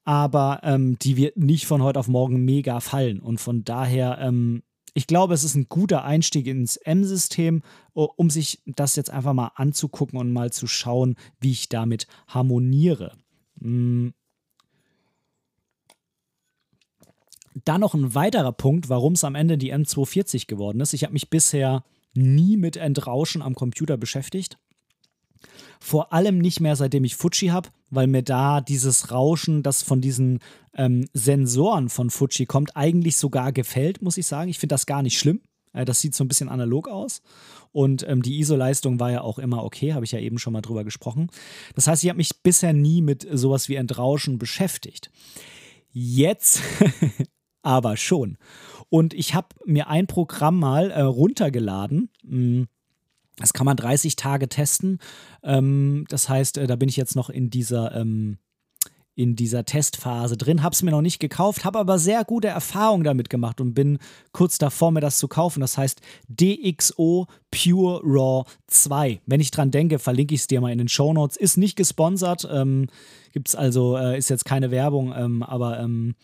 aber 0.05 0.61
ähm, 0.65 0.99
die 0.99 1.17
wird 1.17 1.37
nicht 1.37 1.67
von 1.67 1.83
heute 1.83 2.01
auf 2.01 2.09
morgen 2.09 2.45
mega 2.45 2.81
fallen. 2.81 3.21
Und 3.21 3.39
von 3.39 3.63
daher, 3.63 4.19
ähm, 4.21 4.63
ich 4.95 5.07
glaube, 5.07 5.35
es 5.35 5.45
ist 5.45 5.55
ein 5.55 5.69
guter 5.69 6.03
Einstieg 6.03 6.49
ins 6.49 6.77
M-System, 6.77 7.63
um 7.93 8.31
sich 8.31 8.63
das 8.67 8.97
jetzt 8.97 9.11
einfach 9.11 9.33
mal 9.33 9.53
anzugucken 9.55 10.19
und 10.19 10.33
mal 10.33 10.51
zu 10.51 10.67
schauen, 10.67 11.15
wie 11.41 11.53
ich 11.53 11.69
damit 11.69 12.09
harmoniere. 12.27 13.13
Mhm. 13.61 14.13
Dann 17.65 17.81
noch 17.81 17.95
ein 17.95 18.15
weiterer 18.15 18.53
Punkt, 18.53 18.89
warum 18.89 19.15
es 19.15 19.25
am 19.25 19.35
Ende 19.35 19.59
die 19.59 19.73
M240 19.73 20.47
geworden 20.47 20.81
ist. 20.81 20.93
Ich 20.93 21.05
habe 21.05 21.13
mich 21.13 21.31
bisher 21.31 21.85
nie 22.15 22.57
mit 22.57 22.77
Entrauschen 22.77 23.43
am 23.43 23.55
Computer 23.55 23.97
beschäftigt. 23.97 24.59
Vor 25.81 26.13
allem 26.13 26.39
nicht 26.39 26.61
mehr, 26.61 26.75
seitdem 26.75 27.05
ich 27.05 27.17
Fuji 27.17 27.49
habe, 27.49 27.69
weil 27.91 28.09
mir 28.09 28.23
da 28.23 28.61
dieses 28.61 29.13
Rauschen, 29.13 29.63
das 29.63 29.83
von 29.83 30.01
diesen 30.01 30.41
ähm, 30.75 31.09
Sensoren 31.13 31.89
von 31.89 32.11
Fuji 32.11 32.47
kommt, 32.47 32.77
eigentlich 32.77 33.17
sogar 33.17 33.53
gefällt, 33.53 34.03
muss 34.03 34.17
ich 34.17 34.27
sagen. 34.27 34.51
Ich 34.51 34.59
finde 34.59 34.75
das 34.75 34.87
gar 34.87 35.03
nicht 35.03 35.19
schlimm. 35.19 35.41
Äh, 35.73 35.85
das 35.85 36.01
sieht 36.01 36.15
so 36.15 36.25
ein 36.25 36.29
bisschen 36.29 36.49
analog 36.49 36.89
aus. 36.89 37.23
Und 37.71 38.07
ähm, 38.09 38.23
die 38.23 38.39
ISO-Leistung 38.41 38.99
war 38.99 39.13
ja 39.13 39.21
auch 39.21 39.39
immer 39.39 39.63
okay, 39.65 39.95
habe 39.95 40.05
ich 40.05 40.13
ja 40.13 40.19
eben 40.19 40.39
schon 40.39 40.53
mal 40.53 40.63
drüber 40.63 40.85
gesprochen. 40.85 41.31
Das 41.75 41.87
heißt, 41.87 42.03
ich 42.03 42.09
habe 42.09 42.19
mich 42.19 42.43
bisher 42.43 42.73
nie 42.73 43.03
mit 43.03 43.27
sowas 43.31 43.69
wie 43.69 43.77
Entrauschen 43.77 44.39
beschäftigt. 44.39 45.11
Jetzt 45.93 46.61
aber 47.69 47.99
schon. 47.99 48.39
Und 48.89 49.13
ich 49.13 49.35
habe 49.35 49.49
mir 49.67 49.89
ein 49.89 50.07
Programm 50.07 50.59
mal 50.59 50.91
äh, 50.91 51.03
runtergeladen. 51.03 52.09
Hm, 52.27 52.67
das 53.37 53.53
kann 53.53 53.67
man 53.67 53.77
30 53.77 54.17
Tage 54.17 54.49
testen. 54.49 54.99
Ähm, 55.43 56.07
das 56.09 56.31
heißt, 56.31 56.57
äh, 56.57 56.67
da 56.67 56.77
bin 56.77 56.89
ich 56.89 56.97
jetzt 56.97 57.15
noch 57.15 57.29
in 57.29 57.51
dieser, 57.51 57.95
ähm, 57.95 58.39
in 59.15 59.37
dieser 59.37 59.67
Testphase 59.67 60.39
drin. 60.39 60.63
Habe 60.63 60.73
es 60.73 60.83
mir 60.83 60.93
noch 60.93 61.03
nicht 61.03 61.19
gekauft, 61.19 61.67
habe 61.67 61.79
aber 61.79 61.99
sehr 61.99 62.25
gute 62.25 62.49
Erfahrungen 62.49 63.05
damit 63.05 63.29
gemacht 63.29 63.61
und 63.61 63.75
bin 63.75 63.99
kurz 64.33 64.57
davor, 64.57 64.91
mir 64.91 65.03
das 65.03 65.19
zu 65.19 65.29
kaufen. 65.29 65.61
Das 65.61 65.77
heißt 65.77 66.01
DxO 66.29 67.27
Pure 67.51 68.01
Raw 68.03 68.45
2. 68.69 69.21
Wenn 69.27 69.41
ich 69.41 69.51
dran 69.51 69.71
denke, 69.71 69.99
verlinke 69.99 70.35
ich 70.35 70.41
es 70.41 70.47
dir 70.47 70.63
mal 70.63 70.73
in 70.73 70.79
den 70.79 70.89
Show 70.89 71.13
Notes. 71.13 71.37
Ist 71.37 71.59
nicht 71.59 71.77
gesponsert. 71.77 72.49
Ähm, 72.51 72.87
Gibt 73.33 73.49
es 73.49 73.55
also, 73.55 73.99
äh, 73.99 74.17
ist 74.17 74.31
jetzt 74.31 74.47
keine 74.47 74.71
Werbung, 74.71 75.13
ähm, 75.15 75.43
aber 75.43 75.79
ähm, 75.81 76.15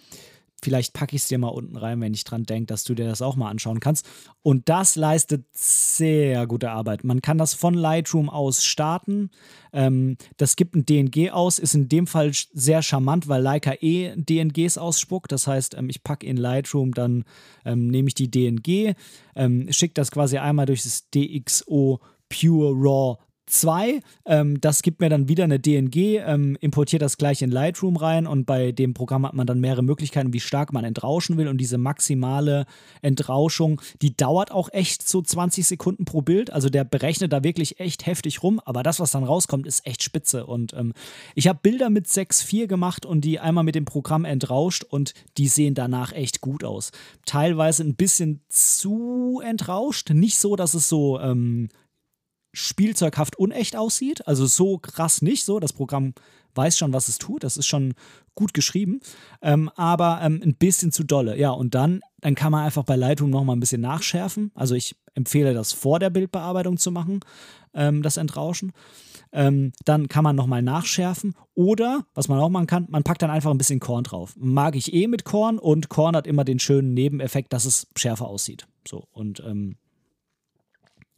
Vielleicht 0.65 0.95
packe 0.95 1.15
ich 1.15 1.21
es 1.21 1.29
dir 1.29 1.37
mal 1.37 1.49
unten 1.49 1.77
rein, 1.77 2.01
wenn 2.01 2.15
ich 2.15 2.25
dran 2.25 2.45
denke, 2.45 2.69
dass 2.69 2.85
du 2.85 2.95
dir 2.95 3.05
das 3.05 3.21
auch 3.21 3.37
mal 3.37 3.51
anschauen 3.51 3.81
kannst. 3.81 4.09
Und 4.41 4.71
das 4.71 4.97
leistet 4.97 5.45
sehr 5.53 6.47
gute 6.47 6.71
Arbeit. 6.71 7.05
Man 7.05 7.21
kann 7.21 7.37
das 7.37 7.53
von 7.53 7.75
Lightroom 7.75 8.31
aus 8.31 8.65
starten. 8.65 9.31
Ähm, 9.75 10.17
das 10.39 10.57
gibt 10.57 10.75
ein 10.75 10.87
DNG 10.87 11.31
aus, 11.33 11.59
ist 11.59 11.75
in 11.75 11.91
dem 11.91 12.07
Fall 12.07 12.33
sehr 12.33 12.81
charmant, 12.81 13.29
weil 13.29 13.43
Leica 13.43 13.75
eh 13.79 14.15
DNGs 14.17 14.79
ausspuckt. 14.79 15.33
Das 15.33 15.47
heißt, 15.47 15.75
ähm, 15.75 15.91
ich 15.91 16.03
packe 16.03 16.27
in 16.27 16.39
Lightroom, 16.39 16.95
dann 16.95 17.25
ähm, 17.67 17.89
nehme 17.89 18.09
ich 18.09 18.15
die 18.15 18.31
DNG, 18.31 18.95
ähm, 19.37 19.71
schicke 19.71 19.93
das 19.93 20.11
quasi 20.11 20.39
einmal 20.39 20.65
durch 20.65 20.83
das 20.83 21.11
DxO 21.11 22.01
Pure 22.31 22.73
Raw 22.73 23.19
2. 23.47 24.01
Ähm, 24.27 24.61
das 24.61 24.83
gibt 24.83 25.01
mir 25.01 25.09
dann 25.09 25.29
wieder 25.29 25.45
eine 25.45 25.61
DNG, 25.61 26.21
ähm, 26.25 26.57
importiert 26.61 27.03
das 27.03 27.19
gleich 27.19 27.43
in 27.43 27.51
Lightroom 27.51 27.97
rein 27.97 28.27
und 28.27 28.47
bei 28.47 28.73
dem 28.73 28.95
Programm 28.95 29.27
hat 29.27 29.35
man 29.35 29.47
dann 29.47 29.61
mehrere 29.61 29.83
Möglichkeiten, 29.83 30.33
wie 30.33 30.41
stark 30.41 30.73
man 30.73 30.85
entrauschen 30.85 31.37
will. 31.37 31.49
Und 31.49 31.59
diese 31.59 31.79
maximale 31.79 32.67
Entrauschung, 33.03 33.81
die 34.03 34.17
dauert 34.17 34.51
auch 34.51 34.69
echt 34.73 35.07
so 35.07 35.21
20 35.23 35.67
Sekunden 35.67 36.05
pro 36.05 36.23
Bild. 36.23 36.53
Also 36.53 36.71
der 36.71 36.85
berechnet 36.85 37.33
da 37.33 37.45
wirklich 37.45 37.81
echt 37.81 38.07
heftig 38.07 38.43
rum, 38.43 38.61
aber 38.65 38.83
das, 38.83 39.01
was 39.01 39.11
dann 39.11 39.25
rauskommt, 39.25 39.67
ist 39.67 39.87
echt 39.87 40.03
spitze. 40.03 40.47
Und 40.47 40.73
ähm, 40.75 40.93
ich 41.35 41.49
habe 41.49 41.59
Bilder 41.63 41.91
mit 41.91 42.07
6.4 42.07 42.67
gemacht 42.67 43.07
und 43.07 43.23
die 43.23 43.41
einmal 43.41 43.65
mit 43.65 43.75
dem 43.75 43.85
Programm 43.85 44.25
entrauscht 44.25 44.85
und 44.85 45.15
die 45.37 45.49
sehen 45.49 45.75
danach 45.75 46.13
echt 46.13 46.41
gut 46.41 46.65
aus. 46.65 46.93
Teilweise 47.27 47.85
ein 47.85 47.95
bisschen 47.95 48.41
zu 48.49 49.41
entrauscht, 49.45 50.11
nicht 50.11 50.39
so, 50.39 50.57
dass 50.57 50.75
es 50.75 50.89
so 50.89 51.21
ähm, 51.21 51.69
spielzeughaft 52.55 53.37
unecht 53.37 53.77
aussieht. 53.77 54.27
Also 54.27 54.47
so 54.47 54.79
krass 54.79 55.21
nicht 55.21 55.45
so. 55.45 55.61
Das 55.61 55.75
Programm 55.75 56.15
weiß 56.55 56.79
schon, 56.79 56.93
was 56.93 57.09
es 57.09 57.19
tut. 57.19 57.45
Das 57.45 57.57
ist 57.57 57.67
schon 57.67 57.95
gut 58.35 58.55
geschrieben. 58.55 59.01
Ähm, 59.43 59.71
aber 59.77 60.21
ähm, 60.23 60.41
ein 60.43 60.55
bisschen 60.55 60.93
zu 60.93 61.05
dolle. 61.05 61.39
Ja, 61.39 61.51
und 61.51 61.75
dann, 61.75 62.01
dann 62.21 62.35
kann 62.35 62.53
man 62.53 62.65
einfach 62.65 62.85
bei 62.85 62.97
Lightroom 62.97 63.31
nochmal 63.31 63.57
ein 63.57 63.61
bisschen 63.61 63.81
nachschärfen. 63.81 64.51
Also 64.55 64.75
ich 64.75 64.97
empfehle 65.15 65.55
das 65.55 65.73
vor 65.73 65.99
der 65.99 66.11
Bildbearbeitung 66.11 66.77
zu 66.79 66.91
machen, 66.91 67.21
ähm, 67.75 68.03
das 68.03 68.17
Entrauschen. 68.17 68.73
Ähm, 69.33 69.73
dann 69.85 70.09
kann 70.09 70.23
man 70.25 70.37
nochmal 70.37 70.63
nachschärfen. 70.63 71.35
Oder, 71.55 72.07
was 72.15 72.29
man 72.29 72.39
auch 72.39 72.49
machen 72.49 72.69
kann, 72.69 72.87
man 72.89 73.03
packt 73.03 73.23
dann 73.23 73.31
einfach 73.31 73.51
ein 73.51 73.59
bisschen 73.59 73.81
Korn 73.81 74.05
drauf. 74.05 74.35
Mag 74.37 74.77
ich 74.77 74.93
eh 74.95 75.09
mit 75.09 75.25
Korn 75.25 75.59
und 75.59 75.89
Korn 75.89 76.15
hat 76.15 76.27
immer 76.27 76.45
den 76.45 76.61
schönen 76.61 76.95
Nebeneffekt, 76.95 77.53
dass 77.53 77.65
es 77.65 77.89
schärfer 77.97 78.27
aussieht. 78.27 78.67
So, 78.87 79.09
und 79.13 79.43
ähm, 79.45 79.77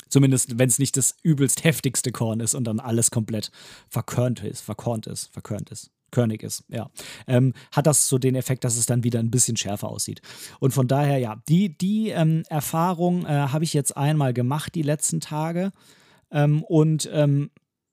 Zumindest, 0.09 0.59
wenn 0.59 0.69
es 0.69 0.79
nicht 0.79 0.97
das 0.97 1.17
übelst 1.23 1.65
heftigste 1.65 2.13
Korn 2.13 2.41
ist 2.41 2.55
und 2.55 2.65
dann 2.65 2.81
alles 2.81 3.11
komplett 3.11 3.51
verkörnt 3.89 4.43
ist, 4.43 4.61
verkornt 4.61 5.07
ist, 5.07 5.33
verkörnt 5.33 5.71
ist. 5.71 5.91
Körnig 6.13 6.45
ist, 6.45 6.65
ja, 6.69 6.89
ähm, 7.27 7.53
hat 7.73 7.87
das 7.87 8.09
so 8.09 8.17
den 8.17 8.37
Effekt, 8.37 8.63
dass 8.63 8.77
es 8.77 8.87
dann 8.87 9.03
wieder 9.03 9.19
ein 9.19 9.31
bisschen 9.31 9.57
schärfer 9.57 9.89
aussieht. 9.89 10.23
Und 10.61 10.73
von 10.73 10.87
daher, 10.87 11.19
ja, 11.19 11.43
die, 11.49 11.77
die 11.77 12.11
ähm, 12.11 12.45
Erfahrung 12.49 13.27
äh, 13.27 13.29
habe 13.29 13.65
ich 13.65 13.75
jetzt 13.75 13.97
einmal 13.97 14.33
gemacht 14.33 14.75
die 14.77 14.83
letzten 14.83 15.21
Tage 15.21 15.73
ähm, 16.31 16.63
und 16.63 17.11
ähm, 17.13 17.51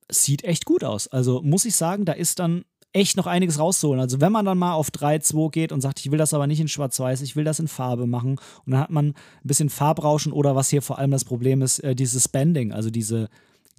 sieht 0.10 0.44
echt 0.44 0.66
gut 0.66 0.84
aus. 0.84 1.08
Also 1.08 1.42
muss 1.42 1.66
ich 1.66 1.76
sagen, 1.76 2.06
da 2.06 2.14
ist 2.14 2.40
dann 2.40 2.66
echt 2.94 3.18
noch 3.18 3.28
einiges 3.28 3.60
rauszuholen. 3.60 4.00
Also 4.00 4.22
wenn 4.22 4.32
man 4.32 4.46
dann 4.46 4.58
mal 4.58 4.74
auf 4.74 4.90
3.2 4.90 5.52
geht 5.52 5.72
und 5.72 5.82
sagt, 5.82 6.00
ich 6.00 6.12
will 6.12 6.20
das 6.20 6.34
aber 6.34 6.48
nicht 6.48 6.60
in 6.60 6.68
Schwarz-Weiß, 6.68 7.22
ich 7.22 7.36
will 7.36 7.44
das 7.44 7.60
in 7.60 7.68
Farbe 7.68 8.08
machen 8.08 8.40
und 8.66 8.72
dann 8.72 8.80
hat 8.80 8.92
man 8.92 9.08
ein 9.08 9.16
bisschen 9.44 9.70
Farbrauschen 9.70 10.32
oder 10.32 10.56
was 10.56 10.70
hier 10.70 10.82
vor 10.82 11.00
allem 11.00 11.12
das 11.12 11.26
Problem 11.26 11.62
ist, 11.62 11.80
äh, 11.80 11.96
dieses 11.96 12.28
Bending, 12.28 12.72
also 12.72 12.92
diese 12.92 13.30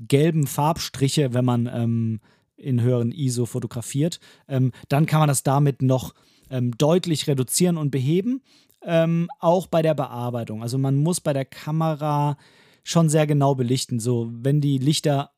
gelben 0.01 0.47
Farbstriche, 0.47 1.33
wenn 1.33 1.45
man 1.45 1.71
ähm, 1.73 2.21
in 2.57 2.81
höheren 2.81 3.13
ISO 3.13 3.47
fotografiert, 3.47 4.19
ähm, 4.49 4.73
dann 4.89 5.07
kann 5.07 5.21
man 5.21 5.29
das 5.29 5.45
damit 5.45 5.81
noch 5.81 6.15
ähm, 6.51 6.77
deutlich 6.77 7.27
reduzieren 7.29 7.77
und 7.77 7.91
beheben, 7.91 8.43
ähm, 8.83 9.29
auch 9.39 9.69
bei 9.69 9.83
der 9.83 9.95
Bearbeitung. 9.95 10.63
Also 10.63 10.77
man 10.79 10.97
muss 10.97 11.21
bei 11.21 11.33
der 11.33 11.45
Kamera 11.45 12.37
schon 12.83 13.09
sehr 13.09 13.27
genau 13.27 13.55
belichten. 13.55 13.99
So, 13.99 14.31
wenn 14.33 14.61
die 14.61 14.79
Lichter 14.79 15.31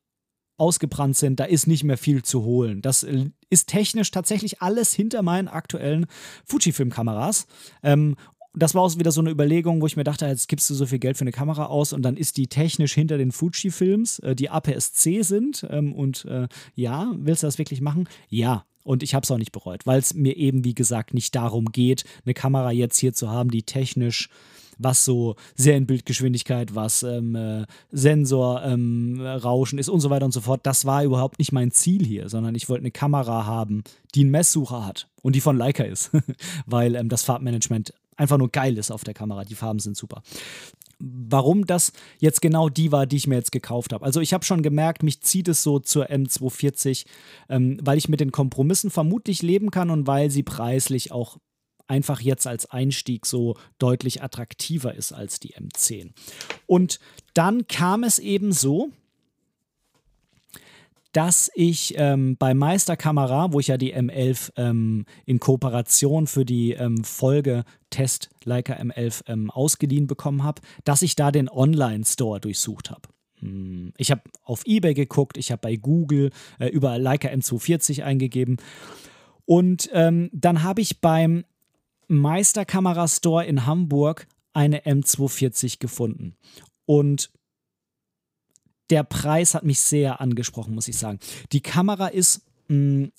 ausgebrannt 0.59 1.17
sind, 1.17 1.41
da 1.41 1.45
ist 1.45 1.67
nicht 1.67 1.85
mehr 1.85 1.99
viel 1.99 2.23
zu 2.23 2.45
holen. 2.45 2.83
Das 2.83 3.03
äh, 3.03 3.31
ist 3.51 3.69
technisch 3.69 4.11
tatsächlich 4.11 4.63
alles 4.63 4.95
hinter 4.95 5.23
meinen 5.23 5.49
aktuellen 5.49 6.07
Fujifilm-Kameras. 6.45 7.47
Ähm, 7.83 8.17
das 8.57 8.75
war 8.75 8.83
auch 8.83 8.99
wieder 8.99 9.13
so 9.13 9.21
eine 9.21 9.31
Überlegung, 9.31 9.83
wo 9.83 9.87
ich 9.87 9.97
mir 9.97 10.05
dachte, 10.05 10.27
jetzt 10.27 10.49
gibst 10.49 10.71
du 10.71 10.75
so 10.75 10.87
viel 10.87 10.99
Geld 10.99 11.19
für 11.19 11.23
eine 11.23 11.33
Kamera 11.33 11.67
aus 11.67 11.93
und 11.93 12.03
dann 12.03 12.17
ist 12.17 12.39
die 12.39 12.47
technisch 12.47 12.95
hinter 12.95 13.19
den 13.19 13.31
Fuji-Films, 13.31 14.21
äh, 14.21 14.35
die 14.35 14.49
APS-C 14.49 15.23
sind. 15.23 15.67
Ähm, 15.69 15.93
und 15.93 16.25
äh, 16.25 16.49
ja, 16.75 17.13
willst 17.17 17.43
du 17.43 17.47
das 17.47 17.59
wirklich 17.59 17.81
machen? 17.81 18.09
Ja. 18.29 18.65
Und 18.83 19.03
ich 19.03 19.17
habe 19.17 19.25
es 19.25 19.31
auch 19.33 19.39
nicht 19.39 19.51
bereut, 19.51 19.85
weil 19.85 19.99
es 19.99 20.15
mir 20.15 20.37
eben, 20.37 20.65
wie 20.65 20.75
gesagt, 20.75 21.13
nicht 21.13 21.35
darum 21.35 21.73
geht, 21.73 22.05
eine 22.25 22.35
Kamera 22.35 22.71
jetzt 22.71 22.99
hier 22.99 23.13
zu 23.13 23.29
haben, 23.29 23.51
die 23.51 23.65
technisch 23.65 24.29
was 24.79 25.05
so 25.05 25.37
sehr 25.55 25.77
in 25.77 25.87
Bildgeschwindigkeit, 25.87 26.75
was 26.75 27.03
ähm, 27.03 27.35
äh, 27.35 27.67
Sensor, 27.91 28.63
ähm, 28.65 29.21
ist 29.77 29.89
und 29.89 30.01
so 30.01 30.11
weiter 30.11 30.25
und 30.25 30.33
so 30.33 30.41
fort. 30.41 30.61
Das 30.65 30.85
war 30.85 31.05
überhaupt 31.05 31.39
nicht 31.39 31.53
mein 31.53 31.71
Ziel 31.71 32.05
hier, 32.05 32.29
sondern 32.29 32.55
ich 32.55 32.69
wollte 32.69 32.83
eine 32.83 32.91
Kamera 32.91 33.47
haben, 33.47 33.85
die 34.15 34.21
einen 34.21 34.31
Messsucher 34.31 34.85
hat 34.85 35.09
und 35.23 35.35
die 35.35 35.41
von 35.41 35.57
Leica 35.57 35.85
ist, 35.85 36.11
weil 36.67 36.95
ähm, 36.95 37.09
das 37.09 37.23
Farbmanagement 37.23 37.95
einfach 38.17 38.39
nur 38.39 38.51
geil 38.51 38.79
ist 38.79 38.91
auf 38.91 39.05
der 39.05 39.15
Kamera. 39.15 39.45
Die 39.45 39.55
Farben 39.55 39.79
sind 39.79 39.97
super 39.97 40.23
warum 40.99 41.67
das 41.67 41.93
jetzt 42.19 42.41
genau 42.41 42.69
die 42.69 42.93
war, 42.93 43.07
die 43.07 43.17
ich 43.17 43.27
mir 43.27 43.37
jetzt 43.37 43.53
gekauft 43.53 43.93
habe. 43.93 44.05
Also 44.05 44.21
ich 44.21 44.33
habe 44.33 44.45
schon 44.45 44.63
gemerkt, 44.63 45.03
mich 45.03 45.21
zieht 45.21 45.49
es 45.49 45.63
so 45.63 45.79
zur 45.79 46.07
M240, 46.11 47.05
ähm, 47.49 47.79
weil 47.83 47.99
ich 47.99 48.09
mit 48.09 48.21
den 48.21 48.33
Kompromissen 48.33 48.91
vermutlich 48.91 49.43
leben 49.43 49.71
kann 49.71 49.91
und 49.91 50.07
weil 50.07 50.31
sie 50.31 50.43
preislich 50.43 51.13
auch 51.13 51.37
einfach 51.87 52.21
jetzt 52.21 52.47
als 52.47 52.67
Einstieg 52.71 53.27
so 53.27 53.57
deutlich 53.79 54.23
attraktiver 54.23 54.95
ist 54.95 55.13
als 55.13 55.41
die 55.41 55.55
M10. 55.55 56.13
Und 56.67 56.99
dann 57.35 57.67
kam 57.67 58.05
es 58.05 58.19
eben 58.19 58.53
so, 58.53 58.91
dass 61.17 61.51
ich 61.55 61.95
ähm, 61.97 62.37
bei 62.37 62.53
Meisterkamera, 62.53 63.51
wo 63.53 63.59
ich 63.59 63.69
ja 63.69 63.79
die 63.79 63.97
M11 63.97 64.53
ähm, 64.57 65.07
in 65.25 65.41
Kooperation 65.41 66.27
für 66.27 66.45
die 66.45 66.73
ähm, 66.73 67.05
Folge 67.05 67.65
Test 67.89 68.29
Leica 68.45 68.75
M11 68.75 69.23
ähm, 69.27 69.51
ausgeliehen 69.51 70.07
bekommen 70.07 70.43
habe, 70.43 70.61
dass 70.85 71.01
ich 71.01 71.17
da 71.17 71.31
den 71.31 71.49
Online-Store 71.49 72.39
durchsucht 72.39 72.91
habe. 72.91 73.09
Hm, 73.39 73.95
ich 73.97 74.11
habe 74.11 74.21
auf 74.43 74.63
eBay 74.67 74.93
geguckt, 74.93 75.39
ich 75.39 75.51
habe 75.51 75.61
bei 75.63 75.77
Google 75.77 76.33
äh, 76.59 76.69
über 76.69 76.99
Leica 76.99 77.29
M240 77.29 78.03
eingegeben 78.03 78.59
und 79.47 79.89
ähm, 79.95 80.29
dann 80.35 80.63
habe 80.63 80.83
ich 80.83 81.01
beim 81.01 81.45
Meisterkamera-Store 82.09 83.45
in 83.45 83.67
Hamburg 83.67 84.27
eine 84.53 84.85
M240 84.85 85.79
gefunden. 85.79 86.37
Und 86.87 87.31
der 88.91 89.03
Preis 89.03 89.55
hat 89.55 89.65
mich 89.65 89.81
sehr 89.81 90.21
angesprochen, 90.21 90.75
muss 90.75 90.89
ich 90.89 90.99
sagen. 90.99 91.19
Die 91.53 91.61
Kamera 91.61 92.09
ist 92.09 92.43
mh, 92.69 93.09
hm, 93.09 93.13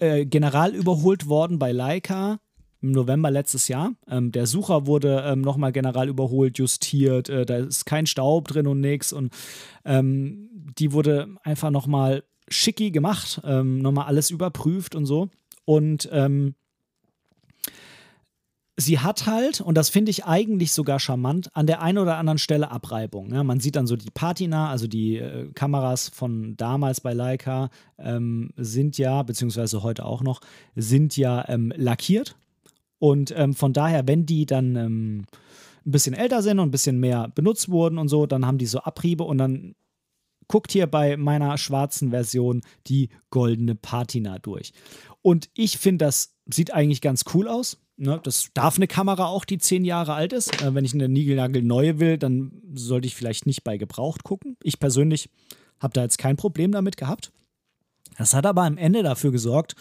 äh, 0.00 0.26
general 0.26 0.74
überholt 0.74 1.28
worden 1.28 1.58
bei 1.58 1.72
Leica 1.72 2.38
im 2.82 2.92
November 2.92 3.30
letztes 3.30 3.68
Jahr. 3.68 3.94
Ähm, 4.08 4.32
der 4.32 4.46
Sucher 4.46 4.86
wurde 4.86 5.24
ähm, 5.26 5.40
nochmal 5.40 5.72
general 5.72 6.08
überholt, 6.08 6.58
justiert. 6.58 7.28
Äh, 7.28 7.46
da 7.46 7.56
ist 7.58 7.86
kein 7.86 8.06
Staub 8.06 8.48
drin 8.48 8.66
und 8.66 8.80
nichts. 8.80 9.12
Und 9.12 9.32
ähm, 9.84 10.50
die 10.78 10.92
wurde 10.92 11.28
einfach 11.42 11.70
nochmal 11.70 12.24
schicki 12.48 12.90
gemacht, 12.90 13.40
ähm, 13.44 13.78
nochmal 13.78 14.06
alles 14.06 14.30
überprüft 14.30 14.94
und 14.94 15.06
so. 15.06 15.30
Und 15.64 16.08
ähm, 16.12 16.54
sie 18.76 18.98
hat 18.98 19.26
halt, 19.26 19.60
und 19.60 19.74
das 19.74 19.88
finde 19.88 20.10
ich 20.10 20.24
eigentlich 20.26 20.72
sogar 20.72 21.00
charmant, 21.00 21.54
an 21.54 21.66
der 21.66 21.80
einen 21.80 21.98
oder 21.98 22.18
anderen 22.18 22.38
Stelle 22.38 22.70
Abreibung. 22.70 23.32
Ja, 23.32 23.42
man 23.42 23.60
sieht 23.60 23.76
dann 23.76 23.86
so 23.86 23.96
die 23.96 24.10
Patina, 24.10 24.70
also 24.70 24.86
die 24.86 25.16
äh, 25.16 25.50
Kameras 25.54 26.10
von 26.10 26.56
damals 26.56 27.00
bei 27.00 27.14
Leica 27.14 27.70
ähm, 27.98 28.50
sind 28.56 28.98
ja, 28.98 29.22
beziehungsweise 29.22 29.82
heute 29.82 30.04
auch 30.04 30.22
noch, 30.22 30.40
sind 30.74 31.16
ja 31.16 31.48
ähm, 31.48 31.72
lackiert. 31.76 32.36
Und 32.98 33.32
ähm, 33.36 33.54
von 33.54 33.72
daher, 33.72 34.06
wenn 34.06 34.26
die 34.26 34.46
dann 34.46 34.76
ähm, 34.76 35.26
ein 35.86 35.90
bisschen 35.90 36.14
älter 36.14 36.42
sind 36.42 36.58
und 36.58 36.68
ein 36.68 36.72
bisschen 36.72 36.98
mehr 36.98 37.28
benutzt 37.34 37.70
wurden 37.70 37.98
und 37.98 38.08
so, 38.08 38.26
dann 38.26 38.46
haben 38.46 38.58
die 38.58 38.66
so 38.66 38.80
Abriebe 38.80 39.24
und 39.24 39.38
dann 39.38 39.74
guckt 40.48 40.72
hier 40.72 40.86
bei 40.86 41.16
meiner 41.16 41.58
schwarzen 41.58 42.10
Version 42.10 42.62
die 42.86 43.08
goldene 43.30 43.74
Patina 43.74 44.38
durch. 44.38 44.72
Und 45.22 45.48
ich 45.54 45.78
finde, 45.78 46.04
das 46.04 46.36
sieht 46.48 46.72
eigentlich 46.72 47.00
ganz 47.00 47.24
cool 47.34 47.48
aus. 47.48 47.78
Ne, 47.98 48.20
das 48.22 48.50
darf 48.52 48.76
eine 48.76 48.86
Kamera 48.86 49.26
auch, 49.26 49.46
die 49.46 49.56
zehn 49.56 49.84
Jahre 49.84 50.12
alt 50.12 50.34
ist. 50.34 50.62
Äh, 50.62 50.74
wenn 50.74 50.84
ich 50.84 50.92
eine 50.92 51.08
Nigelnagel 51.08 51.62
neue 51.62 51.98
will, 51.98 52.18
dann 52.18 52.52
sollte 52.74 53.06
ich 53.06 53.14
vielleicht 53.14 53.46
nicht 53.46 53.64
bei 53.64 53.78
Gebraucht 53.78 54.22
gucken. 54.22 54.56
Ich 54.62 54.78
persönlich 54.78 55.30
habe 55.80 55.94
da 55.94 56.02
jetzt 56.02 56.18
kein 56.18 56.36
Problem 56.36 56.72
damit 56.72 56.98
gehabt. 56.98 57.32
Das 58.18 58.34
hat 58.34 58.46
aber 58.46 58.62
am 58.62 58.76
Ende 58.76 59.02
dafür 59.02 59.32
gesorgt, 59.32 59.74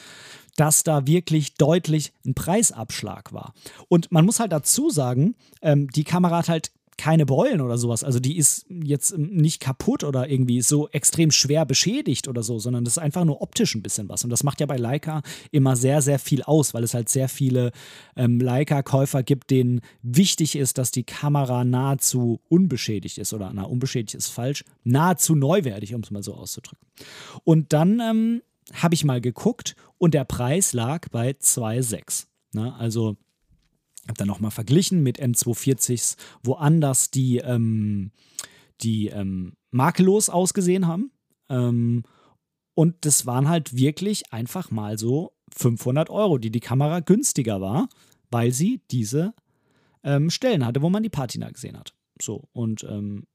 dass 0.56 0.84
da 0.84 1.08
wirklich 1.08 1.56
deutlich 1.56 2.14
ein 2.26 2.36
Preisabschlag 2.36 3.34
war. 3.34 3.54
Und 3.90 4.12
man 4.12 4.26
muss 4.26 4.40
halt 4.40 4.54
dazu 4.54 4.90
sagen, 4.90 5.36
ähm, 5.62 5.90
die 5.90 6.06
Kamera 6.06 6.38
hat 6.38 6.50
halt 6.50 6.72
keine 6.98 7.26
Beulen 7.26 7.62
oder 7.62 7.78
sowas. 7.78 8.04
Also 8.04 8.20
die 8.20 8.38
ist 8.38 8.66
jetzt 8.70 9.18
nicht 9.18 9.60
kaputt 9.60 10.04
oder 10.04 10.30
irgendwie 10.30 10.62
so 10.62 10.88
extrem 10.90 11.32
schwer 11.32 11.66
beschädigt 11.66 12.28
oder 12.28 12.42
so, 12.42 12.60
sondern 12.60 12.86
das 12.86 12.94
ist 12.94 13.04
einfach 13.04 13.26
nur 13.26 13.42
optisch 13.42 13.76
ein 13.76 13.82
bisschen 13.82 14.08
was. 14.10 14.24
Und 14.24 14.30
das 14.30 14.44
macht 14.44 14.60
ja 14.60 14.66
bei 14.66 14.78
Leica 14.78 15.22
immer 15.52 15.76
sehr, 15.76 16.02
sehr 16.02 16.20
viel 16.20 16.44
aus, 16.44 16.74
weil 16.74 16.84
es 16.84 16.94
halt 16.94 17.10
sehr 17.10 17.28
viele 17.28 17.72
ähm, 18.16 18.40
Leica-Käufer 18.40 19.24
gibt, 19.24 19.52
denen 19.52 19.82
wichtig 20.02 20.56
ist, 20.56 20.78
dass 20.78 20.92
die 20.92 21.04
Kamera 21.04 21.64
nahezu 21.64 22.40
unbeschädigt 22.48 23.18
ist. 23.18 23.34
Oder 23.34 23.52
na, 23.54 23.64
unbeschädigt 23.64 24.16
ist 24.16 24.30
falsch, 24.30 24.64
nahezu 24.84 25.36
neuwertig, 25.36 25.94
um 25.94 26.02
es 26.02 26.12
mal 26.12 26.24
so 26.24 26.34
auszudrücken. 26.34 26.88
Und 27.44 27.74
dann 27.74 28.00
ähm, 28.00 28.42
habe 28.74 28.96
ich 28.96 29.04
mal 29.04 29.22
geguckt 29.22 29.76
und 29.98 30.14
der 30.14 30.26
Preis 30.26 30.74
lag 30.74 31.10
bei 31.10 31.32
2,6. 31.32 32.28
Ne? 32.54 32.74
Also 32.76 33.18
habe 34.08 34.18
dann 34.18 34.28
nochmal 34.28 34.52
verglichen 34.52 35.04
mit 35.04 35.20
M240s, 35.22 36.16
woanders 36.44 37.12
die, 37.12 37.38
ähm, 37.38 38.12
die 38.82 39.08
ähm, 39.08 39.54
makellos 39.72 40.30
ausgesehen 40.30 40.88
haben. 40.88 41.12
Ähm, 41.50 42.04
und 42.76 43.06
das 43.06 43.26
waren 43.26 43.48
halt 43.50 43.76
wirklich 43.76 44.34
einfach 44.34 44.70
mal 44.70 44.98
so 44.98 45.34
500 45.56 46.10
Euro, 46.10 46.38
die 46.38 46.52
die 46.52 46.60
Kamera 46.60 47.00
günstiger 47.00 47.62
war, 47.62 47.88
weil 48.30 48.52
sie 48.52 48.82
diese 48.92 49.34
ähm, 50.04 50.30
Stellen 50.30 50.66
hatte, 50.66 50.82
wo 50.82 50.90
man 50.90 51.04
die 51.04 51.10
Patina 51.10 51.50
gesehen 51.50 51.78
hat. 51.78 51.94
So, 52.22 52.44
und 52.54 52.84
ähm, 52.84 53.26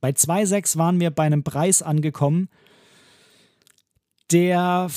bei 0.00 0.10
2,6 0.10 0.78
waren 0.78 1.00
wir 1.00 1.10
bei 1.10 1.24
einem 1.24 1.44
Preis 1.44 1.82
angekommen, 1.82 2.48
der 4.30 4.88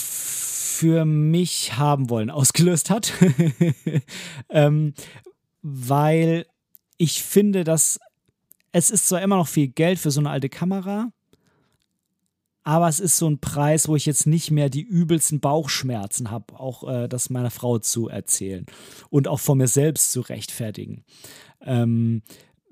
für 0.74 1.06
mich 1.06 1.78
haben 1.78 2.10
wollen 2.10 2.30
ausgelöst 2.30 2.90
hat. 2.90 3.14
ähm, 4.50 4.94
weil 5.62 6.46
ich 6.98 7.24
finde, 7.24 7.64
dass 7.64 8.00
es 8.72 8.90
ist 8.90 9.08
zwar 9.08 9.22
immer 9.22 9.38
noch 9.38 9.48
viel 9.48 9.68
Geld 9.68 10.00
für 10.00 10.10
so 10.10 10.20
eine 10.20 10.32
alte 10.32 10.50
Kamera, 10.50 11.12
aber 12.64 12.88
es 12.88 13.00
ist 13.00 13.18
so 13.18 13.30
ein 13.30 13.40
Preis, 13.40 13.88
wo 13.88 13.96
ich 13.96 14.06
jetzt 14.06 14.26
nicht 14.26 14.50
mehr 14.50 14.70
die 14.70 14.82
übelsten 14.82 15.40
Bauchschmerzen 15.40 16.32
habe, 16.32 16.60
auch 16.60 16.90
äh, 16.90 17.08
das 17.08 17.30
meiner 17.30 17.52
Frau 17.52 17.78
zu 17.78 18.08
erzählen 18.08 18.66
und 19.10 19.28
auch 19.28 19.40
von 19.40 19.58
mir 19.58 19.68
selbst 19.68 20.12
zu 20.12 20.22
rechtfertigen. 20.22 21.04
Ähm, 21.62 22.24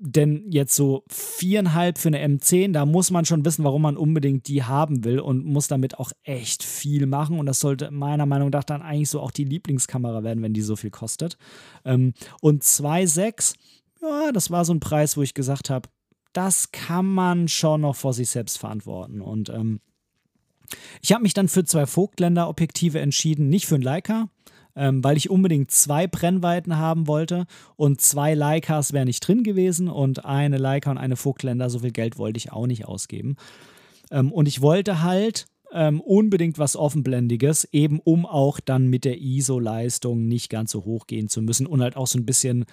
denn 0.04 0.50
jetzt 0.50 0.74
so 0.74 1.04
viereinhalb 1.08 1.96
für 1.96 2.08
eine 2.08 2.26
M10, 2.26 2.72
da 2.72 2.84
muss 2.84 3.12
man 3.12 3.24
schon 3.24 3.44
wissen, 3.44 3.62
warum 3.62 3.82
man 3.82 3.96
unbedingt 3.96 4.48
die 4.48 4.64
haben 4.64 5.04
will 5.04 5.20
und 5.20 5.44
muss 5.44 5.68
damit 5.68 5.96
auch 5.98 6.10
echt 6.24 6.64
viel 6.64 7.06
machen. 7.06 7.38
Und 7.38 7.46
das 7.46 7.60
sollte 7.60 7.92
meiner 7.92 8.26
Meinung 8.26 8.50
nach 8.50 8.64
dann 8.64 8.82
eigentlich 8.82 9.10
so 9.10 9.20
auch 9.20 9.30
die 9.30 9.44
Lieblingskamera 9.44 10.24
werden, 10.24 10.42
wenn 10.42 10.54
die 10.54 10.62
so 10.62 10.74
viel 10.74 10.90
kostet. 10.90 11.38
Ähm, 11.84 12.14
und 12.40 12.64
2,6, 12.64 13.54
ja, 14.02 14.32
das 14.32 14.50
war 14.50 14.64
so 14.64 14.74
ein 14.74 14.80
Preis, 14.80 15.16
wo 15.16 15.22
ich 15.22 15.34
gesagt 15.34 15.70
habe, 15.70 15.88
das 16.32 16.72
kann 16.72 17.06
man 17.06 17.46
schon 17.46 17.82
noch 17.82 17.94
vor 17.94 18.12
sich 18.12 18.28
selbst 18.28 18.58
verantworten. 18.58 19.20
Und 19.20 19.50
ähm, 19.50 19.80
ich 21.00 21.12
habe 21.12 21.22
mich 21.22 21.34
dann 21.34 21.46
für 21.46 21.64
zwei 21.64 21.86
Vogtländer-Objektive 21.86 22.98
entschieden, 22.98 23.48
nicht 23.48 23.66
für 23.66 23.76
ein 23.76 23.82
Leica, 23.82 24.30
ähm, 24.76 25.02
weil 25.04 25.16
ich 25.16 25.30
unbedingt 25.30 25.70
zwei 25.70 26.06
Brennweiten 26.06 26.78
haben 26.78 27.06
wollte 27.06 27.46
und 27.76 28.00
zwei 28.00 28.34
Leicas 28.34 28.92
wären 28.92 29.06
nicht 29.06 29.26
drin 29.26 29.42
gewesen 29.42 29.88
und 29.88 30.24
eine 30.24 30.58
Leica 30.58 30.90
und 30.90 30.98
eine 30.98 31.16
Vogtländer, 31.16 31.70
so 31.70 31.80
viel 31.80 31.92
Geld 31.92 32.18
wollte 32.18 32.38
ich 32.38 32.52
auch 32.52 32.66
nicht 32.66 32.86
ausgeben. 32.86 33.36
Ähm, 34.10 34.32
und 34.32 34.46
ich 34.46 34.60
wollte 34.60 35.02
halt 35.02 35.46
ähm, 35.72 36.00
unbedingt 36.00 36.58
was 36.58 36.76
Offenblendiges, 36.76 37.64
eben 37.72 37.98
um 38.00 38.26
auch 38.26 38.60
dann 38.60 38.88
mit 38.88 39.04
der 39.04 39.20
ISO-Leistung 39.20 40.28
nicht 40.28 40.50
ganz 40.50 40.70
so 40.70 40.84
hoch 40.84 41.06
gehen 41.06 41.28
zu 41.28 41.42
müssen 41.42 41.66
und 41.66 41.80
halt 41.80 41.96
auch 41.96 42.06
so 42.06 42.18
ein 42.18 42.26
bisschen, 42.26 42.66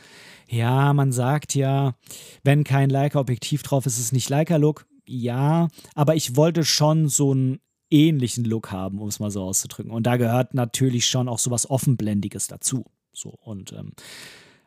ja, 0.48 0.94
man 0.94 1.12
sagt 1.12 1.56
ja, 1.56 1.96
wenn 2.44 2.64
kein 2.64 2.90
Leica-Objektiv 2.90 3.64
drauf 3.64 3.86
ist, 3.86 3.98
ist 3.98 4.06
es 4.06 4.12
nicht 4.12 4.30
Leica-Look. 4.30 4.86
Ja, 5.06 5.70
aber 5.96 6.16
ich 6.16 6.36
wollte 6.36 6.64
schon 6.64 7.08
so 7.08 7.32
einen 7.32 7.60
ähnlichen 7.90 8.46
Look 8.46 8.72
haben, 8.72 9.00
um 9.00 9.08
es 9.08 9.20
mal 9.20 9.32
so 9.32 9.44
auszudrücken. 9.44 9.92
Und 9.92 10.04
da 10.04 10.18
gehört 10.18 10.54
natürlich 10.54 11.08
schon 11.08 11.28
auch 11.28 11.40
sowas 11.40 11.70
Offenblendiges 11.70 12.48
dazu. 12.48 12.86
So, 13.14 13.30
und 13.42 13.74
ähm, 13.74 13.94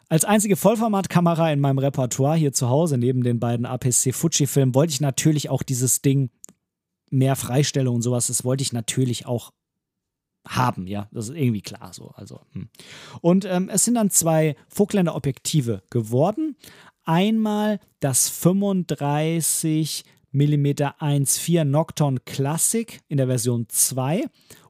als 0.09 0.25
einzige 0.25 0.57
Vollformatkamera 0.57 1.53
in 1.53 1.61
meinem 1.61 1.79
Repertoire 1.79 2.37
hier 2.37 2.53
zu 2.53 2.69
Hause, 2.69 2.99
neben 2.99 3.23
den 3.23 3.41
beiden 3.41 3.65
APC 3.65 4.13
Fuji-Filmen, 4.13 4.75
wollte 4.75 4.93
ich 4.93 5.01
natürlich 5.01 5.49
auch 5.49 5.63
dieses 5.63 6.03
Ding 6.03 6.31
mehr 7.11 7.37
Freistellung 7.37 7.97
und 7.97 8.03
sowas, 8.03 8.27
das 8.27 8.45
wollte 8.45 8.63
ich 8.63 8.73
natürlich 8.73 9.27
auch 9.27 9.53
haben, 10.47 10.87
ja, 10.87 11.09
das 11.13 11.29
ist 11.29 11.37
irgendwie 11.37 11.63
klar 11.63 11.93
so. 11.93 12.11
Also, 12.15 12.41
hm. 12.53 12.69
Und 13.21 13.45
ähm, 13.45 13.69
es 13.69 13.85
sind 13.85 13.95
dann 13.95 14.11
zwei 14.11 14.57
Vogtländer 14.69 15.15
Objektive 15.15 15.83
geworden. 15.89 16.57
Einmal 17.05 17.81
das 18.01 18.29
35 18.29 20.05
mm 20.33 20.67
1.4 20.67 21.65
Nocton 21.65 22.25
Classic 22.25 23.01
in 23.09 23.17
der 23.19 23.27
Version 23.27 23.67
2. 23.69 24.25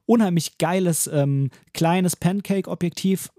Unheimlich 0.05 0.57
geiles 0.57 1.07
ähm, 1.07 1.49
kleines 1.73 2.15
Pancake-Objektiv, 2.15 3.31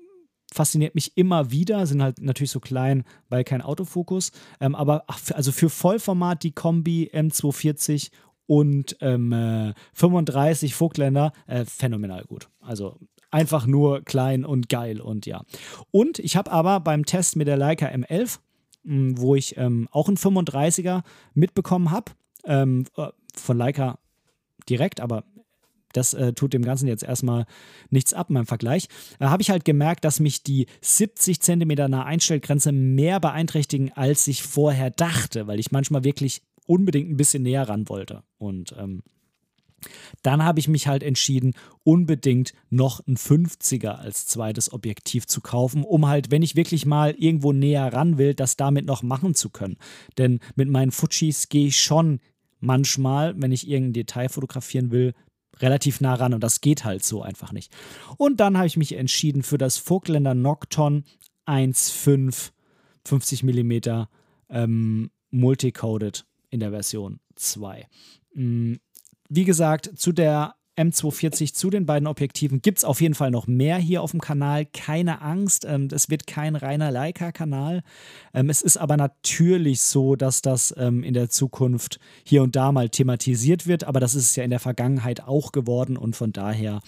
fasziniert 0.52 0.94
mich 0.94 1.16
immer 1.16 1.50
wieder, 1.50 1.86
sind 1.86 2.02
halt 2.02 2.20
natürlich 2.20 2.52
so 2.52 2.60
klein, 2.60 3.04
weil 3.28 3.44
kein 3.44 3.60
Autofokus. 3.60 4.30
Ähm, 4.60 4.74
aber 4.74 5.04
ach, 5.08 5.20
also 5.32 5.52
für 5.52 5.68
Vollformat 5.68 6.42
die 6.42 6.52
Kombi 6.52 7.10
M240 7.12 8.10
und 8.46 8.96
ähm, 9.00 9.32
äh, 9.32 9.74
35 9.94 10.74
Vogtländer, 10.74 11.32
äh, 11.46 11.64
phänomenal 11.64 12.24
gut. 12.24 12.48
Also 12.60 12.98
einfach 13.30 13.66
nur 13.66 14.02
klein 14.02 14.44
und 14.44 14.68
geil 14.68 15.00
und 15.00 15.26
ja. 15.26 15.42
Und 15.90 16.18
ich 16.20 16.36
habe 16.36 16.52
aber 16.52 16.80
beim 16.80 17.04
Test 17.04 17.36
mit 17.36 17.48
der 17.48 17.56
Leica 17.56 17.86
M11, 17.86 18.06
mh, 18.12 18.28
hm, 18.28 18.38
wo 18.84 19.34
ich 19.34 19.56
ähm, 19.56 19.88
auch 19.90 20.08
einen 20.08 20.16
35er 20.16 21.02
mitbekommen 21.34 21.90
habe, 21.90 22.12
ähm, 22.44 22.84
äh, 22.96 23.08
von 23.34 23.56
Leica 23.56 23.98
direkt, 24.68 25.00
aber 25.00 25.24
das 25.92 26.12
äh, 26.12 26.32
tut 26.32 26.52
dem 26.52 26.62
Ganzen 26.62 26.88
jetzt 26.88 27.04
erstmal 27.04 27.46
nichts 27.88 28.12
ab, 28.12 28.28
mein 28.28 28.46
Vergleich. 28.46 28.88
Da 29.18 29.30
habe 29.30 29.42
ich 29.42 29.50
halt 29.50 29.64
gemerkt, 29.64 30.04
dass 30.04 30.20
mich 30.20 30.42
die 30.42 30.66
70 30.80 31.40
cm 31.40 31.68
nahe 31.88 32.04
Einstellgrenze 32.04 32.72
mehr 32.72 33.20
beeinträchtigen, 33.20 33.92
als 33.92 34.26
ich 34.26 34.42
vorher 34.42 34.90
dachte, 34.90 35.46
weil 35.46 35.60
ich 35.60 35.70
manchmal 35.70 36.04
wirklich 36.04 36.42
unbedingt 36.66 37.10
ein 37.10 37.16
bisschen 37.16 37.44
näher 37.44 37.68
ran 37.68 37.88
wollte. 37.88 38.22
Und 38.38 38.74
ähm, 38.78 39.02
dann 40.22 40.44
habe 40.44 40.60
ich 40.60 40.68
mich 40.68 40.86
halt 40.86 41.02
entschieden, 41.02 41.54
unbedingt 41.82 42.52
noch 42.70 43.00
ein 43.06 43.16
50er 43.16 43.90
als 43.90 44.26
zweites 44.26 44.72
Objektiv 44.72 45.26
zu 45.26 45.40
kaufen, 45.40 45.84
um 45.84 46.06
halt, 46.06 46.30
wenn 46.30 46.42
ich 46.42 46.56
wirklich 46.56 46.86
mal 46.86 47.12
irgendwo 47.12 47.52
näher 47.52 47.92
ran 47.92 48.18
will, 48.18 48.34
das 48.34 48.56
damit 48.56 48.86
noch 48.86 49.02
machen 49.02 49.34
zu 49.34 49.50
können. 49.50 49.76
Denn 50.18 50.40
mit 50.54 50.68
meinen 50.68 50.90
Fujis 50.90 51.48
gehe 51.48 51.68
ich 51.68 51.80
schon 51.80 52.20
manchmal, 52.60 53.34
wenn 53.40 53.52
ich 53.52 53.68
irgendein 53.68 53.92
Detail 53.94 54.28
fotografieren 54.28 54.90
will, 54.90 55.12
relativ 55.60 56.00
nah 56.00 56.14
ran 56.14 56.34
und 56.34 56.42
das 56.42 56.60
geht 56.60 56.84
halt 56.84 57.04
so 57.04 57.22
einfach 57.22 57.52
nicht. 57.52 57.72
Und 58.16 58.40
dann 58.40 58.56
habe 58.56 58.66
ich 58.66 58.76
mich 58.76 58.92
entschieden 58.94 59.42
für 59.42 59.58
das 59.58 59.78
Vogtländer 59.78 60.34
Nocton 60.34 61.04
1.5 61.46 62.50
50 63.06 63.42
mm 63.42 63.72
ähm, 64.48 65.10
multicoded 65.30 66.24
in 66.50 66.60
der 66.60 66.70
Version 66.70 67.20
2. 67.34 67.86
Wie 69.36 69.44
gesagt, 69.44 69.90
zu 69.96 70.12
der 70.12 70.54
M240 70.78 71.54
zu 71.54 71.68
den 71.68 71.86
beiden 71.86 72.06
Objektiven 72.06 72.62
gibt 72.62 72.78
es 72.78 72.84
auf 72.84 73.00
jeden 73.00 73.16
Fall 73.16 73.32
noch 73.32 73.48
mehr 73.48 73.78
hier 73.78 74.00
auf 74.00 74.12
dem 74.12 74.20
Kanal. 74.20 74.64
Keine 74.64 75.22
Angst, 75.22 75.64
ähm, 75.68 75.88
es 75.90 76.08
wird 76.08 76.28
kein 76.28 76.54
reiner 76.54 76.92
Leica-Kanal. 76.92 77.82
Ähm, 78.32 78.48
es 78.48 78.62
ist 78.62 78.76
aber 78.76 78.96
natürlich 78.96 79.80
so, 79.80 80.14
dass 80.14 80.40
das 80.40 80.72
ähm, 80.78 81.02
in 81.02 81.14
der 81.14 81.30
Zukunft 81.30 81.98
hier 82.22 82.44
und 82.44 82.54
da 82.54 82.70
mal 82.70 82.90
thematisiert 82.90 83.66
wird, 83.66 83.82
aber 83.82 83.98
das 83.98 84.14
ist 84.14 84.30
es 84.30 84.36
ja 84.36 84.44
in 84.44 84.50
der 84.50 84.60
Vergangenheit 84.60 85.24
auch 85.24 85.50
geworden 85.50 85.96
und 85.96 86.14
von 86.14 86.32
daher 86.32 86.80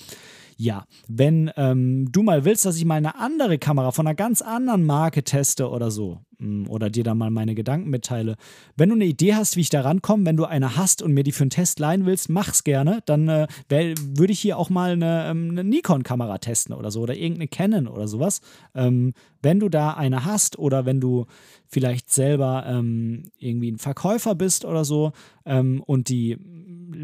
ja, 0.57 0.87
wenn 1.07 1.51
ähm, 1.57 2.11
du 2.13 2.23
mal 2.23 2.45
willst, 2.45 2.65
dass 2.65 2.77
ich 2.77 2.85
mal 2.85 2.95
eine 2.95 3.17
andere 3.17 3.59
Kamera 3.59 3.91
von 3.91 4.07
einer 4.07 4.15
ganz 4.15 4.41
anderen 4.41 4.87
Marke 4.87 5.23
teste 5.23 5.69
oder 5.69 5.91
so, 5.91 6.21
oder 6.69 6.91
dir 6.91 7.05
da 7.05 7.15
mal 7.15 7.31
meine 7.31 7.55
Gedanken 7.55 7.91
mitteile, 7.91 8.37
wenn 8.77 8.89
du 8.89 8.95
eine 8.95 9.07
Idee 9.07 9.35
hast, 9.35 9.57
wie 9.57 9.61
ich 9.61 9.71
da 9.71 9.81
rankomme, 9.81 10.27
wenn 10.27 10.37
du 10.37 10.45
eine 10.45 10.77
hast 10.77 11.03
und 11.03 11.13
mir 11.13 11.25
die 11.25 11.33
für 11.33 11.45
einen 11.45 11.51
Test 11.51 11.79
leihen 11.79 12.07
willst, 12.07 12.29
mach's 12.29 12.65
gerne. 12.65 13.03
Dann 13.07 13.29
äh, 13.29 13.47
würde 13.69 14.33
ich 14.33 14.41
hier 14.41 14.59
auch 14.59 14.71
mal 14.71 14.93
eine, 14.93 15.27
ähm, 15.29 15.51
eine 15.51 15.65
Nikon-Kamera 15.65 16.39
testen 16.39 16.75
oder 16.75 16.91
so, 16.91 17.01
oder 17.01 17.15
irgendeine 17.15 17.49
Canon 17.49 17.89
oder 17.89 18.09
sowas. 18.09 18.41
Ähm, 18.75 19.13
wenn 19.43 19.61
du 19.61 19.69
da 19.69 19.93
eine 19.93 20.25
hast 20.25 20.59
oder 20.59 20.87
wenn 20.87 21.01
du 21.01 21.27
vielleicht 21.69 22.11
selber 22.11 22.65
ähm, 22.67 23.25
irgendwie 23.39 23.71
ein 23.71 23.79
Verkäufer 23.79 24.35
bist 24.35 24.65
oder 24.65 24.85
so 24.85 25.13
ähm, 25.45 25.83
und 25.87 26.09
die 26.09 26.37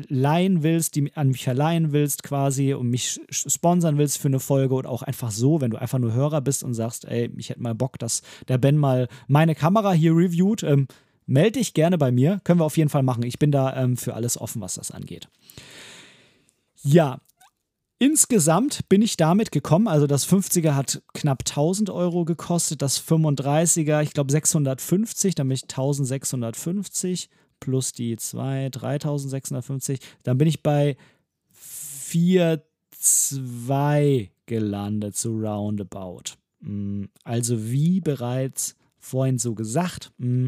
leihen 0.08 0.62
willst, 0.62 0.94
die 0.94 1.14
an 1.14 1.28
mich 1.28 1.44
verleihen 1.44 1.92
willst 1.92 2.22
quasi 2.22 2.74
und 2.74 2.88
mich 2.88 3.20
sponsern 3.28 3.98
willst 3.98 4.18
für 4.18 4.28
eine 4.28 4.40
Folge 4.40 4.74
oder 4.74 4.90
auch 4.90 5.02
einfach 5.02 5.30
so, 5.30 5.60
wenn 5.60 5.70
du 5.70 5.80
einfach 5.80 5.98
nur 5.98 6.12
Hörer 6.12 6.40
bist 6.40 6.62
und 6.64 6.74
sagst, 6.74 7.04
ey, 7.04 7.30
ich 7.36 7.50
hätte 7.50 7.62
mal 7.62 7.74
Bock, 7.74 7.98
dass 7.98 8.22
der 8.48 8.58
Ben 8.58 8.76
mal 8.76 9.08
meine 9.26 9.54
Kamera 9.54 9.92
hier 9.92 10.16
reviewt, 10.16 10.62
ähm, 10.62 10.86
melde 11.26 11.58
dich 11.58 11.74
gerne 11.74 11.98
bei 11.98 12.10
mir. 12.10 12.40
Können 12.44 12.60
wir 12.60 12.64
auf 12.64 12.76
jeden 12.76 12.90
Fall 12.90 13.02
machen. 13.02 13.24
Ich 13.24 13.38
bin 13.38 13.52
da 13.52 13.76
ähm, 13.76 13.96
für 13.96 14.14
alles 14.14 14.40
offen, 14.40 14.60
was 14.60 14.74
das 14.74 14.90
angeht. 14.90 15.28
Ja, 16.82 17.20
Insgesamt 18.02 18.88
bin 18.88 19.00
ich 19.00 19.16
damit 19.16 19.52
gekommen, 19.52 19.86
also 19.86 20.08
das 20.08 20.28
50er 20.28 20.74
hat 20.74 21.00
knapp 21.14 21.44
1000 21.48 21.88
Euro 21.88 22.24
gekostet, 22.24 22.82
das 22.82 23.00
35er, 23.00 24.02
ich 24.02 24.12
glaube 24.12 24.32
650, 24.32 25.36
dann 25.36 25.46
bin 25.46 25.54
ich 25.54 25.62
1650 25.62 27.30
plus 27.60 27.92
die 27.92 28.16
2, 28.16 28.70
3650, 28.70 30.00
dann 30.24 30.36
bin 30.36 30.48
ich 30.48 30.64
bei 30.64 30.96
4,2 31.54 34.30
gelandet, 34.46 35.16
so 35.16 35.36
roundabout. 35.36 36.32
Mm, 36.58 37.04
also 37.22 37.70
wie 37.70 38.00
bereits 38.00 38.74
vorhin 39.02 39.38
so 39.38 39.54
gesagt, 39.54 40.12
mm, 40.18 40.46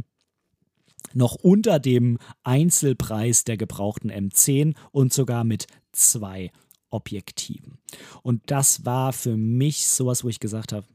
noch 1.12 1.34
unter 1.34 1.78
dem 1.78 2.18
Einzelpreis 2.42 3.44
der 3.44 3.56
gebrauchten 3.56 4.10
M10 4.10 4.74
und 4.90 5.12
sogar 5.12 5.44
mit 5.44 5.66
zwei 5.92 6.50
Objektiven. 6.90 7.78
Und 8.22 8.42
das 8.46 8.86
war 8.86 9.12
für 9.12 9.36
mich 9.36 9.86
sowas, 9.86 10.24
wo 10.24 10.28
ich 10.28 10.40
gesagt 10.40 10.72
habe, 10.72 10.86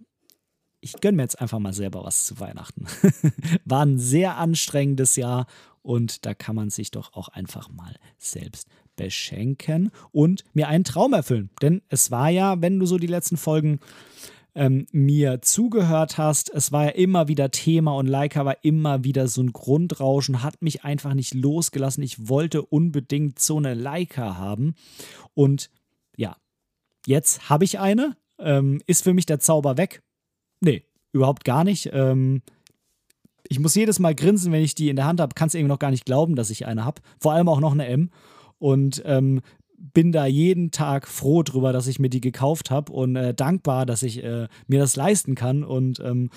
ich 0.82 0.94
gönne 1.02 1.18
mir 1.18 1.24
jetzt 1.24 1.40
einfach 1.40 1.60
mal 1.60 1.74
selber 1.74 2.04
was 2.06 2.26
zu 2.26 2.40
Weihnachten. 2.40 2.86
War 3.66 3.86
ein 3.86 4.00
sehr 4.00 4.38
anstrengendes 4.38 5.18
Jahr 5.18 5.46
und 5.82 6.26
da 6.26 6.34
kann 6.34 6.56
man 6.56 6.70
sich 6.70 6.90
doch 6.92 7.14
auch 7.14 7.28
einfach 7.28 7.70
mal 7.70 7.96
selbst 8.18 8.70
beschenken 8.96 9.92
und 10.12 10.44
mir 10.54 10.70
einen 10.70 10.86
Traum 10.86 11.12
erfüllen. 11.14 11.50
Denn 11.62 11.82
es 11.90 12.12
war 12.12 12.30
ja, 12.30 12.62
wenn 12.62 12.80
du 12.80 12.86
so 12.86 12.98
die 12.98 13.08
letzten 13.08 13.38
Folgen 13.38 13.80
ähm, 14.56 14.88
mir 14.92 15.42
zugehört 15.42 16.18
hast, 16.18 16.50
es 16.54 16.72
war 16.72 16.86
ja 16.86 16.90
immer 16.92 17.28
wieder 17.28 17.52
Thema 17.52 17.96
und 17.96 18.08
Leica 18.08 18.46
war 18.46 18.58
immer 18.64 19.04
wieder 19.04 19.28
so 19.28 19.42
ein 19.42 19.54
Grundrauschen, 19.54 20.44
hat 20.44 20.62
mich 20.62 20.84
einfach 20.84 21.14
nicht 21.14 21.34
losgelassen. 21.34 22.04
Ich 22.04 22.28
wollte 22.28 22.64
unbedingt 22.64 23.40
so 23.40 23.58
eine 23.58 23.74
Leica 23.74 24.38
haben 24.38 24.76
und 25.34 25.70
ja, 26.18 26.36
jetzt 27.06 27.50
habe 27.50 27.64
ich 27.64 27.80
eine. 27.80 28.18
Ähm, 28.40 28.82
ist 28.88 29.04
für 29.04 29.14
mich 29.14 29.26
der 29.26 29.40
Zauber 29.40 29.78
weg? 29.78 30.02
Nee, 30.62 30.84
überhaupt 31.12 31.44
gar 31.44 31.64
nicht. 31.64 31.90
Ähm, 31.94 32.42
ich 33.48 33.60
muss 33.60 33.76
jedes 33.76 34.00
Mal 34.00 34.16
grinsen, 34.16 34.52
wenn 34.52 34.64
ich 34.64 34.76
die 34.76 34.90
in 34.90 34.96
der 34.96 35.06
Hand 35.06 35.20
habe. 35.20 35.34
Kannst 35.36 35.56
irgendwie 35.56 35.70
noch 35.70 35.80
gar 35.80 35.92
nicht 35.92 36.06
glauben, 36.06 36.36
dass 36.36 36.50
ich 36.50 36.66
eine 36.68 36.86
habe. 36.86 37.02
Vor 37.20 37.34
allem 37.34 37.50
auch 37.50 37.60
noch 37.60 37.74
eine 37.74 37.88
M. 37.88 38.12
Und 38.60 39.02
ähm, 39.06 39.42
bin 39.80 40.12
da 40.12 40.26
jeden 40.26 40.72
Tag 40.72 41.08
froh 41.08 41.44
drüber, 41.44 41.74
dass 41.74 41.88
ich 41.88 42.00
mir 42.00 42.10
die 42.10 42.22
gekauft 42.22 42.70
habe 42.70 42.92
und 42.92 43.16
äh, 43.16 43.34
dankbar, 43.34 43.86
dass 43.86 44.04
ich 44.04 44.24
äh, 44.24 44.48
mir 44.68 44.80
das 44.80 44.96
leisten 44.96 45.36
kann. 45.36 45.64
Und 45.64 46.00
ähm, 46.00 46.30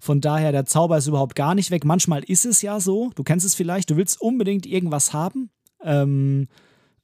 von 0.00 0.20
daher, 0.20 0.52
der 0.52 0.66
Zauber 0.66 0.98
ist 0.98 1.06
überhaupt 1.06 1.34
gar 1.34 1.54
nicht 1.54 1.70
weg. 1.70 1.84
Manchmal 1.84 2.22
ist 2.24 2.44
es 2.44 2.62
ja 2.62 2.80
so, 2.80 3.10
du 3.14 3.22
kennst 3.22 3.46
es 3.46 3.54
vielleicht, 3.54 3.90
du 3.90 3.96
willst 3.96 4.20
unbedingt 4.20 4.66
irgendwas 4.66 5.12
haben. 5.12 5.50
Ähm, 5.82 6.48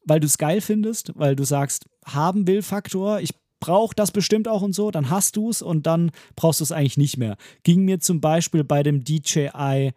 weil 0.05 0.21
du 0.21 0.27
es 0.27 0.39
geil 0.39 0.61
findest, 0.61 1.13
weil 1.17 1.37
du 1.37 1.45
sagst, 1.45 1.87
haben 2.05 2.47
will 2.47 2.63
Faktor, 2.63 3.21
ich 3.21 3.31
brauche 3.61 3.95
das 3.95 4.13
bestimmt 4.13 4.47
auch 4.47 4.63
und 4.63 4.75
so, 4.75 4.91
dann 4.91 5.11
hast 5.11 5.37
du 5.37 5.49
es 5.49 5.63
und 5.63 5.87
dann 5.87 6.11
brauchst 6.37 6.61
du 6.61 6.65
es 6.65 6.73
eigentlich 6.73 6.99
nicht 6.99 7.17
mehr. 7.17 7.37
Ging 7.63 7.85
mir 7.85 7.99
zum 8.01 8.21
Beispiel 8.21 8.65
bei 8.65 8.83
dem 8.83 9.05
DJI 9.05 9.93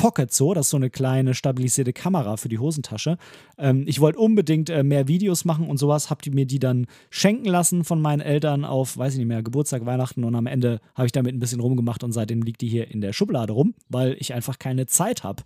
Pocket 0.00 0.32
so, 0.32 0.54
das 0.54 0.66
ist 0.66 0.70
so 0.70 0.78
eine 0.78 0.88
kleine 0.88 1.34
stabilisierte 1.34 1.92
Kamera 1.92 2.38
für 2.38 2.48
die 2.48 2.58
Hosentasche. 2.58 3.18
Ähm, 3.58 3.84
ich 3.86 4.00
wollte 4.00 4.18
unbedingt 4.18 4.70
äh, 4.70 4.82
mehr 4.82 5.08
Videos 5.08 5.44
machen 5.44 5.68
und 5.68 5.76
sowas, 5.76 6.08
habt 6.08 6.26
ihr 6.26 6.34
mir 6.34 6.46
die 6.46 6.58
dann 6.58 6.86
schenken 7.10 7.44
lassen 7.44 7.84
von 7.84 8.00
meinen 8.00 8.20
Eltern 8.20 8.64
auf, 8.64 8.96
weiß 8.96 9.12
ich 9.12 9.18
nicht 9.18 9.28
mehr, 9.28 9.42
Geburtstag, 9.42 9.84
Weihnachten 9.84 10.24
und 10.24 10.34
am 10.34 10.46
Ende 10.46 10.80
habe 10.94 11.04
ich 11.04 11.12
damit 11.12 11.34
ein 11.34 11.38
bisschen 11.38 11.60
rumgemacht 11.60 12.02
und 12.02 12.12
seitdem 12.12 12.40
liegt 12.40 12.62
die 12.62 12.68
hier 12.68 12.90
in 12.90 13.02
der 13.02 13.12
Schublade 13.12 13.52
rum, 13.52 13.74
weil 13.90 14.16
ich 14.18 14.32
einfach 14.32 14.58
keine 14.58 14.86
Zeit 14.86 15.22
habe, 15.22 15.42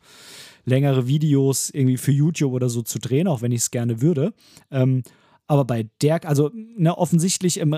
längere 0.64 1.08
Videos 1.08 1.70
irgendwie 1.70 1.96
für 1.96 2.12
YouTube 2.12 2.52
oder 2.52 2.68
so 2.68 2.82
zu 2.82 3.00
drehen, 3.00 3.26
auch 3.26 3.42
wenn 3.42 3.50
ich 3.50 3.62
es 3.62 3.70
gerne 3.72 4.02
würde. 4.02 4.34
Ähm, 4.70 5.02
aber 5.48 5.64
bei 5.64 5.88
der, 6.00 6.24
also 6.28 6.52
ne, 6.54 6.96
offensichtlich 6.96 7.58
im, 7.58 7.74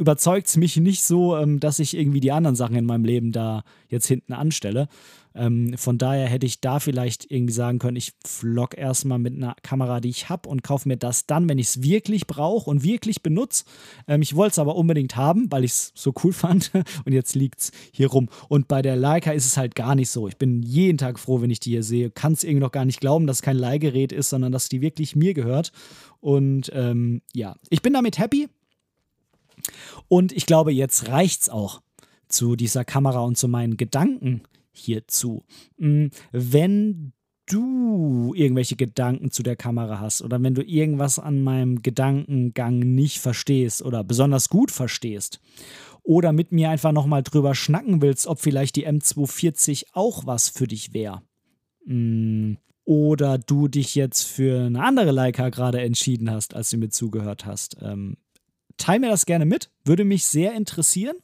überzeugt 0.00 0.46
es 0.46 0.56
mich 0.56 0.78
nicht 0.78 1.04
so, 1.04 1.36
ähm, 1.36 1.60
dass 1.60 1.78
ich 1.78 1.94
irgendwie 1.94 2.20
die 2.20 2.32
anderen 2.32 2.56
Sachen 2.56 2.74
in 2.74 2.86
meinem 2.86 3.04
Leben 3.04 3.32
da 3.32 3.64
jetzt 3.88 4.06
hinten 4.06 4.32
anstelle. 4.32 4.88
Ähm, 5.34 5.76
von 5.76 5.98
daher 5.98 6.26
hätte 6.26 6.46
ich 6.46 6.62
da 6.62 6.80
vielleicht 6.80 7.30
irgendwie 7.30 7.52
sagen 7.52 7.78
können, 7.78 7.98
ich 7.98 8.14
vlog 8.26 8.76
erstmal 8.76 9.18
mit 9.18 9.36
einer 9.36 9.54
Kamera, 9.62 10.00
die 10.00 10.08
ich 10.08 10.30
habe 10.30 10.48
und 10.48 10.64
kaufe 10.64 10.88
mir 10.88 10.96
das 10.96 11.26
dann, 11.26 11.48
wenn 11.50 11.58
ich 11.58 11.68
es 11.68 11.82
wirklich 11.82 12.26
brauche 12.26 12.68
und 12.68 12.82
wirklich 12.82 13.22
benutze. 13.22 13.64
Ähm, 14.08 14.22
ich 14.22 14.34
wollte 14.34 14.52
es 14.52 14.58
aber 14.58 14.74
unbedingt 14.74 15.16
haben, 15.16 15.52
weil 15.52 15.64
ich 15.64 15.72
es 15.72 15.92
so 15.94 16.14
cool 16.24 16.32
fand 16.32 16.70
und 17.04 17.12
jetzt 17.12 17.34
liegt 17.34 17.60
es 17.60 17.72
hier 17.92 18.08
rum. 18.08 18.30
Und 18.48 18.68
bei 18.68 18.80
der 18.80 18.96
Leica 18.96 19.32
ist 19.32 19.46
es 19.46 19.58
halt 19.58 19.74
gar 19.74 19.94
nicht 19.94 20.08
so. 20.08 20.28
Ich 20.28 20.38
bin 20.38 20.62
jeden 20.62 20.96
Tag 20.96 21.18
froh, 21.18 21.42
wenn 21.42 21.50
ich 21.50 21.60
die 21.60 21.70
hier 21.70 21.82
sehe. 21.82 22.10
Kann 22.10 22.32
es 22.32 22.42
irgendwie 22.42 22.64
noch 22.64 22.72
gar 22.72 22.86
nicht 22.86 23.00
glauben, 23.00 23.26
dass 23.26 23.38
es 23.38 23.42
kein 23.42 23.58
Leihgerät 23.58 24.12
ist, 24.12 24.30
sondern 24.30 24.50
dass 24.50 24.70
die 24.70 24.80
wirklich 24.80 25.14
mir 25.14 25.34
gehört. 25.34 25.72
Und 26.20 26.70
ähm, 26.74 27.20
ja, 27.34 27.54
ich 27.68 27.82
bin 27.82 27.92
damit 27.92 28.18
happy. 28.18 28.48
Und 30.08 30.32
ich 30.32 30.46
glaube, 30.46 30.72
jetzt 30.72 31.08
reicht 31.08 31.42
es 31.42 31.48
auch 31.48 31.80
zu 32.28 32.56
dieser 32.56 32.84
Kamera 32.84 33.20
und 33.20 33.36
zu 33.36 33.48
meinen 33.48 33.76
Gedanken 33.76 34.42
hierzu. 34.72 35.44
Mm, 35.78 36.06
wenn 36.32 37.12
du 37.46 38.32
irgendwelche 38.36 38.76
Gedanken 38.76 39.30
zu 39.30 39.42
der 39.42 39.56
Kamera 39.56 39.98
hast 39.98 40.22
oder 40.22 40.40
wenn 40.42 40.54
du 40.54 40.62
irgendwas 40.62 41.18
an 41.18 41.42
meinem 41.42 41.82
Gedankengang 41.82 42.78
nicht 42.78 43.18
verstehst 43.18 43.82
oder 43.82 44.04
besonders 44.04 44.48
gut 44.48 44.70
verstehst 44.70 45.40
oder 46.02 46.32
mit 46.32 46.52
mir 46.52 46.70
einfach 46.70 46.92
nochmal 46.92 47.22
drüber 47.22 47.54
schnacken 47.54 48.02
willst, 48.02 48.26
ob 48.26 48.38
vielleicht 48.40 48.76
die 48.76 48.86
M240 48.86 49.86
auch 49.92 50.26
was 50.26 50.48
für 50.48 50.66
dich 50.66 50.94
wäre. 50.94 51.22
Mm, 51.84 52.54
oder 52.84 53.38
du 53.38 53.68
dich 53.68 53.94
jetzt 53.94 54.24
für 54.24 54.66
eine 54.66 54.82
andere 54.82 55.12
Leica 55.12 55.48
gerade 55.48 55.80
entschieden 55.80 56.30
hast, 56.30 56.54
als 56.54 56.70
du 56.70 56.78
mir 56.78 56.88
zugehört 56.88 57.46
hast. 57.46 57.76
Ähm, 58.80 58.86
teil 58.86 58.98
mir 59.00 59.10
das 59.10 59.26
gerne 59.26 59.44
mit, 59.44 59.70
würde 59.84 60.04
mich 60.04 60.24
sehr 60.24 60.54
interessieren. 60.54 61.16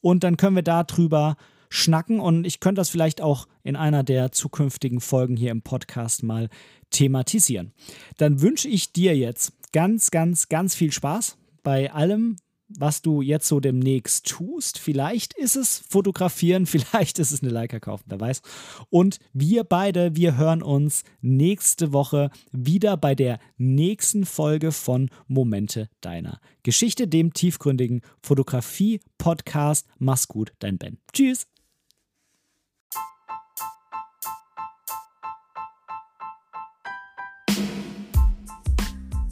Und 0.00 0.24
dann 0.24 0.36
können 0.36 0.56
wir 0.56 0.62
darüber 0.62 1.36
schnacken 1.68 2.20
und 2.20 2.44
ich 2.46 2.58
könnte 2.58 2.80
das 2.80 2.90
vielleicht 2.90 3.20
auch 3.20 3.46
in 3.62 3.76
einer 3.76 4.02
der 4.02 4.32
zukünftigen 4.32 5.00
Folgen 5.00 5.36
hier 5.36 5.52
im 5.52 5.62
Podcast 5.62 6.22
mal 6.22 6.48
thematisieren. 6.90 7.72
Dann 8.16 8.40
wünsche 8.40 8.68
ich 8.68 8.92
dir 8.92 9.16
jetzt 9.16 9.52
ganz, 9.72 10.10
ganz, 10.10 10.48
ganz 10.48 10.74
viel 10.74 10.90
Spaß 10.90 11.36
bei 11.62 11.92
allem, 11.92 12.36
was 12.78 13.02
du 13.02 13.22
jetzt 13.22 13.48
so 13.48 13.60
demnächst 13.60 14.26
tust. 14.26 14.78
Vielleicht 14.78 15.34
ist 15.34 15.56
es 15.56 15.78
fotografieren, 15.88 16.66
vielleicht 16.66 17.18
ist 17.18 17.32
es 17.32 17.42
eine 17.42 17.50
Leica 17.52 17.80
kaufen, 17.80 18.04
wer 18.06 18.20
weiß. 18.20 18.42
Und 18.90 19.18
wir 19.32 19.64
beide, 19.64 20.16
wir 20.16 20.36
hören 20.36 20.62
uns 20.62 21.04
nächste 21.20 21.92
Woche 21.92 22.30
wieder 22.52 22.96
bei 22.96 23.14
der 23.14 23.38
nächsten 23.56 24.24
Folge 24.24 24.72
von 24.72 25.10
Momente 25.26 25.88
deiner 26.00 26.40
Geschichte, 26.62 27.08
dem 27.08 27.32
tiefgründigen 27.32 28.02
Fotografie-Podcast. 28.22 29.86
Mach's 29.98 30.28
gut, 30.28 30.52
dein 30.58 30.78
Ben. 30.78 30.98
Tschüss. 31.12 31.46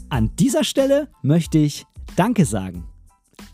An 0.09 0.35
dieser 0.37 0.63
Stelle 0.63 1.07
möchte 1.21 1.59
ich 1.59 1.85
Danke 2.15 2.45
sagen. 2.45 2.89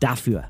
dafür. 0.00 0.44